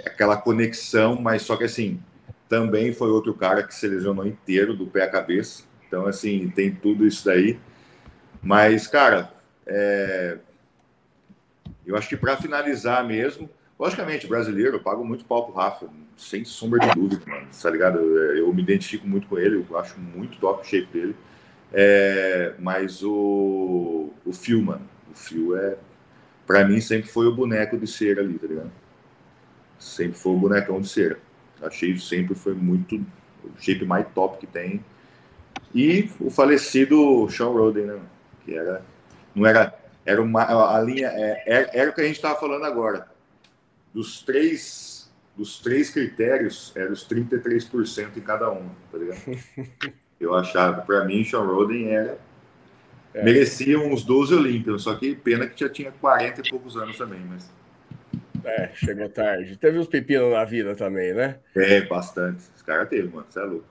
aquela 0.06 0.36
conexão, 0.36 1.20
mas 1.20 1.42
só 1.42 1.54
que 1.56 1.64
assim, 1.64 2.00
também 2.48 2.92
foi 2.92 3.10
outro 3.10 3.34
cara 3.34 3.62
que 3.62 3.74
se 3.74 3.86
lesionou 3.86 4.26
inteiro 4.26 4.74
do 4.74 4.86
pé 4.86 5.02
à 5.02 5.10
cabeça. 5.10 5.64
Então, 5.86 6.06
assim, 6.06 6.48
tem 6.54 6.74
tudo 6.74 7.06
isso 7.06 7.24
daí. 7.24 7.58
Mas, 8.42 8.86
cara, 8.86 9.32
é, 9.66 10.38
eu 11.86 11.96
acho 11.96 12.08
que 12.08 12.16
para 12.16 12.36
finalizar 12.36 13.04
mesmo, 13.04 13.48
logicamente, 13.78 14.26
brasileiro, 14.26 14.76
eu 14.76 14.80
pago 14.80 15.04
muito 15.04 15.24
pau 15.24 15.46
pro 15.46 15.54
Rafa, 15.54 15.88
sem 16.16 16.44
sombra 16.44 16.80
de 16.80 16.94
dúvida, 16.94 17.22
mano, 17.26 17.46
tá 17.60 17.70
ligado? 17.70 17.98
Eu, 17.98 18.36
eu 18.36 18.54
me 18.54 18.62
identifico 18.62 19.06
muito 19.06 19.26
com 19.26 19.38
ele, 19.38 19.64
eu 19.68 19.78
acho 19.78 19.98
muito 19.98 20.38
top 20.38 20.62
o 20.62 20.64
shape 20.64 20.86
dele. 20.92 21.16
É, 21.72 22.54
mas 22.58 23.02
o, 23.02 24.10
o 24.24 24.32
Phil, 24.32 24.62
mano, 24.62 24.88
o 25.10 25.14
Phil 25.14 25.56
é 25.56 25.76
para 26.46 26.64
mim 26.64 26.80
sempre 26.80 27.10
foi 27.10 27.26
o 27.26 27.34
boneco 27.34 27.76
de 27.76 27.86
cera 27.86 28.20
ali, 28.20 28.38
tá 28.38 28.46
ligado? 28.46 28.70
Sempre 29.78 30.16
foi 30.16 30.32
o 30.32 30.38
bonecão 30.38 30.80
de 30.80 30.88
cera. 30.88 31.18
Achei 31.60 31.98
sempre 31.98 32.34
foi 32.34 32.54
muito 32.54 32.96
o 32.96 33.50
shape 33.58 33.84
mais 33.84 34.06
top 34.14 34.38
que 34.38 34.46
tem. 34.46 34.84
E 35.74 36.08
o 36.20 36.30
falecido 36.30 37.28
Sean 37.28 37.48
Roden, 37.48 37.86
né? 37.86 38.00
Que 38.44 38.54
era 38.54 38.82
Não 39.34 39.44
era. 39.44 39.76
Era 40.04 40.22
uma. 40.22 40.76
A 40.76 40.80
linha. 40.80 41.08
É, 41.08 41.42
era, 41.46 41.70
era 41.72 41.90
o 41.90 41.92
que 41.94 42.00
a 42.00 42.04
gente 42.04 42.16
estava 42.16 42.38
falando 42.38 42.64
agora. 42.64 43.08
Dos 43.96 44.20
três, 44.20 45.10
dos 45.34 45.58
três 45.58 45.88
critérios, 45.88 46.70
eram 46.76 46.92
os 46.92 47.08
33% 47.08 48.18
em 48.18 48.20
cada 48.20 48.52
um, 48.52 48.68
tá 48.92 48.98
ligado? 48.98 49.22
Eu 50.20 50.34
achava, 50.34 50.82
para 50.82 51.06
mim, 51.06 51.24
Sean 51.24 51.40
Roden 51.40 51.88
era. 51.88 52.18
É. 53.14 53.24
Merecia 53.24 53.78
uns 53.78 54.04
12 54.04 54.34
Olympians, 54.34 54.82
só 54.82 54.94
que 54.94 55.16
pena 55.16 55.46
que 55.46 55.58
já 55.58 55.70
tinha 55.70 55.90
40 55.90 56.42
e 56.42 56.50
poucos 56.50 56.76
anos 56.76 56.98
também, 56.98 57.20
mas. 57.20 57.50
É, 58.44 58.70
chegou 58.74 59.08
tarde. 59.08 59.56
Teve 59.56 59.78
uns 59.78 59.86
pepinos 59.86 60.30
na 60.30 60.44
vida 60.44 60.76
também, 60.76 61.14
né? 61.14 61.38
É, 61.54 61.80
bastante. 61.80 62.42
Esse 62.54 62.62
cara 62.62 62.84
teve, 62.84 63.08
mano. 63.08 63.24
Você 63.30 63.40
é 63.40 63.44
louco. 63.44 63.64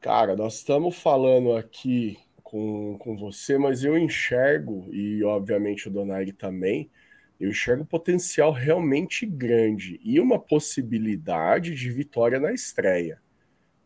Cara, 0.00 0.34
nós 0.34 0.54
estamos 0.54 0.98
falando 0.98 1.54
aqui 1.54 2.18
com, 2.42 2.96
com 2.98 3.14
você, 3.14 3.58
mas 3.58 3.84
eu 3.84 3.98
enxergo, 3.98 4.88
e 4.90 5.22
obviamente 5.24 5.88
o 5.88 5.90
Donaire 5.90 6.32
também, 6.32 6.90
eu 7.38 7.50
enxergo 7.50 7.84
potencial 7.84 8.50
realmente 8.50 9.26
grande 9.26 10.00
e 10.02 10.18
uma 10.20 10.38
possibilidade 10.38 11.74
de 11.74 11.90
vitória 11.90 12.40
na 12.40 12.52
estreia. 12.52 13.20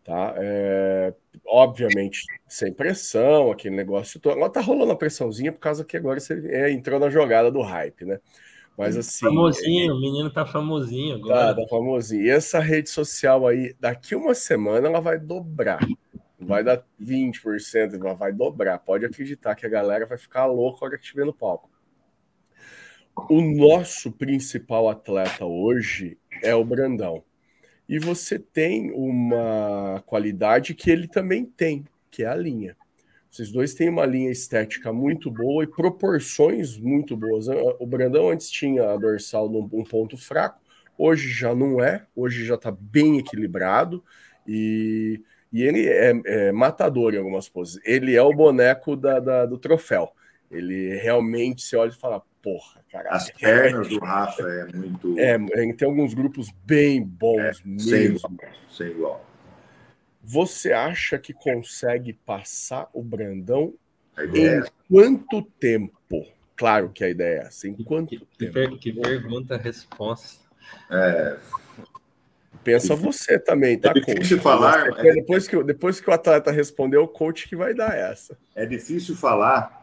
Tá? 0.05 0.34
É, 0.36 1.14
obviamente, 1.46 2.24
sem 2.48 2.72
pressão, 2.72 3.51
aquele 3.51 3.76
negócio 3.76 4.18
todo. 4.18 4.32
Agora 4.32 4.51
tá 4.51 4.61
rolando 4.61 4.92
a 4.92 4.96
pressãozinha 4.96 5.53
por 5.53 5.61
causa 5.61 5.84
que 5.84 5.96
agora 5.96 6.18
você 6.18 6.34
é, 6.48 6.70
entrou 6.70 6.98
na 6.98 7.11
jogada 7.11 7.51
do 7.51 7.61
hype, 7.61 8.05
né? 8.05 8.18
Mas 8.76 8.96
assim. 8.96 9.26
Famosinho, 9.26 9.94
o 9.94 10.01
menino 10.01 10.30
tá 10.30 10.46
famosinho 10.46 11.16
agora. 11.16 11.55
Tá, 11.55 11.62
tá 11.62 11.68
famosinho. 11.68 12.22
E 12.22 12.30
essa 12.30 12.59
rede 12.59 12.88
social 12.88 13.46
aí, 13.46 13.74
daqui 13.78 14.14
uma 14.14 14.34
semana, 14.34 14.88
ela 14.88 15.01
vai 15.01 15.18
dobrar. 15.18 15.80
Vai 16.38 16.64
dar 16.64 16.82
20%, 17.01 18.01
ela 18.01 18.14
vai 18.14 18.32
dobrar. 18.32 18.78
Pode 18.78 19.05
acreditar 19.05 19.55
que 19.55 19.66
a 19.66 19.68
galera 19.68 20.07
vai 20.07 20.16
ficar 20.16 20.46
louca 20.46 20.78
a 20.82 20.88
hora 20.88 20.96
que 20.96 21.05
estiver 21.05 21.26
no 21.26 21.34
palco. 21.34 21.70
O 23.16 23.40
nosso 23.40 24.12
principal 24.12 24.88
atleta 24.88 25.44
hoje 25.44 26.16
é 26.42 26.54
o 26.54 26.64
Brandão. 26.64 27.22
E 27.88 27.98
você 27.98 28.38
tem 28.38 28.92
uma 28.92 30.02
qualidade 30.06 30.74
que 30.74 30.90
ele 30.90 31.08
também 31.08 31.44
tem, 31.44 31.84
que 32.11 32.22
é 32.22 32.26
a 32.26 32.34
linha. 32.34 32.76
Vocês 33.28 33.50
dois 33.50 33.74
têm 33.74 33.88
uma 33.88 34.06
linha 34.06 34.30
estética 34.30 34.92
muito 34.92 35.30
boa 35.30 35.62
e 35.62 35.66
proporções 35.66 36.76
muito 36.76 37.16
boas. 37.16 37.46
O 37.78 37.86
Brandão 37.86 38.30
antes 38.30 38.50
tinha 38.50 38.90
a 38.90 38.96
dorsal 38.96 39.48
num 39.48 39.68
um 39.72 39.84
ponto 39.84 40.16
fraco, 40.16 40.61
hoje 40.98 41.28
já 41.28 41.54
não 41.54 41.82
é, 41.82 42.06
hoje 42.14 42.44
já 42.44 42.54
está 42.56 42.70
bem 42.70 43.18
equilibrado 43.18 44.02
e, 44.46 45.22
e 45.52 45.62
ele 45.62 45.88
é, 45.88 46.20
é, 46.26 46.52
matador 46.52 47.14
em 47.14 47.18
algumas 47.18 47.48
poses. 47.48 47.80
Ele 47.84 48.16
é 48.16 48.22
o 48.22 48.34
boneco 48.34 48.96
da, 48.96 49.20
da, 49.20 49.46
do 49.46 49.58
troféu. 49.58 50.12
Ele 50.50 50.96
realmente 50.96 51.62
se 51.62 51.76
olha 51.76 51.90
e 51.90 51.94
fala, 51.94 52.22
porra, 52.43 52.84
cara. 52.91 53.11
As 53.11 53.30
pernas 53.30 53.88
do 53.88 53.99
Rafa 53.99 54.43
é 54.43 54.76
muito. 54.76 55.18
É, 55.18 55.38
tem 55.72 55.88
alguns 55.88 56.14
grupos 56.14 56.51
bem 56.64 57.03
bons 57.03 57.41
é, 57.41 57.53
mesmo. 57.64 57.80
Sem 57.80 58.05
igual, 58.05 58.32
sem 58.70 58.86
igual. 58.88 59.26
Você 60.22 60.72
acha 60.72 61.18
que 61.18 61.32
consegue 61.32 62.12
passar 62.12 62.88
o 62.93 63.03
Brandão 63.03 63.74
em 64.18 64.47
é 64.47 64.62
quanto 64.88 65.43
tempo? 65.43 66.26
Claro 66.57 66.91
que 66.91 67.03
a 67.03 67.09
ideia 67.09 67.41
é 67.41 67.47
essa. 67.47 67.66
Em 67.68 67.74
quanto 67.74 68.11
que, 68.11 68.26
tempo? 68.53 68.78
Que, 68.78 68.93
pergunta, 68.93 69.57
resposta. 69.57 70.45
É... 70.91 71.38
Pensa 72.62 72.95
você 72.95 73.38
também, 73.38 73.78
tá? 73.78 73.91
É 73.91 73.95
difícil 73.95 74.36
coach? 74.36 74.43
falar. 74.43 74.99
É 74.99 75.12
depois, 75.14 75.49
que, 75.49 75.62
depois 75.62 76.01
que 76.01 76.11
o 76.11 76.12
atleta 76.12 76.51
respondeu, 76.51 77.03
o 77.03 77.09
coach 77.09 77.49
que 77.49 77.57
vai 77.57 77.72
dar 77.72 77.97
essa. 77.97 78.36
É 78.55 78.66
difícil 78.66 79.16
falar, 79.16 79.80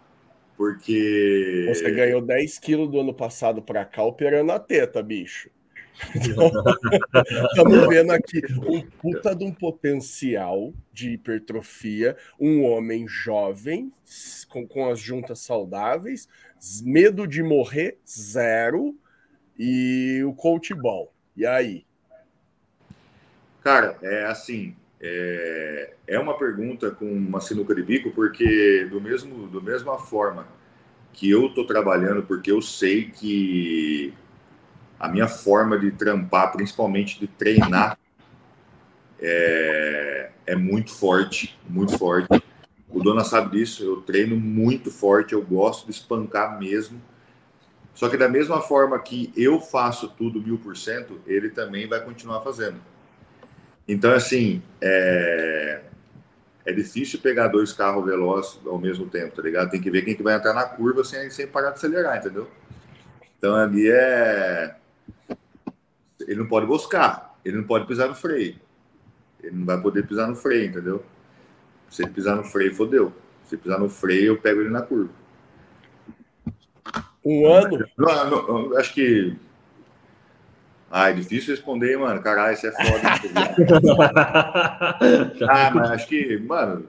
porque. 0.58 1.66
Você 1.70 1.92
ganhou 1.92 2.22
10 2.22 2.58
quilos 2.60 2.90
do 2.90 3.00
ano 3.00 3.14
passado 3.14 3.62
para 3.62 3.86
cá 3.86 4.04
operando 4.04 4.52
a 4.52 4.60
teta, 4.60 5.02
bicho. 5.02 5.50
Então, 6.16 6.52
estamos 7.48 7.88
vendo 7.88 8.12
aqui 8.12 8.40
um 8.68 8.82
puta 8.82 9.36
de 9.36 9.44
um 9.44 9.52
potencial 9.52 10.72
de 10.94 11.14
hipertrofia, 11.14 12.16
um 12.40 12.64
homem 12.66 13.08
jovem, 13.08 13.92
com, 14.48 14.68
com 14.68 14.88
as 14.90 15.00
juntas 15.00 15.40
saudáveis, 15.40 16.28
medo 16.84 17.28
de 17.28 17.42
morrer, 17.42 17.98
zero, 18.08 18.96
e 19.58 20.22
o 20.24 20.34
coach 20.36 20.72
bom. 20.76 21.12
E 21.36 21.48
aí? 21.48 21.84
Cara, 23.64 23.98
é 24.04 24.26
assim, 24.26 24.76
é, 25.00 25.94
é 26.08 26.20
uma 26.20 26.38
pergunta 26.38 26.92
com 26.92 27.06
uma 27.06 27.40
sinuca 27.40 27.74
de 27.76 27.84
bico, 27.84 28.12
porque 28.12 28.88
do 28.90 29.00
mesmo, 29.00 29.48
do 29.48 29.62
mesma 29.62 29.98
forma 29.98 30.48
que 31.14 31.30
eu 31.30 31.48
estou 31.48 31.66
trabalhando, 31.66 32.24
porque 32.24 32.52
eu 32.52 32.62
sei 32.62 33.10
que 33.10 34.14
a 35.00 35.08
minha 35.08 35.28
forma 35.28 35.78
de 35.78 35.92
trampar, 35.92 36.52
principalmente 36.52 37.20
de 37.20 37.28
treinar, 37.28 37.98
é, 39.20 40.32
é 40.46 40.56
muito 40.56 40.92
forte, 40.92 41.58
muito 41.68 41.98
forte. 41.98 42.42
O 42.90 43.02
Dona 43.02 43.24
sabe 43.24 43.58
disso, 43.58 43.84
eu 43.84 44.02
treino 44.02 44.36
muito 44.36 44.90
forte, 44.90 45.34
eu 45.34 45.42
gosto 45.42 45.86
de 45.86 45.92
espancar 45.92 46.58
mesmo. 46.60 47.02
Só 47.94 48.08
que 48.10 48.18
da 48.18 48.30
mesma 48.30 48.62
forma 48.62 48.98
que 49.00 49.32
eu 49.36 49.60
faço 49.60 50.08
tudo 50.10 50.42
mil 50.42 50.58
por 50.60 50.78
cento, 50.78 51.20
ele 51.26 51.50
também 51.50 51.88
vai 51.88 52.00
continuar 52.04 52.42
fazendo. 52.42 52.80
Então, 53.88 54.12
assim, 54.12 54.62
é, 54.82 55.82
é 56.66 56.74
difícil 56.74 57.20
pegar 57.20 57.48
dois 57.48 57.72
carros 57.72 58.06
velozes 58.06 58.60
ao 58.66 58.78
mesmo 58.78 59.08
tempo, 59.08 59.36
tá 59.36 59.42
ligado? 59.42 59.70
Tem 59.70 59.82
que 59.82 59.90
ver 59.90 60.04
quem 60.04 60.16
que 60.16 60.24
vai 60.24 60.36
entrar 60.36 60.54
na 60.54 60.66
curva 60.66 61.04
sem, 61.04 61.30
sem 61.30 61.48
parar 61.48 61.70
de 61.70 61.76
acelerar, 61.76 62.18
entendeu? 62.18 62.50
Então, 63.38 63.56
ali 63.56 63.90
é 63.90 64.76
ele 66.28 66.40
não 66.40 66.48
pode 66.48 66.66
buscar, 66.66 67.40
ele 67.44 67.58
não 67.58 67.64
pode 67.64 67.88
pisar 67.88 68.10
no 68.10 68.16
freio. 68.16 68.56
Ele 69.42 69.56
não 69.56 69.66
vai 69.66 69.80
poder 69.82 70.06
pisar 70.06 70.28
no 70.28 70.36
freio, 70.36 70.70
entendeu? 70.70 71.04
Se 71.90 72.04
ele 72.04 72.12
pisar 72.12 72.36
no 72.36 72.44
freio, 72.44 72.76
fodeu. 72.76 73.14
Se 73.46 73.56
pisar 73.56 73.80
no 73.80 73.88
freio, 73.88 74.34
eu 74.34 74.38
pego 74.38 74.60
ele 74.60 74.70
na 74.70 74.82
curva. 74.82 75.10
Um 77.24 77.48
ano? 77.50 77.86
Não, 77.98 78.70
não, 78.70 78.78
acho 78.78 78.94
que. 78.94 79.38
Ah, 80.90 81.10
é 81.10 81.14
difícil 81.14 81.54
responder, 81.54 81.98
mano. 81.98 82.22
Caralho, 82.22 82.54
isso 82.54 82.68
é 82.68 82.72
foda. 82.72 83.02
ah, 85.50 85.72
mas 85.74 85.92
acho 85.92 86.08
que, 86.08 86.38
mano, 86.38 86.88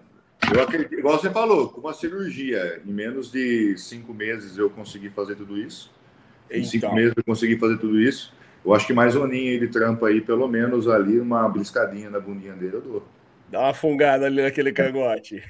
eu 0.54 0.62
acredito, 0.62 0.94
igual 0.94 1.18
você 1.18 1.30
falou, 1.30 1.68
com 1.68 1.80
uma 1.80 1.92
cirurgia, 1.92 2.80
em 2.86 2.92
menos 2.92 3.30
de 3.30 3.76
cinco 3.76 4.14
meses 4.14 4.56
eu 4.56 4.70
consegui 4.70 5.10
fazer 5.10 5.34
tudo 5.34 5.58
isso. 5.58 5.92
Em 6.50 6.58
então. 6.58 6.70
cinco 6.70 6.94
meses 6.94 7.12
eu 7.16 7.24
consegui 7.24 7.58
fazer 7.58 7.78
tudo 7.78 8.00
isso. 8.00 8.32
Eu 8.64 8.74
acho 8.74 8.86
que 8.86 8.92
mais 8.92 9.16
um 9.16 9.24
aninho 9.24 9.58
de 9.58 9.68
trampa 9.68 10.08
aí, 10.08 10.20
pelo 10.20 10.46
menos 10.46 10.88
ali, 10.88 11.18
uma 11.18 11.48
bliscadinha 11.48 12.08
na 12.08 12.20
bundinha 12.20 12.54
dele, 12.54 12.76
eu 12.76 12.80
dou. 12.80 13.08
Dá 13.48 13.60
uma 13.60 13.74
fungada 13.74 14.26
ali 14.26 14.42
naquele 14.42 14.72
cangote. 14.72 15.42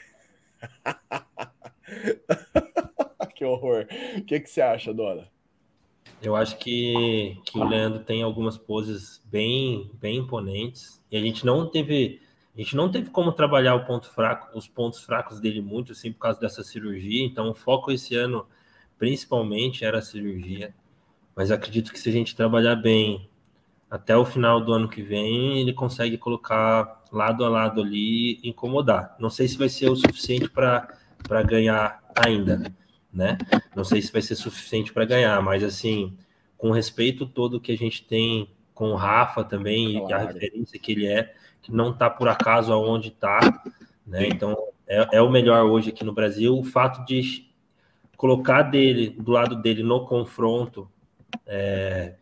que 3.35 3.45
horror. 3.45 3.87
O 4.17 4.25
que, 4.25 4.41
que 4.41 4.51
você 4.51 4.61
acha, 4.61 4.93
dona? 4.93 5.29
Eu 6.21 6.35
acho 6.35 6.59
que, 6.59 7.39
que 7.45 7.59
o 7.59 7.65
Leandro 7.65 8.01
tem 8.01 8.23
algumas 8.23 8.59
poses 8.59 9.23
bem, 9.25 9.91
bem 9.95 10.19
imponentes. 10.19 11.01
E 11.11 11.17
a 11.17 11.21
gente 11.21 11.47
não 11.47 11.67
teve. 11.67 12.21
A 12.55 12.61
gente 12.61 12.75
não 12.75 12.91
teve 12.91 13.11
como 13.11 13.31
trabalhar 13.31 13.77
o 13.77 13.85
ponto 13.85 14.09
fraco, 14.11 14.59
os 14.59 14.67
pontos 14.67 15.01
fracos 15.05 15.39
dele 15.39 15.61
muito, 15.61 15.93
assim, 15.93 16.13
por 16.13 16.19
causa 16.19 16.41
dessa 16.41 16.65
cirurgia. 16.65 17.25
Então, 17.25 17.51
o 17.51 17.55
foco 17.55 17.93
esse 17.93 18.17
ano, 18.17 18.47
principalmente, 18.99 19.85
era 19.85 19.99
a 19.99 20.03
cirurgia. 20.03 20.75
Mas 21.37 21.53
acredito 21.53 21.93
que 21.93 22.01
se 22.01 22.09
a 22.09 22.13
gente 22.13 22.35
trabalhar 22.35 22.75
bem 22.75 23.29
até 23.89 24.17
o 24.17 24.25
final 24.25 24.61
do 24.61 24.73
ano 24.73 24.89
que 24.89 25.03
vem, 25.03 25.61
ele 25.61 25.73
consegue 25.73 26.19
colocar 26.19 27.05
lado 27.13 27.45
a 27.45 27.49
lado 27.49 27.81
ali 27.81 28.41
e 28.43 28.49
incomodar. 28.49 29.15
Não 29.21 29.31
sei 29.31 29.47
se 29.47 29.57
vai 29.57 29.69
ser 29.69 29.89
o 29.89 29.95
suficiente 29.95 30.49
para 30.51 30.89
ganhar 31.45 32.03
ainda, 32.15 32.75
né? 33.13 33.39
Não 33.75 33.85
sei 33.85 34.03
se 34.03 34.13
vai 34.13 34.23
ser 34.23 34.37
suficiente 34.37 34.93
para 34.93 35.05
ganhar, 35.05 35.41
mas 35.43 35.63
assim, 35.65 36.17
com 36.57 36.71
o 36.71 36.73
respeito 36.73 37.27
todo 37.27 37.61
que 37.61 37.73
a 37.73 37.77
gente 37.77 38.05
tem 38.05 38.51
com 38.75 38.91
o 38.91 38.97
Rafa 38.97 39.43
também 39.43 39.99
claro. 39.99 40.09
e 40.09 40.13
a 40.13 40.19
referência 40.19 40.79
que 40.79 40.93
ele 40.93 41.07
é, 41.07 41.35
que 41.61 41.73
não 41.73 41.91
está 41.91 42.09
por 42.09 42.29
acaso 42.29 42.73
aonde 42.73 43.09
está, 43.09 43.41
né? 44.07 44.29
Então 44.29 44.57
é, 44.87 45.17
é 45.19 45.23
o 45.23 45.31
melhor 45.31 45.65
hoje 45.65 45.91
aqui 45.91 46.05
no 46.05 46.13
Brasil. 46.13 46.57
O 46.57 46.65
fato 46.65 47.05
de 47.05 47.49
colocar 48.17 48.63
dele 48.63 49.11
do 49.11 49.33
lado 49.33 49.57
dele 49.57 49.83
no 49.83 50.07
confronto 50.07 50.89
é, 51.47 52.15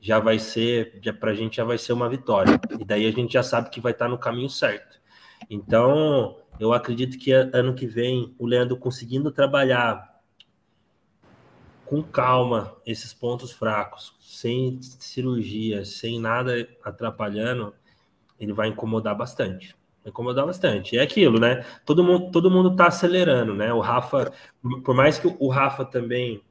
já 0.00 0.18
vai 0.18 0.38
ser, 0.38 1.00
para 1.18 1.32
a 1.32 1.34
gente 1.34 1.56
já 1.56 1.64
vai 1.64 1.78
ser 1.78 1.92
uma 1.92 2.08
vitória. 2.08 2.60
E 2.78 2.84
daí 2.84 3.06
a 3.06 3.10
gente 3.10 3.32
já 3.32 3.42
sabe 3.42 3.70
que 3.70 3.80
vai 3.80 3.92
estar 3.92 4.06
tá 4.06 4.10
no 4.10 4.18
caminho 4.18 4.48
certo. 4.48 5.00
Então, 5.50 6.36
eu 6.58 6.72
acredito 6.72 7.18
que 7.18 7.32
ano 7.32 7.74
que 7.74 7.86
vem, 7.86 8.34
o 8.38 8.46
Leandro 8.46 8.76
conseguindo 8.76 9.30
trabalhar 9.30 10.15
com 11.86 12.02
calma 12.02 12.76
esses 12.84 13.14
pontos 13.14 13.52
fracos, 13.52 14.14
sem 14.20 14.78
cirurgia, 14.82 15.84
sem 15.84 16.20
nada 16.20 16.68
atrapalhando, 16.84 17.74
ele 18.38 18.52
vai 18.52 18.68
incomodar 18.68 19.14
bastante. 19.14 19.74
incomodar 20.04 20.46
bastante. 20.46 20.98
É 20.98 21.02
aquilo, 21.02 21.40
né? 21.40 21.64
Todo 21.84 22.04
mundo, 22.04 22.30
todo 22.30 22.50
mundo 22.50 22.76
tá 22.76 22.86
acelerando, 22.86 23.54
né? 23.54 23.72
O 23.72 23.80
Rafa, 23.80 24.32
por 24.84 24.94
mais 24.94 25.18
que 25.18 25.26
o 25.38 25.48
Rafa 25.48 25.84
também, 25.84 26.42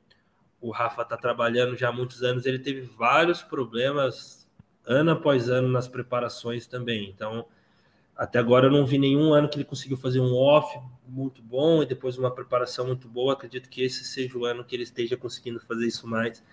o 0.59 0.71
Rafa 0.71 1.05
tá 1.05 1.15
trabalhando 1.15 1.75
já 1.75 1.89
há 1.89 1.91
muitos 1.91 2.23
anos, 2.23 2.45
ele 2.45 2.59
teve 2.59 2.81
vários 2.81 3.41
problemas 3.41 4.49
ano 4.85 5.11
após 5.11 5.49
ano 5.49 5.67
nas 5.67 5.87
preparações 5.87 6.67
também. 6.67 7.09
Então, 7.09 7.45
até 8.15 8.39
agora 8.39 8.67
eu 8.67 8.71
não 8.71 8.85
vi 8.85 8.97
nenhum 8.97 9.33
ano 9.33 9.49
que 9.49 9.57
ele 9.57 9.65
conseguiu 9.65 9.97
fazer 9.97 10.19
um 10.19 10.33
off 10.33 10.79
muito 11.07 11.41
bom 11.41 11.83
e 11.83 11.85
depois 11.85 12.17
uma 12.17 12.31
preparação 12.31 12.87
muito 12.87 13.07
boa. 13.07 13.33
Acredito 13.33 13.69
que 13.69 13.83
esse 13.83 14.05
seja 14.05 14.37
o 14.37 14.45
ano 14.45 14.63
que 14.63 14.75
ele 14.75 14.83
esteja 14.83 15.17
conseguindo 15.17 15.59
fazer 15.59 15.85
isso 15.85 16.07
mais. 16.07 16.43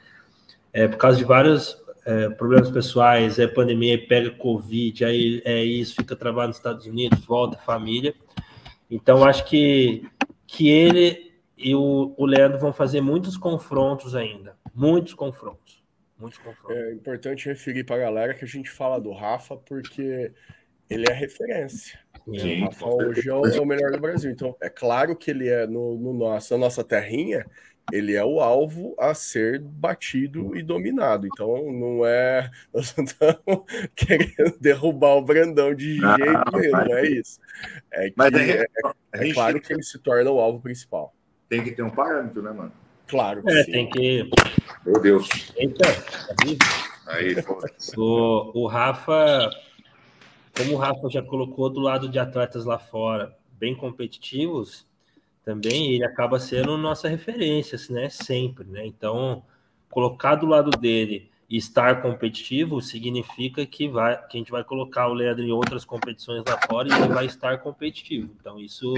É, 0.73 0.89
por 0.89 0.97
causa 0.97 1.19
de 1.19 1.25
vários 1.25 1.81
é, 2.05 2.29
problemas 2.31 2.71
pessoais, 2.71 3.39
é 3.39 3.47
pandemia, 3.47 4.07
pega 4.07 4.31
Covid, 4.31 5.05
aí 5.05 5.41
é 5.45 5.63
isso, 5.63 5.95
fica 5.95 6.17
travado 6.17 6.49
nos 6.49 6.57
Estados 6.57 6.87
Unidos, 6.87 7.25
volta 7.25 7.59
família. 7.59 8.15
Então, 8.91 9.25
acho 9.25 9.45
que, 9.45 10.05
que 10.47 10.69
ele 10.69 11.33
e 11.57 11.75
o, 11.75 12.13
o 12.17 12.27
Leandro 12.27 12.59
vão 12.59 12.73
fazer 12.73 13.01
muitos 13.01 13.37
confrontos 13.37 14.17
ainda. 14.17 14.57
Muitos 14.75 15.15
confrontos. 15.15 15.81
Muitos 16.19 16.39
confrontos. 16.39 16.77
É 16.77 16.93
importante 16.93 17.47
referir 17.47 17.85
para 17.85 17.97
a 17.97 18.01
galera 18.01 18.35
que 18.35 18.45
a 18.45 18.49
gente 18.49 18.69
fala 18.69 19.01
do 19.01 19.13
Rafa, 19.13 19.57
porque 19.57 20.33
ele 20.93 21.07
é 21.09 21.13
referência. 21.13 21.99
Sim, 22.25 22.63
o 22.63 22.65
Rafa 22.67 22.87
hoje 22.87 23.29
é 23.29 23.35
o, 23.35 23.65
melhor 23.65 23.91
do 23.91 24.01
Brasil. 24.01 24.31
Então, 24.31 24.57
é 24.61 24.69
claro 24.69 25.17
que 25.17 25.31
ele 25.31 25.49
é 25.49 25.67
no, 25.67 25.97
no 25.99 26.13
nosso, 26.13 26.55
na 26.55 26.61
nossa 26.61 26.85
terrinha, 26.85 27.45
ele 27.91 28.15
é 28.15 28.25
o 28.25 28.41
alvo 28.41 28.95
a 28.99 29.13
ser 29.13 29.59
batido 29.59 30.57
e 30.57 30.63
dominado. 30.63 31.27
Então, 31.27 31.73
não 31.73 32.07
é. 32.07 32.49
Nós 32.73 32.95
não 32.97 33.05
estamos 33.05 33.65
querendo 33.97 34.57
derrubar 34.61 35.17
o 35.17 35.23
Brandão 35.23 35.75
de 35.75 35.97
jeito 35.97 36.57
nenhum, 36.57 36.71
não 36.71 36.97
é 36.97 37.07
isso. 37.07 37.41
É, 37.91 38.09
que, 38.09 38.15
mas 38.17 38.33
é, 38.35 38.63
é, 38.63 38.67
é 39.15 39.33
claro 39.33 39.61
que 39.61 39.73
ele 39.73 39.83
se 39.83 39.99
torna 39.99 40.31
o 40.31 40.39
alvo 40.39 40.61
principal. 40.61 41.13
Tem 41.49 41.63
que 41.63 41.73
ter 41.73 41.83
um 41.83 41.91
parâmetro, 41.91 42.41
né, 42.41 42.53
mano? 42.53 42.73
Claro. 43.09 43.43
É, 43.47 43.65
sim. 43.65 43.73
tem 43.73 43.91
que. 43.91 44.31
Meu 44.87 45.01
Deus. 45.01 45.29
Eita, 45.57 45.85
Aí, 47.09 47.35
o, 47.97 48.63
o 48.63 48.67
Rafa 48.67 49.51
como 50.57 50.75
o 50.75 50.77
Rafa 50.77 51.09
já 51.09 51.23
colocou 51.23 51.71
do 51.71 51.81
lado 51.81 52.09
de 52.09 52.19
atletas 52.19 52.65
lá 52.65 52.79
fora, 52.79 53.37
bem 53.59 53.75
competitivos, 53.75 54.87
também 55.45 55.93
ele 55.93 56.05
acaba 56.05 56.39
sendo 56.39 56.77
nossa 56.77 57.09
referência, 57.09 57.79
né? 57.91 58.09
Sempre, 58.09 58.65
né? 58.67 58.87
Então, 58.87 59.43
colocar 59.91 60.37
do 60.37 60.47
lado 60.47 60.71
dele 60.71 61.31
e 61.49 61.57
estar 61.57 62.01
competitivo 62.01 62.81
significa 62.81 63.67
que, 63.67 63.89
vai, 63.89 64.17
que 64.27 64.37
a 64.37 64.39
gente 64.39 64.51
vai 64.51 64.65
colocar 64.65 65.09
o 65.09 65.15
Leandro 65.15 65.45
em 65.45 65.51
outras 65.51 65.85
competições 65.85 66.43
lá 66.47 66.59
fora 66.67 66.89
e 66.89 66.93
ele 66.93 67.13
vai 67.13 67.27
estar 67.27 67.59
competitivo. 67.59 68.31
Então, 68.41 68.59
isso, 68.59 68.95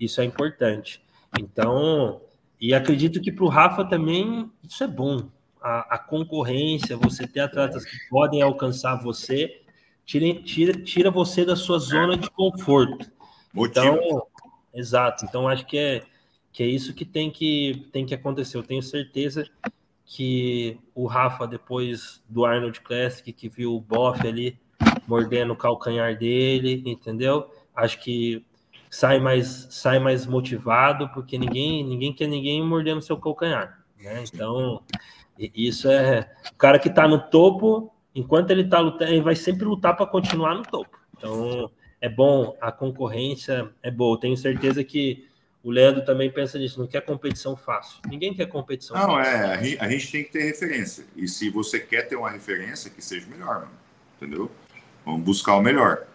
isso 0.00 0.20
é 0.20 0.24
importante. 0.24 1.02
Então, 1.38 2.20
e 2.60 2.74
acredito 2.74 3.20
que 3.20 3.30
para 3.30 3.44
o 3.44 3.48
Rafa 3.48 3.84
também 3.84 4.50
isso 4.62 4.82
é 4.82 4.88
bom. 4.88 5.28
A, 5.60 5.96
a 5.96 5.98
concorrência, 5.98 6.96
você 6.96 7.26
ter 7.26 7.40
atletas 7.40 7.84
que 7.84 7.96
podem 8.08 8.42
alcançar 8.42 8.96
você, 8.96 9.62
tira, 10.08 10.42
tira, 10.42 10.72
tira 10.72 11.10
você 11.10 11.44
da 11.44 11.54
sua 11.54 11.78
zona 11.78 12.16
de 12.16 12.30
conforto. 12.30 13.10
Motivo. 13.52 13.86
Então, 13.86 14.26
exato. 14.72 15.26
Então, 15.26 15.46
acho 15.46 15.66
que 15.66 15.76
é, 15.76 16.02
que 16.50 16.62
é 16.62 16.66
isso 16.66 16.94
que 16.94 17.04
tem, 17.04 17.30
que 17.30 17.86
tem 17.92 18.06
que 18.06 18.14
acontecer. 18.14 18.56
Eu 18.56 18.62
tenho 18.62 18.82
certeza 18.82 19.46
que 20.06 20.78
o 20.94 21.06
Rafa, 21.06 21.46
depois 21.46 22.22
do 22.26 22.46
Arnold 22.46 22.80
Classic, 22.80 23.30
que 23.30 23.48
viu 23.50 23.76
o 23.76 23.80
Boff 23.80 24.26
ali 24.26 24.58
mordendo 25.06 25.52
o 25.52 25.56
calcanhar 25.56 26.16
dele, 26.16 26.82
entendeu? 26.86 27.50
Acho 27.76 28.00
que 28.00 28.42
sai 28.88 29.20
mais, 29.20 29.66
sai 29.70 29.98
mais 29.98 30.26
motivado, 30.26 31.10
porque 31.10 31.36
ninguém, 31.36 31.84
ninguém 31.84 32.14
quer 32.14 32.28
ninguém 32.28 32.64
mordendo 32.64 33.02
seu 33.02 33.18
calcanhar. 33.18 33.84
Né? 34.00 34.24
Então, 34.32 34.82
isso 35.38 35.86
é. 35.90 36.34
O 36.50 36.56
cara 36.56 36.78
que 36.78 36.88
está 36.88 37.06
no 37.06 37.18
topo 37.28 37.92
enquanto 38.18 38.50
ele 38.50 38.62
está 38.62 38.80
lutando, 38.80 39.12
ele 39.12 39.22
vai 39.22 39.36
sempre 39.36 39.64
lutar 39.64 39.96
para 39.96 40.06
continuar 40.06 40.54
no 40.54 40.62
topo. 40.62 40.98
Então, 41.16 41.70
é 42.00 42.08
bom, 42.08 42.56
a 42.60 42.72
concorrência 42.72 43.70
é 43.82 43.90
boa. 43.90 44.18
Tenho 44.18 44.36
certeza 44.36 44.82
que 44.82 45.28
o 45.62 45.70
Leandro 45.70 46.04
também 46.04 46.30
pensa 46.30 46.58
nisso, 46.58 46.80
não 46.80 46.86
quer 46.86 47.00
competição 47.02 47.56
fácil. 47.56 48.00
Ninguém 48.08 48.34
quer 48.34 48.46
competição 48.46 48.96
não, 48.96 49.06
fácil. 49.14 49.32
Não, 49.32 49.40
é, 49.40 49.76
a 49.78 49.88
gente 49.88 50.10
tem 50.10 50.24
que 50.24 50.30
ter 50.30 50.42
referência. 50.44 51.04
E 51.16 51.28
se 51.28 51.48
você 51.50 51.78
quer 51.78 52.08
ter 52.08 52.16
uma 52.16 52.30
referência, 52.30 52.90
que 52.90 53.02
seja 53.02 53.26
melhor, 53.28 53.60
mano. 53.60 53.70
entendeu? 54.16 54.50
Vamos 55.04 55.22
buscar 55.22 55.56
o 55.56 55.62
melhor. 55.62 56.06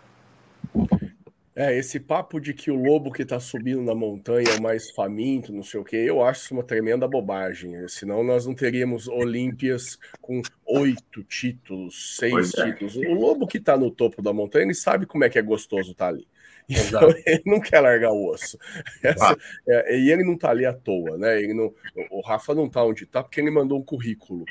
É, 1.56 1.78
esse 1.78 2.00
papo 2.00 2.40
de 2.40 2.52
que 2.52 2.72
o 2.72 2.76
lobo 2.76 3.12
que 3.12 3.24
tá 3.24 3.40
subindo 3.40 3.82
na 3.84 3.94
montanha 3.94 4.50
é 4.50 4.58
o 4.58 4.62
mais 4.62 4.90
faminto, 4.90 5.54
não 5.54 5.62
sei 5.62 5.80
o 5.80 5.84
quê, 5.84 5.98
eu 5.98 6.24
acho 6.24 6.46
isso 6.46 6.54
uma 6.54 6.64
tremenda 6.64 7.08
bobagem. 7.08 7.88
Senão 7.88 8.24
nós 8.24 8.48
não 8.48 8.56
teríamos 8.56 9.08
Olímpias 9.08 9.98
com 10.20 10.42
oito 10.66 11.24
títulos, 11.24 12.18
seis 12.18 12.54
é. 12.56 12.66
títulos. 12.66 12.96
O 12.96 13.14
lobo 13.14 13.46
que 13.46 13.60
tá 13.60 13.78
no 13.78 13.92
topo 13.92 14.22
da 14.22 14.34
montanha, 14.34 14.66
ele 14.66 14.74
sabe 14.74 15.06
como 15.06 15.24
é 15.24 15.30
que 15.30 15.38
é 15.38 15.44
gostoso 15.44 15.92
estar 15.92 16.06
tá 16.06 16.12
ali. 16.12 16.28
Então 16.70 17.10
ele 17.26 17.44
não 17.46 17.60
quer 17.60 17.82
largar 17.82 18.12
o 18.12 18.32
osso. 18.32 18.58
Essa, 19.04 19.38
é, 19.68 20.00
e 20.00 20.10
ele 20.10 20.24
não 20.24 20.38
tá 20.38 20.50
ali 20.50 20.66
à 20.66 20.74
toa, 20.74 21.18
né? 21.18 21.38
Ele 21.38 21.54
não, 21.54 21.74
o 22.10 22.22
Rafa 22.22 22.56
não 22.56 22.70
tá 22.70 22.84
onde 22.84 23.06
tá 23.06 23.22
porque 23.22 23.42
ele 23.42 23.52
mandou 23.52 23.78
um 23.78 23.84
currículo. 23.84 24.46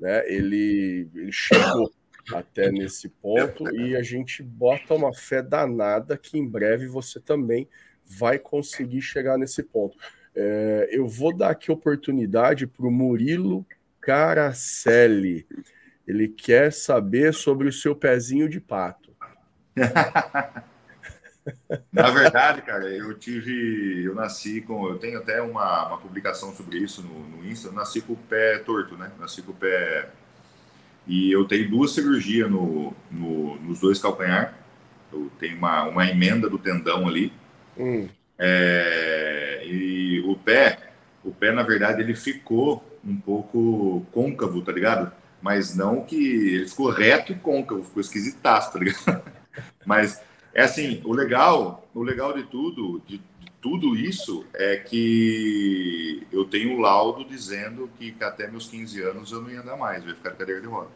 Né? 0.00 0.22
Ele, 0.32 1.08
ele 1.14 1.30
chegou 1.30 1.92
até 2.32 2.70
nesse 2.70 3.08
ponto 3.08 3.68
e 3.74 3.96
a 3.96 4.02
gente 4.02 4.42
bota 4.42 4.94
uma 4.94 5.14
fé 5.14 5.42
danada 5.42 6.16
que 6.16 6.38
em 6.38 6.46
breve 6.46 6.86
você 6.86 7.20
também 7.20 7.68
vai 8.04 8.38
conseguir 8.38 9.02
chegar 9.02 9.36
nesse 9.36 9.62
ponto. 9.62 9.96
É, 10.34 10.88
eu 10.90 11.06
vou 11.06 11.36
dar 11.36 11.50
aqui 11.50 11.70
oportunidade 11.70 12.66
para 12.66 12.86
o 12.86 12.90
Murilo 12.90 13.66
Caracelli. 14.00 15.46
Ele 16.06 16.28
quer 16.28 16.72
saber 16.72 17.34
sobre 17.34 17.68
o 17.68 17.72
seu 17.72 17.94
pezinho 17.94 18.48
de 18.48 18.60
pato. 18.60 19.14
Na 21.92 22.10
verdade, 22.10 22.62
cara, 22.62 22.88
eu 22.88 23.14
tive. 23.18 24.04
Eu 24.04 24.14
nasci 24.14 24.60
com. 24.60 24.88
Eu 24.88 24.98
tenho 24.98 25.18
até 25.18 25.40
uma, 25.40 25.88
uma 25.88 25.98
publicação 25.98 26.54
sobre 26.54 26.78
isso 26.78 27.02
no, 27.02 27.28
no 27.28 27.46
Insta. 27.46 27.68
Eu 27.68 27.72
nasci 27.72 28.00
com 28.00 28.12
o 28.12 28.16
pé 28.16 28.58
torto, 28.58 28.96
né? 28.96 29.10
Nasci 29.18 29.42
com 29.42 29.52
o 29.52 29.54
pé 29.54 30.10
e 31.08 31.32
eu 31.32 31.46
tenho 31.46 31.70
duas 31.70 31.92
cirurgias 31.92 32.50
no, 32.50 32.94
no, 33.10 33.56
nos 33.60 33.80
dois 33.80 33.98
calcanhar. 33.98 34.54
Eu 35.10 35.30
tenho 35.40 35.56
uma, 35.56 35.84
uma 35.84 36.06
emenda 36.06 36.50
do 36.50 36.58
tendão 36.58 37.08
ali. 37.08 37.32
Hum. 37.78 38.06
É, 38.38 39.62
e 39.66 40.20
o 40.20 40.36
pé, 40.36 40.90
o 41.24 41.32
pé, 41.32 41.50
na 41.50 41.62
verdade, 41.62 42.02
ele 42.02 42.14
ficou 42.14 42.84
um 43.02 43.16
pouco 43.16 44.06
côncavo, 44.12 44.60
tá 44.60 44.70
ligado? 44.70 45.10
Mas 45.40 45.74
não 45.74 46.02
que. 46.02 46.16
Ele 46.54 46.68
ficou 46.68 46.90
reto 46.90 47.32
e 47.32 47.36
côncavo, 47.36 47.82
ficou 47.82 48.02
esquisitaço, 48.02 48.72
tá 48.74 48.78
ligado? 48.78 49.22
Mas 49.86 50.20
é 50.52 50.62
assim, 50.62 51.00
o 51.04 51.12
legal, 51.12 51.88
o 51.94 52.02
legal 52.02 52.34
de 52.34 52.42
tudo, 52.44 53.02
de, 53.06 53.18
de 53.18 53.47
tudo 53.60 53.96
isso 53.96 54.46
é 54.54 54.76
que 54.76 56.26
eu 56.32 56.44
tenho 56.44 56.76
um 56.76 56.80
laudo 56.80 57.24
dizendo 57.24 57.90
que 57.98 58.14
até 58.20 58.48
meus 58.48 58.68
15 58.68 59.02
anos 59.02 59.32
eu 59.32 59.42
não 59.42 59.50
ia 59.50 59.60
andar 59.60 59.76
mais, 59.76 60.02
eu 60.02 60.10
ia 60.10 60.14
ficar 60.14 60.30
de 60.30 60.36
cadeira 60.36 60.60
de 60.60 60.66
roda 60.66 60.90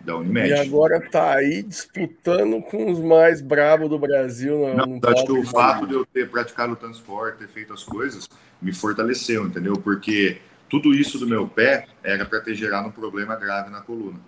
da 0.00 0.16
Unimed. 0.16 0.48
E 0.48 0.54
agora 0.54 1.00
tá 1.00 1.34
aí 1.34 1.62
disputando 1.62 2.62
com 2.62 2.90
os 2.90 3.00
mais 3.00 3.40
bravos 3.40 3.88
do 3.88 3.98
Brasil. 3.98 4.58
Não, 4.74 5.00
acho 5.10 5.24
que 5.24 5.32
o 5.32 5.44
fato 5.44 5.86
de 5.86 5.94
eu 5.94 6.06
ter 6.06 6.30
praticado 6.30 6.72
o 6.72 6.76
transporte, 6.76 7.38
ter 7.38 7.48
feito 7.48 7.72
as 7.72 7.82
coisas, 7.82 8.28
me 8.60 8.72
fortaleceu, 8.72 9.46
entendeu? 9.46 9.74
Porque 9.74 10.40
tudo 10.68 10.94
isso 10.94 11.18
do 11.18 11.26
meu 11.26 11.48
pé 11.48 11.86
era 12.02 12.24
para 12.24 12.40
ter 12.40 12.54
gerado 12.54 12.88
um 12.88 12.92
problema 12.92 13.36
grave 13.36 13.70
na 13.70 13.80
coluna. 13.80 14.20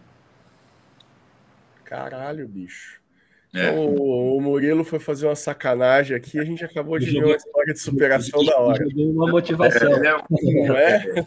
Caralho, 1.84 2.46
bicho. 2.46 2.99
É. 3.52 3.72
O, 3.72 4.36
o, 4.36 4.40
Murilo 4.40 4.84
foi 4.84 5.00
fazer 5.00 5.26
uma 5.26 5.34
sacanagem 5.34 6.16
aqui 6.16 6.38
a 6.38 6.44
gente 6.44 6.64
acabou 6.64 6.96
de 7.00 7.10
ver 7.10 7.24
uma 7.24 7.34
história 7.34 7.74
de 7.74 7.80
superação 7.80 8.44
da 8.44 8.56
hora. 8.56 8.86
Uma 8.96 9.28
motivação. 9.28 9.92
É, 9.92 10.22
não 10.68 10.76
é? 10.76 11.26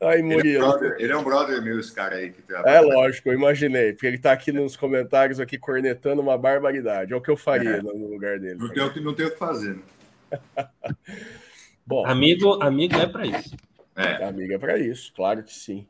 Aí, 0.00 0.22
Murilo. 0.22 0.40
Ele 0.48 0.56
é, 0.56 0.64
um 0.64 0.70
brother, 0.70 0.96
ele 0.98 1.12
é, 1.12 1.16
um 1.16 1.24
brother, 1.24 1.62
meu, 1.62 1.78
esse 1.78 1.92
cara 1.92 2.16
aí 2.16 2.30
que 2.30 2.40
trabalha. 2.40 2.76
É 2.76 2.80
lógico, 2.80 3.28
eu 3.28 3.34
imaginei. 3.34 3.92
Porque 3.92 4.06
ele 4.06 4.16
está 4.16 4.32
aqui 4.32 4.52
nos 4.52 4.74
comentários 4.74 5.38
aqui 5.38 5.58
cornetando 5.58 6.22
uma 6.22 6.38
barbaridade. 6.38 7.12
É 7.12 7.16
o 7.16 7.20
que 7.20 7.30
eu 7.30 7.36
faria 7.36 7.76
é. 7.76 7.82
no 7.82 8.08
lugar 8.08 8.38
dele. 8.38 8.58
Não 8.58 8.70
tem, 8.70 8.82
o 8.82 8.92
que, 8.92 9.00
não 9.00 9.14
tem 9.14 9.26
o 9.26 9.30
que 9.30 9.38
fazer. 9.38 9.74
Né? 9.74 9.82
Bom, 11.86 12.06
amigo, 12.06 12.62
amigo 12.62 12.96
é 12.96 13.06
para 13.06 13.26
isso. 13.26 13.56
É. 13.96 14.24
Amigo 14.24 14.54
é 14.54 14.58
para 14.58 14.78
isso, 14.78 15.12
claro 15.14 15.42
que 15.42 15.52
sim. 15.52 15.86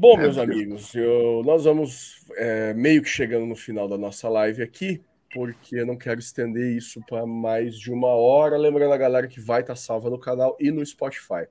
Bom, 0.00 0.16
é, 0.16 0.22
meus 0.22 0.38
amigos, 0.38 0.94
eu, 0.94 1.42
nós 1.44 1.64
vamos 1.64 2.24
é, 2.36 2.72
meio 2.72 3.02
que 3.02 3.08
chegando 3.08 3.44
no 3.46 3.56
final 3.56 3.88
da 3.88 3.98
nossa 3.98 4.28
live 4.28 4.62
aqui, 4.62 5.02
porque 5.34 5.74
eu 5.74 5.84
não 5.84 5.96
quero 5.96 6.20
estender 6.20 6.76
isso 6.76 7.02
para 7.04 7.26
mais 7.26 7.76
de 7.76 7.90
uma 7.90 8.06
hora. 8.06 8.56
Lembrando 8.56 8.92
a 8.92 8.96
galera 8.96 9.26
que 9.26 9.40
vai 9.40 9.60
estar 9.60 9.74
tá 9.74 9.76
salva 9.76 10.08
no 10.08 10.16
canal 10.16 10.56
e 10.60 10.70
no 10.70 10.86
Spotify. 10.86 11.48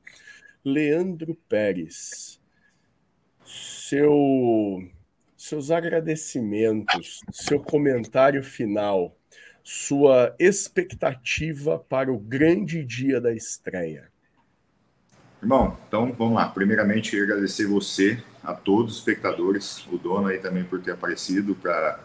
Leandro 0.64 1.36
Pérez, 1.50 2.40
seu, 3.44 4.82
seus 5.36 5.70
agradecimentos, 5.70 7.20
seu 7.34 7.60
comentário 7.60 8.42
final 8.42 9.14
sua 9.62 10.34
expectativa 10.40 11.78
para 11.78 12.10
o 12.10 12.18
grande 12.18 12.86
dia 12.86 13.20
da 13.20 13.34
estreia. 13.34 14.10
Irmão, 15.42 15.78
então 15.88 16.14
vamos 16.18 16.36
lá. 16.36 16.48
Primeiramente, 16.48 17.20
agradecer 17.22 17.66
você, 17.68 18.22
a 18.44 18.54
todos 18.54 18.94
os 18.94 18.98
espectadores, 19.00 19.86
o 19.92 19.98
dono 19.98 20.28
aí 20.28 20.40
também 20.40 20.64
por 20.64 20.82
ter 20.82 20.92
aparecido 20.92 21.54
para 21.54 22.00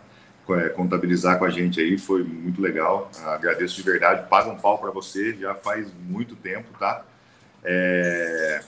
é, 0.51 0.68
contabilizar 0.70 1.39
com 1.39 1.45
a 1.45 1.51
gente 1.51 1.80
aí, 1.80 1.97
foi 1.97 2.22
muito 2.22 2.61
legal. 2.61 3.11
Agradeço 3.24 3.76
de 3.76 3.83
verdade. 3.83 4.28
Paga 4.28 4.51
um 4.51 4.57
pau 4.57 4.78
para 4.78 4.91
você, 4.91 5.35
já 5.35 5.55
faz 5.55 5.89
muito 6.09 6.37
tempo, 6.37 6.66
tá? 6.78 7.05
É... 7.64 8.61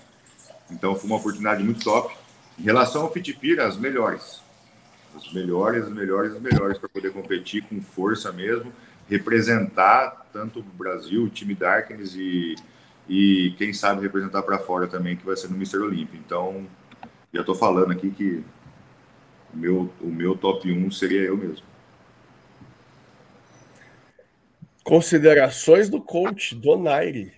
Então 0.71 0.95
foi 0.95 1.11
uma 1.11 1.19
oportunidade 1.19 1.62
muito 1.62 1.83
top. 1.85 2.15
Em 2.59 2.62
relação 2.62 3.03
ao 3.03 3.12
Fitipira, 3.12 3.67
as 3.67 3.77
melhores. 3.77 4.43
As 5.17 5.33
melhores, 5.33 5.85
as 5.85 5.91
melhores, 5.91 6.33
as 6.33 6.41
melhores 6.41 6.79
para 6.79 6.89
poder 6.89 7.12
competir 7.12 7.62
com 7.65 7.81
força 7.83 8.33
mesmo, 8.33 8.73
representar 9.09 10.27
tanto 10.33 10.61
o 10.61 10.62
Brasil, 10.62 11.25
o 11.25 11.29
time 11.29 11.55
Darkness 11.55 12.15
e, 12.15 12.57
e 13.09 13.55
quem 13.59 13.73
sabe 13.73 14.03
representar 14.03 14.43
para 14.43 14.59
fora 14.59 14.87
também, 14.87 15.17
que 15.17 15.25
vai 15.25 15.37
ser 15.37 15.49
no 15.49 15.57
Mr. 15.57 15.79
Olímpio. 15.79 16.19
Então, 16.19 16.67
já 17.33 17.41
estou 17.41 17.55
falando 17.55 17.93
aqui 17.93 18.11
que 18.11 18.45
o 19.53 19.57
meu, 19.57 19.93
o 20.01 20.07
meu 20.07 20.37
top 20.37 20.71
1 20.71 20.91
seria 20.91 21.21
eu 21.21 21.37
mesmo. 21.37 21.67
Considerações 24.83 25.89
do 25.89 26.01
coach 26.01 26.55
Donaire. 26.55 27.33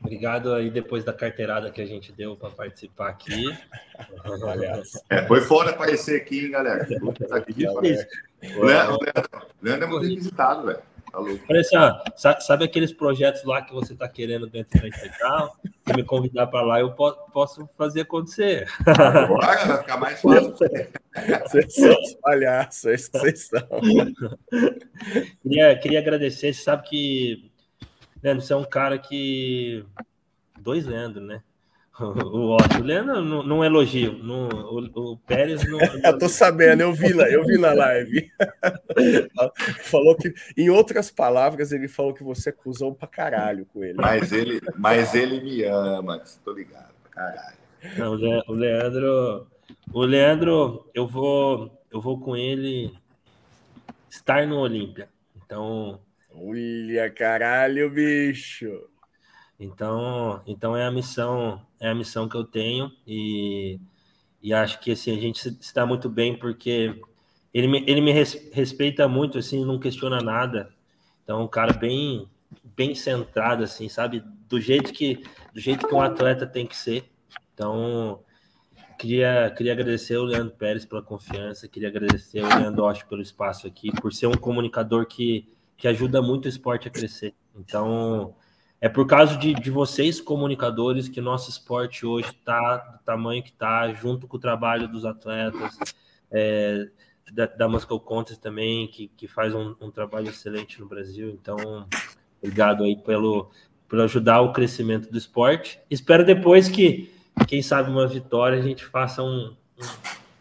Obrigado 0.00 0.52
aí 0.52 0.70
depois 0.70 1.02
da 1.02 1.14
carteirada 1.14 1.70
que 1.70 1.80
a 1.80 1.86
gente 1.86 2.12
deu 2.12 2.36
para 2.36 2.50
participar 2.50 3.08
aqui. 3.08 3.44
É, 5.08 5.26
foi 5.26 5.40
foda 5.42 5.70
aparecer 5.70 6.20
aqui, 6.20 6.44
hein, 6.46 6.50
galera. 6.50 6.82
Aqui, 7.30 7.66
o 7.66 8.64
Leandro, 8.64 8.98
Leandro 9.62 9.84
é 9.84 9.86
muito 9.86 10.06
visitado, 10.06 10.66
velho. 10.66 10.82
Tá 11.14 11.20
Olha 11.20 11.62
só, 12.16 12.40
sabe 12.40 12.64
aqueles 12.64 12.92
projetos 12.92 13.44
lá 13.44 13.62
que 13.62 13.72
você 13.72 13.92
está 13.92 14.08
querendo 14.08 14.48
dentro 14.48 14.80
da 14.80 14.88
Integral? 14.88 15.56
Se 15.86 15.94
me 15.94 16.02
convidar 16.02 16.48
para 16.48 16.62
lá, 16.62 16.80
eu 16.80 16.92
posso 16.92 17.68
fazer 17.78 18.00
acontecer. 18.00 18.68
Agora 18.84 19.64
vai 19.64 19.78
ficar 19.78 19.96
mais 19.96 20.20
fácil. 20.20 20.56
Vocês 21.46 21.74
são 21.74 22.02
os 22.02 22.14
palhaços, 22.14 22.84
é 22.86 22.96
vocês 22.96 23.46
são. 23.46 23.68
Queria, 25.42 25.78
queria 25.78 26.00
agradecer, 26.00 26.52
você 26.52 26.62
sabe 26.62 26.82
que 26.88 27.52
Leandro, 28.20 28.42
você 28.44 28.52
é 28.52 28.56
um 28.56 28.64
cara 28.64 28.98
que. 28.98 29.84
Dois 30.58 30.86
Leandro, 30.86 31.20
né? 31.20 31.42
O 32.00 32.56
Otto. 32.56 32.80
O 32.80 32.82
Leandro 32.82 33.24
não, 33.24 33.42
não 33.42 33.64
elogio. 33.64 34.18
Não, 34.18 34.48
o, 34.48 35.12
o 35.12 35.16
Pérez 35.18 35.64
não. 35.68 35.78
eu 36.04 36.18
tô 36.18 36.28
sabendo, 36.28 36.80
eu 36.80 36.92
vi 36.92 37.12
lá, 37.12 37.28
eu 37.28 37.44
vi 37.44 37.56
na 37.58 37.72
live. 37.72 38.30
falou 39.84 40.16
que, 40.16 40.34
em 40.56 40.70
outras 40.70 41.10
palavras, 41.10 41.70
ele 41.70 41.86
falou 41.86 42.12
que 42.12 42.24
você 42.24 42.50
acusou 42.50 42.94
pra 42.94 43.06
caralho 43.06 43.66
com 43.66 43.84
ele. 43.84 43.94
Mas 43.94 44.32
ele, 44.32 44.60
mas 44.76 45.14
ele 45.14 45.40
me 45.40 45.62
ama, 45.64 46.20
tô 46.44 46.52
ligado, 46.52 46.94
caralho. 47.10 47.56
Não, 47.96 48.12
o 48.48 48.52
Leandro. 48.52 49.46
O 49.92 50.02
Leandro, 50.02 50.90
eu 50.94 51.06
vou, 51.06 51.80
eu 51.90 52.00
vou 52.00 52.18
com 52.18 52.36
ele 52.36 52.92
estar 54.10 54.46
no 54.46 54.58
Olímpia. 54.58 55.08
Então, 55.36 56.00
Olha, 56.36 57.08
caralho, 57.10 57.88
bicho. 57.90 58.88
Então, 59.58 60.42
então 60.46 60.76
é 60.76 60.84
a 60.84 60.90
missão, 60.90 61.64
é 61.84 61.90
a 61.90 61.94
missão 61.94 62.28
que 62.28 62.36
eu 62.36 62.44
tenho 62.44 62.90
e, 63.06 63.78
e 64.42 64.54
acho 64.54 64.80
que 64.80 64.92
assim 64.92 65.16
a 65.16 65.20
gente 65.20 65.48
está 65.60 65.84
muito 65.84 66.08
bem 66.08 66.36
porque 66.36 67.00
ele 67.52 67.68
me, 67.68 67.84
ele 67.86 68.00
me 68.00 68.10
respeita 68.10 69.06
muito, 69.06 69.38
assim, 69.38 69.64
não 69.64 69.78
questiona 69.78 70.20
nada. 70.20 70.74
Então, 71.22 71.44
um 71.44 71.48
cara 71.48 71.72
bem 71.72 72.28
bem 72.76 72.94
centrado 72.94 73.62
assim, 73.62 73.88
sabe? 73.88 74.24
Do 74.48 74.60
jeito 74.60 74.92
que 74.92 75.22
do 75.52 75.60
jeito 75.60 75.86
que 75.86 75.94
um 75.94 76.00
atleta 76.00 76.46
tem 76.46 76.66
que 76.66 76.76
ser. 76.76 77.04
Então, 77.52 78.20
queria 78.98 79.52
queria 79.56 79.72
agradecer 79.72 80.16
o 80.16 80.24
Leandro 80.24 80.56
Pérez 80.56 80.84
pela 80.84 81.02
confiança, 81.02 81.68
queria 81.68 81.88
agradecer 81.88 82.40
o 82.42 82.48
Leandro 82.48 82.84
Osh 82.84 83.02
pelo 83.04 83.22
espaço 83.22 83.66
aqui, 83.66 83.92
por 84.00 84.12
ser 84.12 84.26
um 84.26 84.34
comunicador 84.34 85.06
que 85.06 85.46
que 85.76 85.88
ajuda 85.88 86.22
muito 86.22 86.46
o 86.46 86.48
esporte 86.48 86.88
a 86.88 86.90
crescer. 86.90 87.34
Então, 87.54 88.34
é 88.84 88.88
por 88.90 89.06
causa 89.06 89.38
de, 89.38 89.54
de 89.54 89.70
vocês, 89.70 90.20
comunicadores, 90.20 91.08
que 91.08 91.18
nosso 91.18 91.48
esporte 91.48 92.04
hoje 92.04 92.28
está 92.28 92.76
do 92.76 92.98
tamanho 92.98 93.42
que 93.42 93.48
está, 93.48 93.90
junto 93.94 94.28
com 94.28 94.36
o 94.36 94.38
trabalho 94.38 94.86
dos 94.86 95.06
atletas, 95.06 95.78
é, 96.30 96.90
da, 97.32 97.46
da 97.46 97.66
Muscle 97.66 97.98
Contest 97.98 98.42
também, 98.42 98.86
que, 98.88 99.08
que 99.16 99.26
faz 99.26 99.54
um, 99.54 99.74
um, 99.80 99.90
trabalho 99.90 100.28
excelente 100.28 100.78
no 100.78 100.86
Brasil. 100.86 101.30
Então, 101.30 101.88
obrigado 102.42 102.84
aí 102.84 102.94
pelo, 102.94 103.50
pelo 103.88 104.02
ajudar 104.02 104.42
o 104.42 104.52
crescimento 104.52 105.10
do 105.10 105.16
esporte. 105.16 105.80
Espero 105.90 106.22
depois 106.22 106.68
que, 106.68 107.10
quem 107.48 107.62
sabe, 107.62 107.90
uma 107.90 108.06
vitória, 108.06 108.58
a 108.58 108.62
gente 108.62 108.84
faça 108.84 109.22
um, 109.22 109.56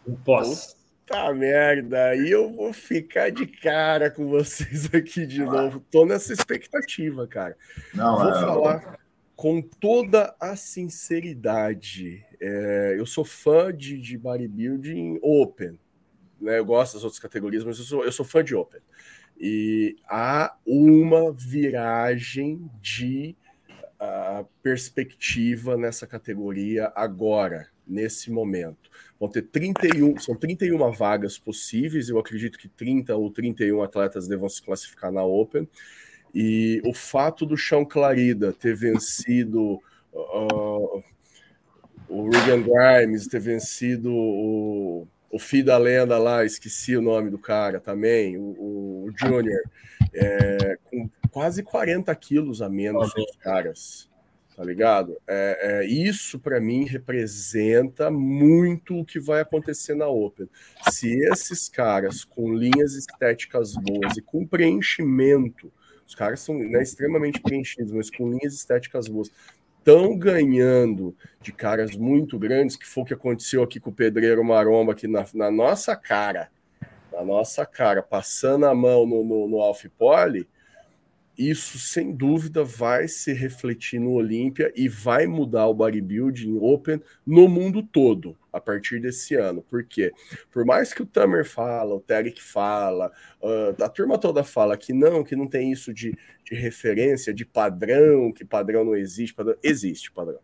um, 0.06 0.12
um 0.12 0.16
pós. 0.18 0.76
Tá 1.06 1.34
merda, 1.34 2.10
aí 2.10 2.32
eu 2.32 2.52
vou 2.54 2.72
ficar 2.72 3.30
de 3.30 3.46
cara 3.46 4.10
com 4.10 4.28
vocês 4.28 4.86
aqui 4.94 5.26
de 5.26 5.44
novo. 5.44 5.80
Tô 5.92 6.06
nessa 6.06 6.32
expectativa, 6.32 7.28
cara. 7.28 7.58
Não, 7.94 8.18
vou 8.18 8.30
é... 8.30 8.34
falar 8.40 9.00
com 9.36 9.62
toda 9.62 10.34
a 10.40 10.56
sinceridade. 10.56 12.26
É, 12.40 12.96
eu 12.98 13.06
sou 13.06 13.26
fã 13.26 13.76
de, 13.76 13.98
de 13.98 14.18
bodybuilding 14.18 15.20
open. 15.22 15.78
Né? 16.40 16.60
Eu 16.60 16.66
gosto 16.66 16.94
das 16.94 17.04
outras 17.04 17.20
categorias, 17.20 17.64
mas 17.66 17.78
eu 17.80 17.86
sou, 17.86 18.06
eu 18.06 18.12
sou 18.12 18.26
fã 18.26 18.44
de 18.44 18.56
open. 18.56 18.80
E 19.38 19.98
há 20.08 20.56
uma 20.66 21.34
viragem 21.34 22.70
de 22.80 23.36
uh, 24.00 24.48
perspectiva 24.62 25.76
nessa 25.76 26.08
categoria 26.08 26.92
agora, 26.96 27.68
nesse 27.88 28.32
momento. 28.32 28.90
Vão 29.20 29.30
ter 29.30 29.44
31, 29.44 30.18
são 30.20 30.36
31 30.36 30.92
vagas 30.92 31.38
possíveis, 31.38 32.10
eu 32.10 32.20
acredito 32.20 32.58
que 32.58 32.68
30 32.68 33.16
ou 33.16 33.30
31 33.30 33.82
atletas 33.82 34.28
devam 34.28 34.50
se 34.50 34.62
classificar 34.62 35.12
na 35.12 35.24
Open. 35.24 35.68
E 36.34 36.82
o 36.86 36.94
fato 36.94 37.46
do 37.46 37.56
Chão 37.56 37.86
Clarida 37.86 38.52
ter 38.52 38.76
vencido 38.76 39.80
uh, 40.12 41.04
o 42.10 42.30
Regan 42.30 42.64
Grimes, 42.64 43.28
ter 43.28 43.40
vencido 43.40 44.12
o, 44.12 45.08
o 45.30 45.40
filho 45.40 45.66
da 45.66 45.78
lenda 45.78 46.18
lá, 46.18 46.44
esqueci 46.44 46.96
o 46.96 47.02
nome 47.02 47.30
do 47.30 47.38
cara 47.38 47.80
também, 47.80 48.38
o, 48.38 49.06
o 49.06 49.12
Junior, 49.16 49.62
é, 50.14 50.78
com 50.86 51.10
quase 51.32 51.64
40 51.64 52.14
quilos 52.16 52.62
a 52.62 52.70
menos 52.70 53.14
que 53.14 53.22
os 53.22 53.36
caras 53.38 54.10
tá 54.56 54.64
ligado? 54.64 55.18
É, 55.28 55.82
é 55.82 55.86
isso 55.86 56.40
para 56.40 56.60
mim 56.60 56.86
representa 56.86 58.12
muito 58.12 59.00
o 59.00 59.06
que 59.06 59.20
vai 59.20 59.42
acontecer 59.42 59.96
na 59.96 60.08
Open. 60.08 60.48
Se 60.92 61.10
esses 61.32 61.68
caras 61.68 62.24
com 62.24 62.54
linhas 62.54 62.94
estéticas 62.94 63.74
boas 63.76 64.18
e 64.18 64.22
com 64.22 64.46
preenchimento, 64.46 65.72
os 66.06 66.16
caras 66.16 66.42
são 66.42 66.58
né, 66.58 66.82
extremamente 66.82 67.42
preenchidos, 67.42 67.92
mas 67.92 68.10
com 68.10 68.30
linhas 68.30 68.54
estéticas 68.54 69.08
boas, 69.08 69.32
estão 69.80 70.18
ganhando 70.18 71.16
de 71.42 71.52
caras 71.52 71.96
muito 71.96 72.40
grandes, 72.40 72.76
que 72.76 72.88
foi 72.88 73.04
o 73.04 73.06
que 73.06 73.14
aconteceu 73.14 73.62
aqui 73.64 73.80
com 73.80 73.90
o 73.90 73.94
Pedreiro 73.94 74.44
Maromba, 74.44 74.94
aqui 74.94 75.08
na, 75.08 75.26
na 75.34 75.52
nossa 75.52 75.96
cara, 75.96 76.50
na 77.12 77.24
nossa 77.24 77.66
cara, 77.66 78.02
passando 78.02 78.66
a 78.66 78.74
mão 78.74 79.06
no, 79.06 79.24
no, 79.24 79.48
no 79.48 79.60
Alf 79.60 79.86
Poli, 79.98 80.48
isso 81.38 81.80
sem 81.80 82.16
dúvida 82.16 82.64
vai 82.64 83.08
se 83.08 83.34
refletir 83.34 84.00
no 84.00 84.12
Olímpia 84.12 84.72
e 84.76 84.88
vai 84.88 85.26
mudar 85.26 85.68
o 85.68 85.74
bodybuilding 85.74 86.58
open 86.62 87.02
no 87.26 87.48
mundo 87.48 87.82
todo 87.82 88.38
a 88.52 88.62
partir 88.62 89.00
desse 89.00 89.36
ano. 89.36 89.64
Por 89.64 89.84
quê? 89.84 90.12
Por 90.52 90.64
mais 90.64 90.94
que 90.94 91.02
o 91.02 91.06
Tamer 91.06 91.44
fala, 91.44 91.96
o 91.96 92.00
Tarek 92.00 92.42
fala, 92.42 93.12
uh, 93.42 93.84
a 93.84 93.90
turma 93.90 94.18
toda 94.18 94.44
fala 94.44 94.78
que 94.78 94.94
não, 94.94 95.24
que 95.24 95.36
não 95.36 95.48
tem 95.48 95.72
isso 95.72 95.92
de, 95.92 96.16
de 96.46 96.56
referência, 96.56 97.34
de 97.34 97.46
padrão, 97.46 98.32
que 98.32 98.46
padrão 98.46 98.86
não 98.86 98.96
existe, 98.96 99.34
padrão, 99.34 99.56
existe 99.64 100.12
padrão. 100.12 100.40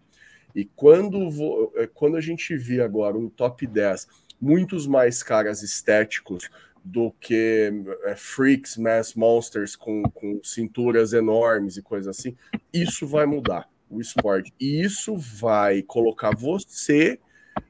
E 0.55 0.65
quando, 0.65 1.71
eh, 1.75 1.87
quando 1.93 2.17
a 2.17 2.21
gente 2.21 2.55
vê 2.57 2.81
agora 2.81 3.15
um 3.15 3.29
top 3.29 3.67
10, 3.67 4.07
muitos 4.41 4.87
mais 4.87 5.21
caras 5.21 5.61
estéticos 5.61 6.49
do 6.83 7.11
que 7.19 7.71
é, 8.03 8.15
freaks, 8.15 8.77
mass 8.77 9.13
monsters 9.13 9.75
com, 9.75 10.03
com 10.03 10.39
cinturas 10.43 11.13
enormes 11.13 11.77
e 11.77 11.81
coisas 11.81 12.17
assim, 12.17 12.35
isso 12.73 13.07
vai 13.07 13.25
mudar 13.25 13.69
o 13.89 13.99
esporte. 13.99 14.53
E 14.59 14.81
isso 14.81 15.17
vai 15.17 15.81
colocar 15.81 16.35
você 16.35 17.19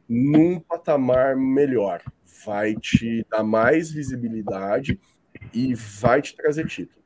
num 0.08 0.60
patamar 0.60 1.36
melhor, 1.36 2.02
vai 2.46 2.76
te 2.76 3.26
dar 3.30 3.44
mais 3.44 3.92
visibilidade 3.92 5.00
e 5.54 5.74
vai 5.74 6.22
te 6.22 6.36
trazer 6.36 6.68
título. 6.68 7.00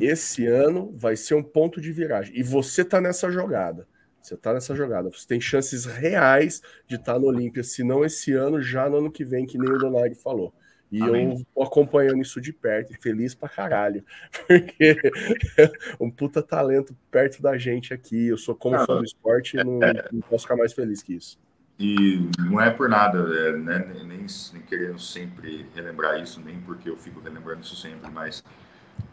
Esse 0.00 0.46
ano 0.46 0.92
vai 0.96 1.16
ser 1.16 1.34
um 1.34 1.42
ponto 1.42 1.80
de 1.80 1.92
viragem. 1.92 2.36
E 2.36 2.42
você 2.42 2.82
está 2.82 3.00
nessa 3.00 3.30
jogada. 3.30 3.86
Você 4.24 4.34
está 4.34 4.54
nessa 4.54 4.74
jogada. 4.74 5.10
Você 5.10 5.28
tem 5.28 5.38
chances 5.38 5.84
reais 5.84 6.62
de 6.88 6.96
estar 6.96 7.12
tá 7.12 7.18
no 7.18 7.26
Olímpia, 7.26 7.62
se 7.62 7.84
não 7.84 8.02
esse 8.02 8.32
ano, 8.32 8.60
já 8.60 8.88
no 8.88 8.96
ano 8.96 9.12
que 9.12 9.22
vem, 9.22 9.44
que 9.44 9.58
nem 9.58 9.70
o 9.70 9.76
Donaire 9.76 10.14
falou. 10.14 10.54
E 10.90 11.02
Amém. 11.02 11.32
eu 11.32 11.46
tô 11.54 11.62
acompanhando 11.62 12.22
isso 12.22 12.40
de 12.40 12.50
perto 12.50 12.94
feliz 13.02 13.34
pra 13.34 13.50
caralho. 13.50 14.02
Porque 14.48 14.96
um 16.00 16.10
puta 16.10 16.42
talento 16.42 16.96
perto 17.10 17.42
da 17.42 17.58
gente 17.58 17.92
aqui. 17.92 18.28
Eu 18.28 18.38
sou 18.38 18.54
como 18.54 18.78
fã 18.86 18.96
do 18.96 19.04
esporte 19.04 19.58
e 19.58 19.64
não, 19.64 19.78
não, 20.10 20.20
posso 20.22 20.44
ficar 20.44 20.56
mais 20.56 20.72
feliz 20.72 21.02
que 21.02 21.14
isso. 21.16 21.38
E 21.78 22.30
não 22.38 22.58
é 22.58 22.70
por 22.70 22.88
nada, 22.88 23.18
é, 23.18 23.52
né? 23.52 23.92
nem, 23.92 24.06
nem 24.06 24.62
querendo 24.66 24.98
sempre 24.98 25.66
relembrar 25.74 26.18
isso, 26.18 26.40
nem 26.40 26.58
porque 26.60 26.88
eu 26.88 26.96
fico 26.96 27.20
relembrando 27.20 27.60
isso 27.60 27.76
sempre, 27.76 28.10
mas 28.10 28.42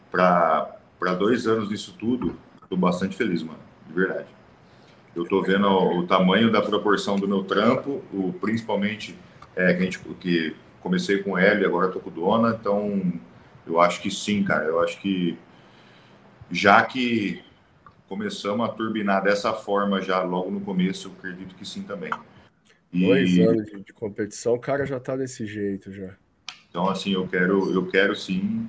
para 0.09 0.78
dois 1.20 1.47
anos 1.47 1.68
disso 1.68 1.97
tudo, 1.99 2.38
estou 2.62 2.78
bastante 2.78 3.18
feliz, 3.18 3.43
mano, 3.43 3.59
de 3.88 3.93
verdade. 3.93 4.40
Eu 5.16 5.24
estou 5.24 5.43
vendo 5.43 5.68
o, 5.68 6.07
tamanho 6.07 6.51
da 6.51 6.62
proporção 6.62 7.18
do 7.18 7.28
meu 7.28 7.43
trampo, 7.43 8.01
o, 8.14 8.34
principalmente 8.34 9.18
é, 9.55 9.74
que, 9.74 9.82
a 9.82 9.84
gente, 9.84 9.99
que 10.20 10.55
comecei 10.80 11.22
com 11.22 11.38
ele, 11.38 11.66
agora 11.66 11.88
estou 11.88 12.01
com 12.01 12.09
Dona, 12.09 12.57
então 12.59 13.12
eu 13.68 13.80
acho 13.80 14.01
que 14.01 14.09
sim, 14.09 14.43
cara. 14.43 14.66
Eu 14.66 14.82
acho 14.82 14.99
que 15.01 15.38
já 16.49 16.84
que 16.84 17.43
começamos 18.07 18.68
a 18.68 18.72
turbinar 18.72 19.24
dessa 19.24 19.53
forma 19.53 20.01
já 20.01 20.22
logo 20.22 20.49
no 20.49 20.62
começo, 20.62 21.07
eu 21.07 21.12
acredito 21.18 21.55
que 21.55 21.66
sim 21.66 21.84
também. 21.84 22.12
E... 22.91 23.05
Dois 23.05 23.39
anos 23.39 23.66
de, 23.66 23.84
de 23.84 23.93
competição, 23.93 24.53
o 24.53 24.59
cara 24.59 24.86
já 24.86 24.97
está 24.97 25.16
desse 25.16 25.45
jeito 25.45 25.91
já. 25.91 26.16
Então, 26.70 26.89
assim, 26.89 27.14
eu 27.14 27.28
quero, 27.28 27.74
eu 27.74 27.86
quero 27.88 28.16
sim, 28.16 28.68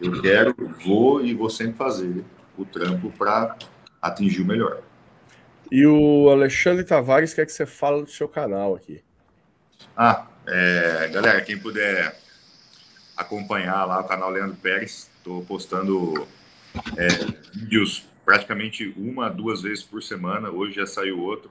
eu 0.00 0.20
quero, 0.20 0.54
vou 0.84 1.24
e 1.24 1.34
vou 1.34 1.50
sempre 1.50 1.74
fazer 1.74 2.24
o 2.58 2.64
trampo 2.64 3.10
para 3.16 3.56
atingir 4.00 4.42
o 4.42 4.46
melhor. 4.46 4.82
E 5.70 5.86
o 5.86 6.28
Alexandre 6.28 6.84
Tavares 6.84 7.32
quer 7.32 7.46
que 7.46 7.52
você 7.52 7.64
fale 7.64 8.02
do 8.02 8.10
seu 8.10 8.28
canal 8.28 8.74
aqui. 8.74 9.02
Ah, 9.96 10.26
é, 10.46 11.08
galera, 11.12 11.40
quem 11.42 11.58
puder 11.58 12.18
acompanhar 13.16 13.84
lá 13.84 14.00
o 14.00 14.04
canal 14.04 14.30
Leandro 14.30 14.56
Pérez, 14.56 15.10
estou 15.16 15.44
postando 15.44 16.26
é, 16.96 17.08
vídeos 17.54 18.08
praticamente 18.24 18.92
uma, 18.96 19.28
duas 19.28 19.62
vezes 19.62 19.84
por 19.84 20.02
semana. 20.02 20.50
Hoje 20.50 20.76
já 20.76 20.86
saiu 20.86 21.20
outro. 21.20 21.50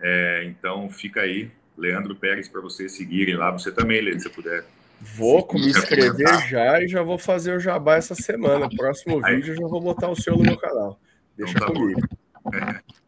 É, 0.00 0.44
então 0.44 0.88
fica 0.88 1.20
aí, 1.20 1.50
Leandro 1.76 2.14
Pérez, 2.14 2.48
para 2.48 2.60
vocês 2.60 2.92
seguirem 2.92 3.36
lá. 3.36 3.50
Você 3.50 3.70
também, 3.70 4.00
Leandro, 4.00 4.22
se 4.22 4.30
puder. 4.30 4.64
Vou 5.00 5.46
me 5.54 5.68
inscrever 5.68 6.48
já 6.48 6.80
e 6.80 6.86
já 6.86 7.02
vou 7.02 7.18
fazer 7.18 7.56
o 7.56 7.60
jabá 7.60 7.96
essa 7.96 8.14
semana. 8.14 8.68
Próximo 8.68 9.24
aí. 9.24 9.36
vídeo 9.36 9.52
eu 9.52 9.56
já 9.56 9.66
vou 9.66 9.80
botar 9.80 10.08
o 10.08 10.16
seu 10.16 10.36
no 10.36 10.44
meu 10.44 10.56
canal. 10.56 10.98
Deixa 11.36 11.54
então, 11.56 11.66
tá 11.66 11.74
comigo. 11.74 12.00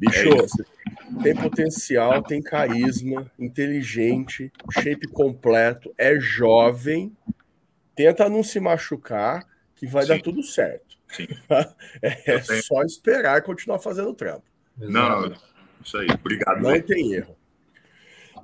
Bicho, 0.00 0.30
é 0.30 1.22
tem 1.22 1.34
potencial, 1.34 2.22
tem 2.22 2.40
carisma, 2.40 3.30
inteligente, 3.38 4.50
shape 4.72 5.06
completo, 5.08 5.92
é 5.98 6.18
jovem, 6.18 7.14
tenta 7.94 8.26
não 8.26 8.42
se 8.42 8.58
machucar, 8.58 9.46
que 9.76 9.86
vai 9.86 10.04
Sim. 10.04 10.08
dar 10.08 10.22
tudo 10.22 10.42
certo. 10.42 10.96
Sim. 11.08 11.28
É, 12.02 12.32
é 12.32 12.40
só 12.62 12.82
esperar 12.82 13.38
e 13.38 13.42
continuar 13.42 13.78
fazendo 13.78 14.08
o 14.08 14.14
trampo. 14.14 14.44
Não, 14.78 15.34
isso 15.84 15.98
aí. 15.98 16.06
Obrigado. 16.10 16.62
Não 16.62 16.80
tem 16.80 17.12
erro. 17.12 17.36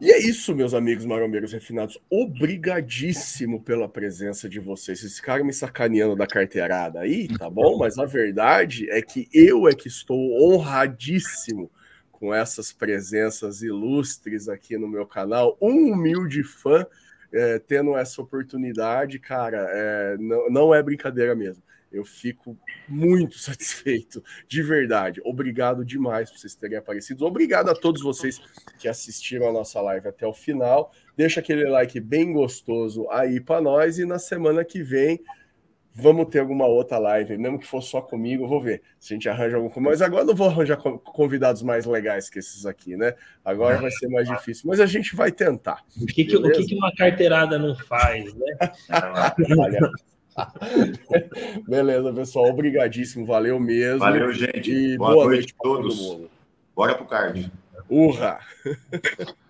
E 0.01 0.13
é 0.13 0.19
isso, 0.19 0.55
meus 0.55 0.75
amigos 0.75 1.05
marombeiros 1.05 1.53
refinados. 1.53 1.99
Obrigadíssimo 2.11 3.63
pela 3.63 3.89
presença 3.89 4.49
de 4.49 4.61
vocês. 4.61 5.01
Vocês 5.01 5.17
ficaram 5.17 5.45
me 5.45 5.53
sacaneando 5.53 6.15
da 6.15 6.27
carteirada 6.27 7.01
aí, 7.01 7.29
tá 7.29 7.49
bom? 7.49 7.77
Mas 7.79 7.99
a 7.99 8.05
verdade 8.05 8.91
é 8.91 9.01
que 9.01 9.29
eu 9.33 9.67
é 9.69 9.75
que 9.75 9.89
estou 9.89 10.19
honradíssimo 10.43 11.71
com 12.13 12.35
essas 12.35 12.73
presenças 12.73 13.63
ilustres 13.63 14.49
aqui 14.49 14.77
no 14.77 14.89
meu 14.89 15.07
canal. 15.07 15.57
Um 15.61 15.93
humilde 15.93 16.43
fã 16.43 16.87
é, 17.33 17.59
tendo 17.59 17.97
essa 17.97 18.21
oportunidade, 18.21 19.19
cara, 19.19 19.67
é, 19.71 20.17
não, 20.19 20.51
não 20.51 20.75
é 20.75 20.83
brincadeira 20.83 21.35
mesmo. 21.35 21.63
Eu 21.97 22.05
fico 22.05 22.57
muito 22.89 23.39
satisfeito, 23.39 24.23
de 24.49 24.63
verdade. 24.63 25.21
Obrigado 25.25 25.85
demais 25.85 26.31
por 26.31 26.39
vocês 26.39 26.55
terem 26.55 26.79
aparecido. 26.79 27.25
Obrigado 27.27 27.71
a 27.71 27.75
todos 27.75 28.03
vocês 28.03 28.41
que 28.79 28.89
assistiram 28.89 29.49
a 29.49 29.53
nossa 29.53 29.81
live 29.81 30.09
até 30.09 30.27
o 30.27 30.33
final. 30.33 30.93
Deixa 31.17 31.41
aquele 31.41 31.65
like 31.69 31.99
bem 32.01 32.33
gostoso 32.33 33.09
aí 33.11 33.41
para 33.41 33.61
nós 33.61 33.99
e 33.99 34.05
na 34.05 34.19
semana 34.19 34.65
que 34.65 34.83
vem 34.83 35.21
vamos 35.97 36.29
ter 36.29 36.41
alguma 36.41 36.67
outra 36.67 36.99
live, 36.99 37.39
mesmo 37.39 37.59
que 37.59 37.67
for 37.67 37.81
só 37.81 38.03
comigo, 38.03 38.47
vou 38.47 38.61
ver 38.61 38.83
se 39.01 39.15
a 39.15 39.17
gente 39.17 39.29
arranja 39.29 39.57
algum. 39.57 39.81
Mas 39.81 40.03
agora 40.03 40.25
não 40.25 40.35
vou 40.35 40.49
arranjar 40.49 40.77
convidados 40.77 41.63
mais 41.63 41.87
legais 41.87 42.29
que 42.29 42.39
esses 42.39 42.67
aqui, 42.67 42.97
né? 42.97 43.15
Agora 43.43 43.79
vai 43.79 43.91
ser 43.91 44.09
mais 44.09 44.29
difícil, 44.29 44.65
mas 44.69 44.79
a 44.79 44.87
gente 44.87 45.17
vai 45.17 45.33
tentar. 45.33 45.83
O 46.01 46.05
que, 46.05 46.27
que, 46.27 46.37
o 46.37 46.43
que, 46.43 46.67
que 46.67 46.75
uma 46.75 46.95
carteirada 46.95 47.59
não 47.59 47.75
faz, 47.75 48.35
né? 48.35 48.57
Olha. 49.59 49.91
Beleza, 51.69 52.13
pessoal. 52.13 52.47
Obrigadíssimo. 52.47 53.27
Valeu 53.27 53.59
mesmo. 53.59 53.99
Valeu, 53.99 54.33
gente. 54.33 54.71
E 54.71 54.97
boa, 54.97 55.13
boa 55.13 55.25
noite, 55.27 55.39
noite 55.39 55.55
a 55.59 55.63
todos. 55.63 56.21
Bora 56.75 56.95
pro 56.95 57.07
card. 57.07 57.51
Urra! 57.89 58.39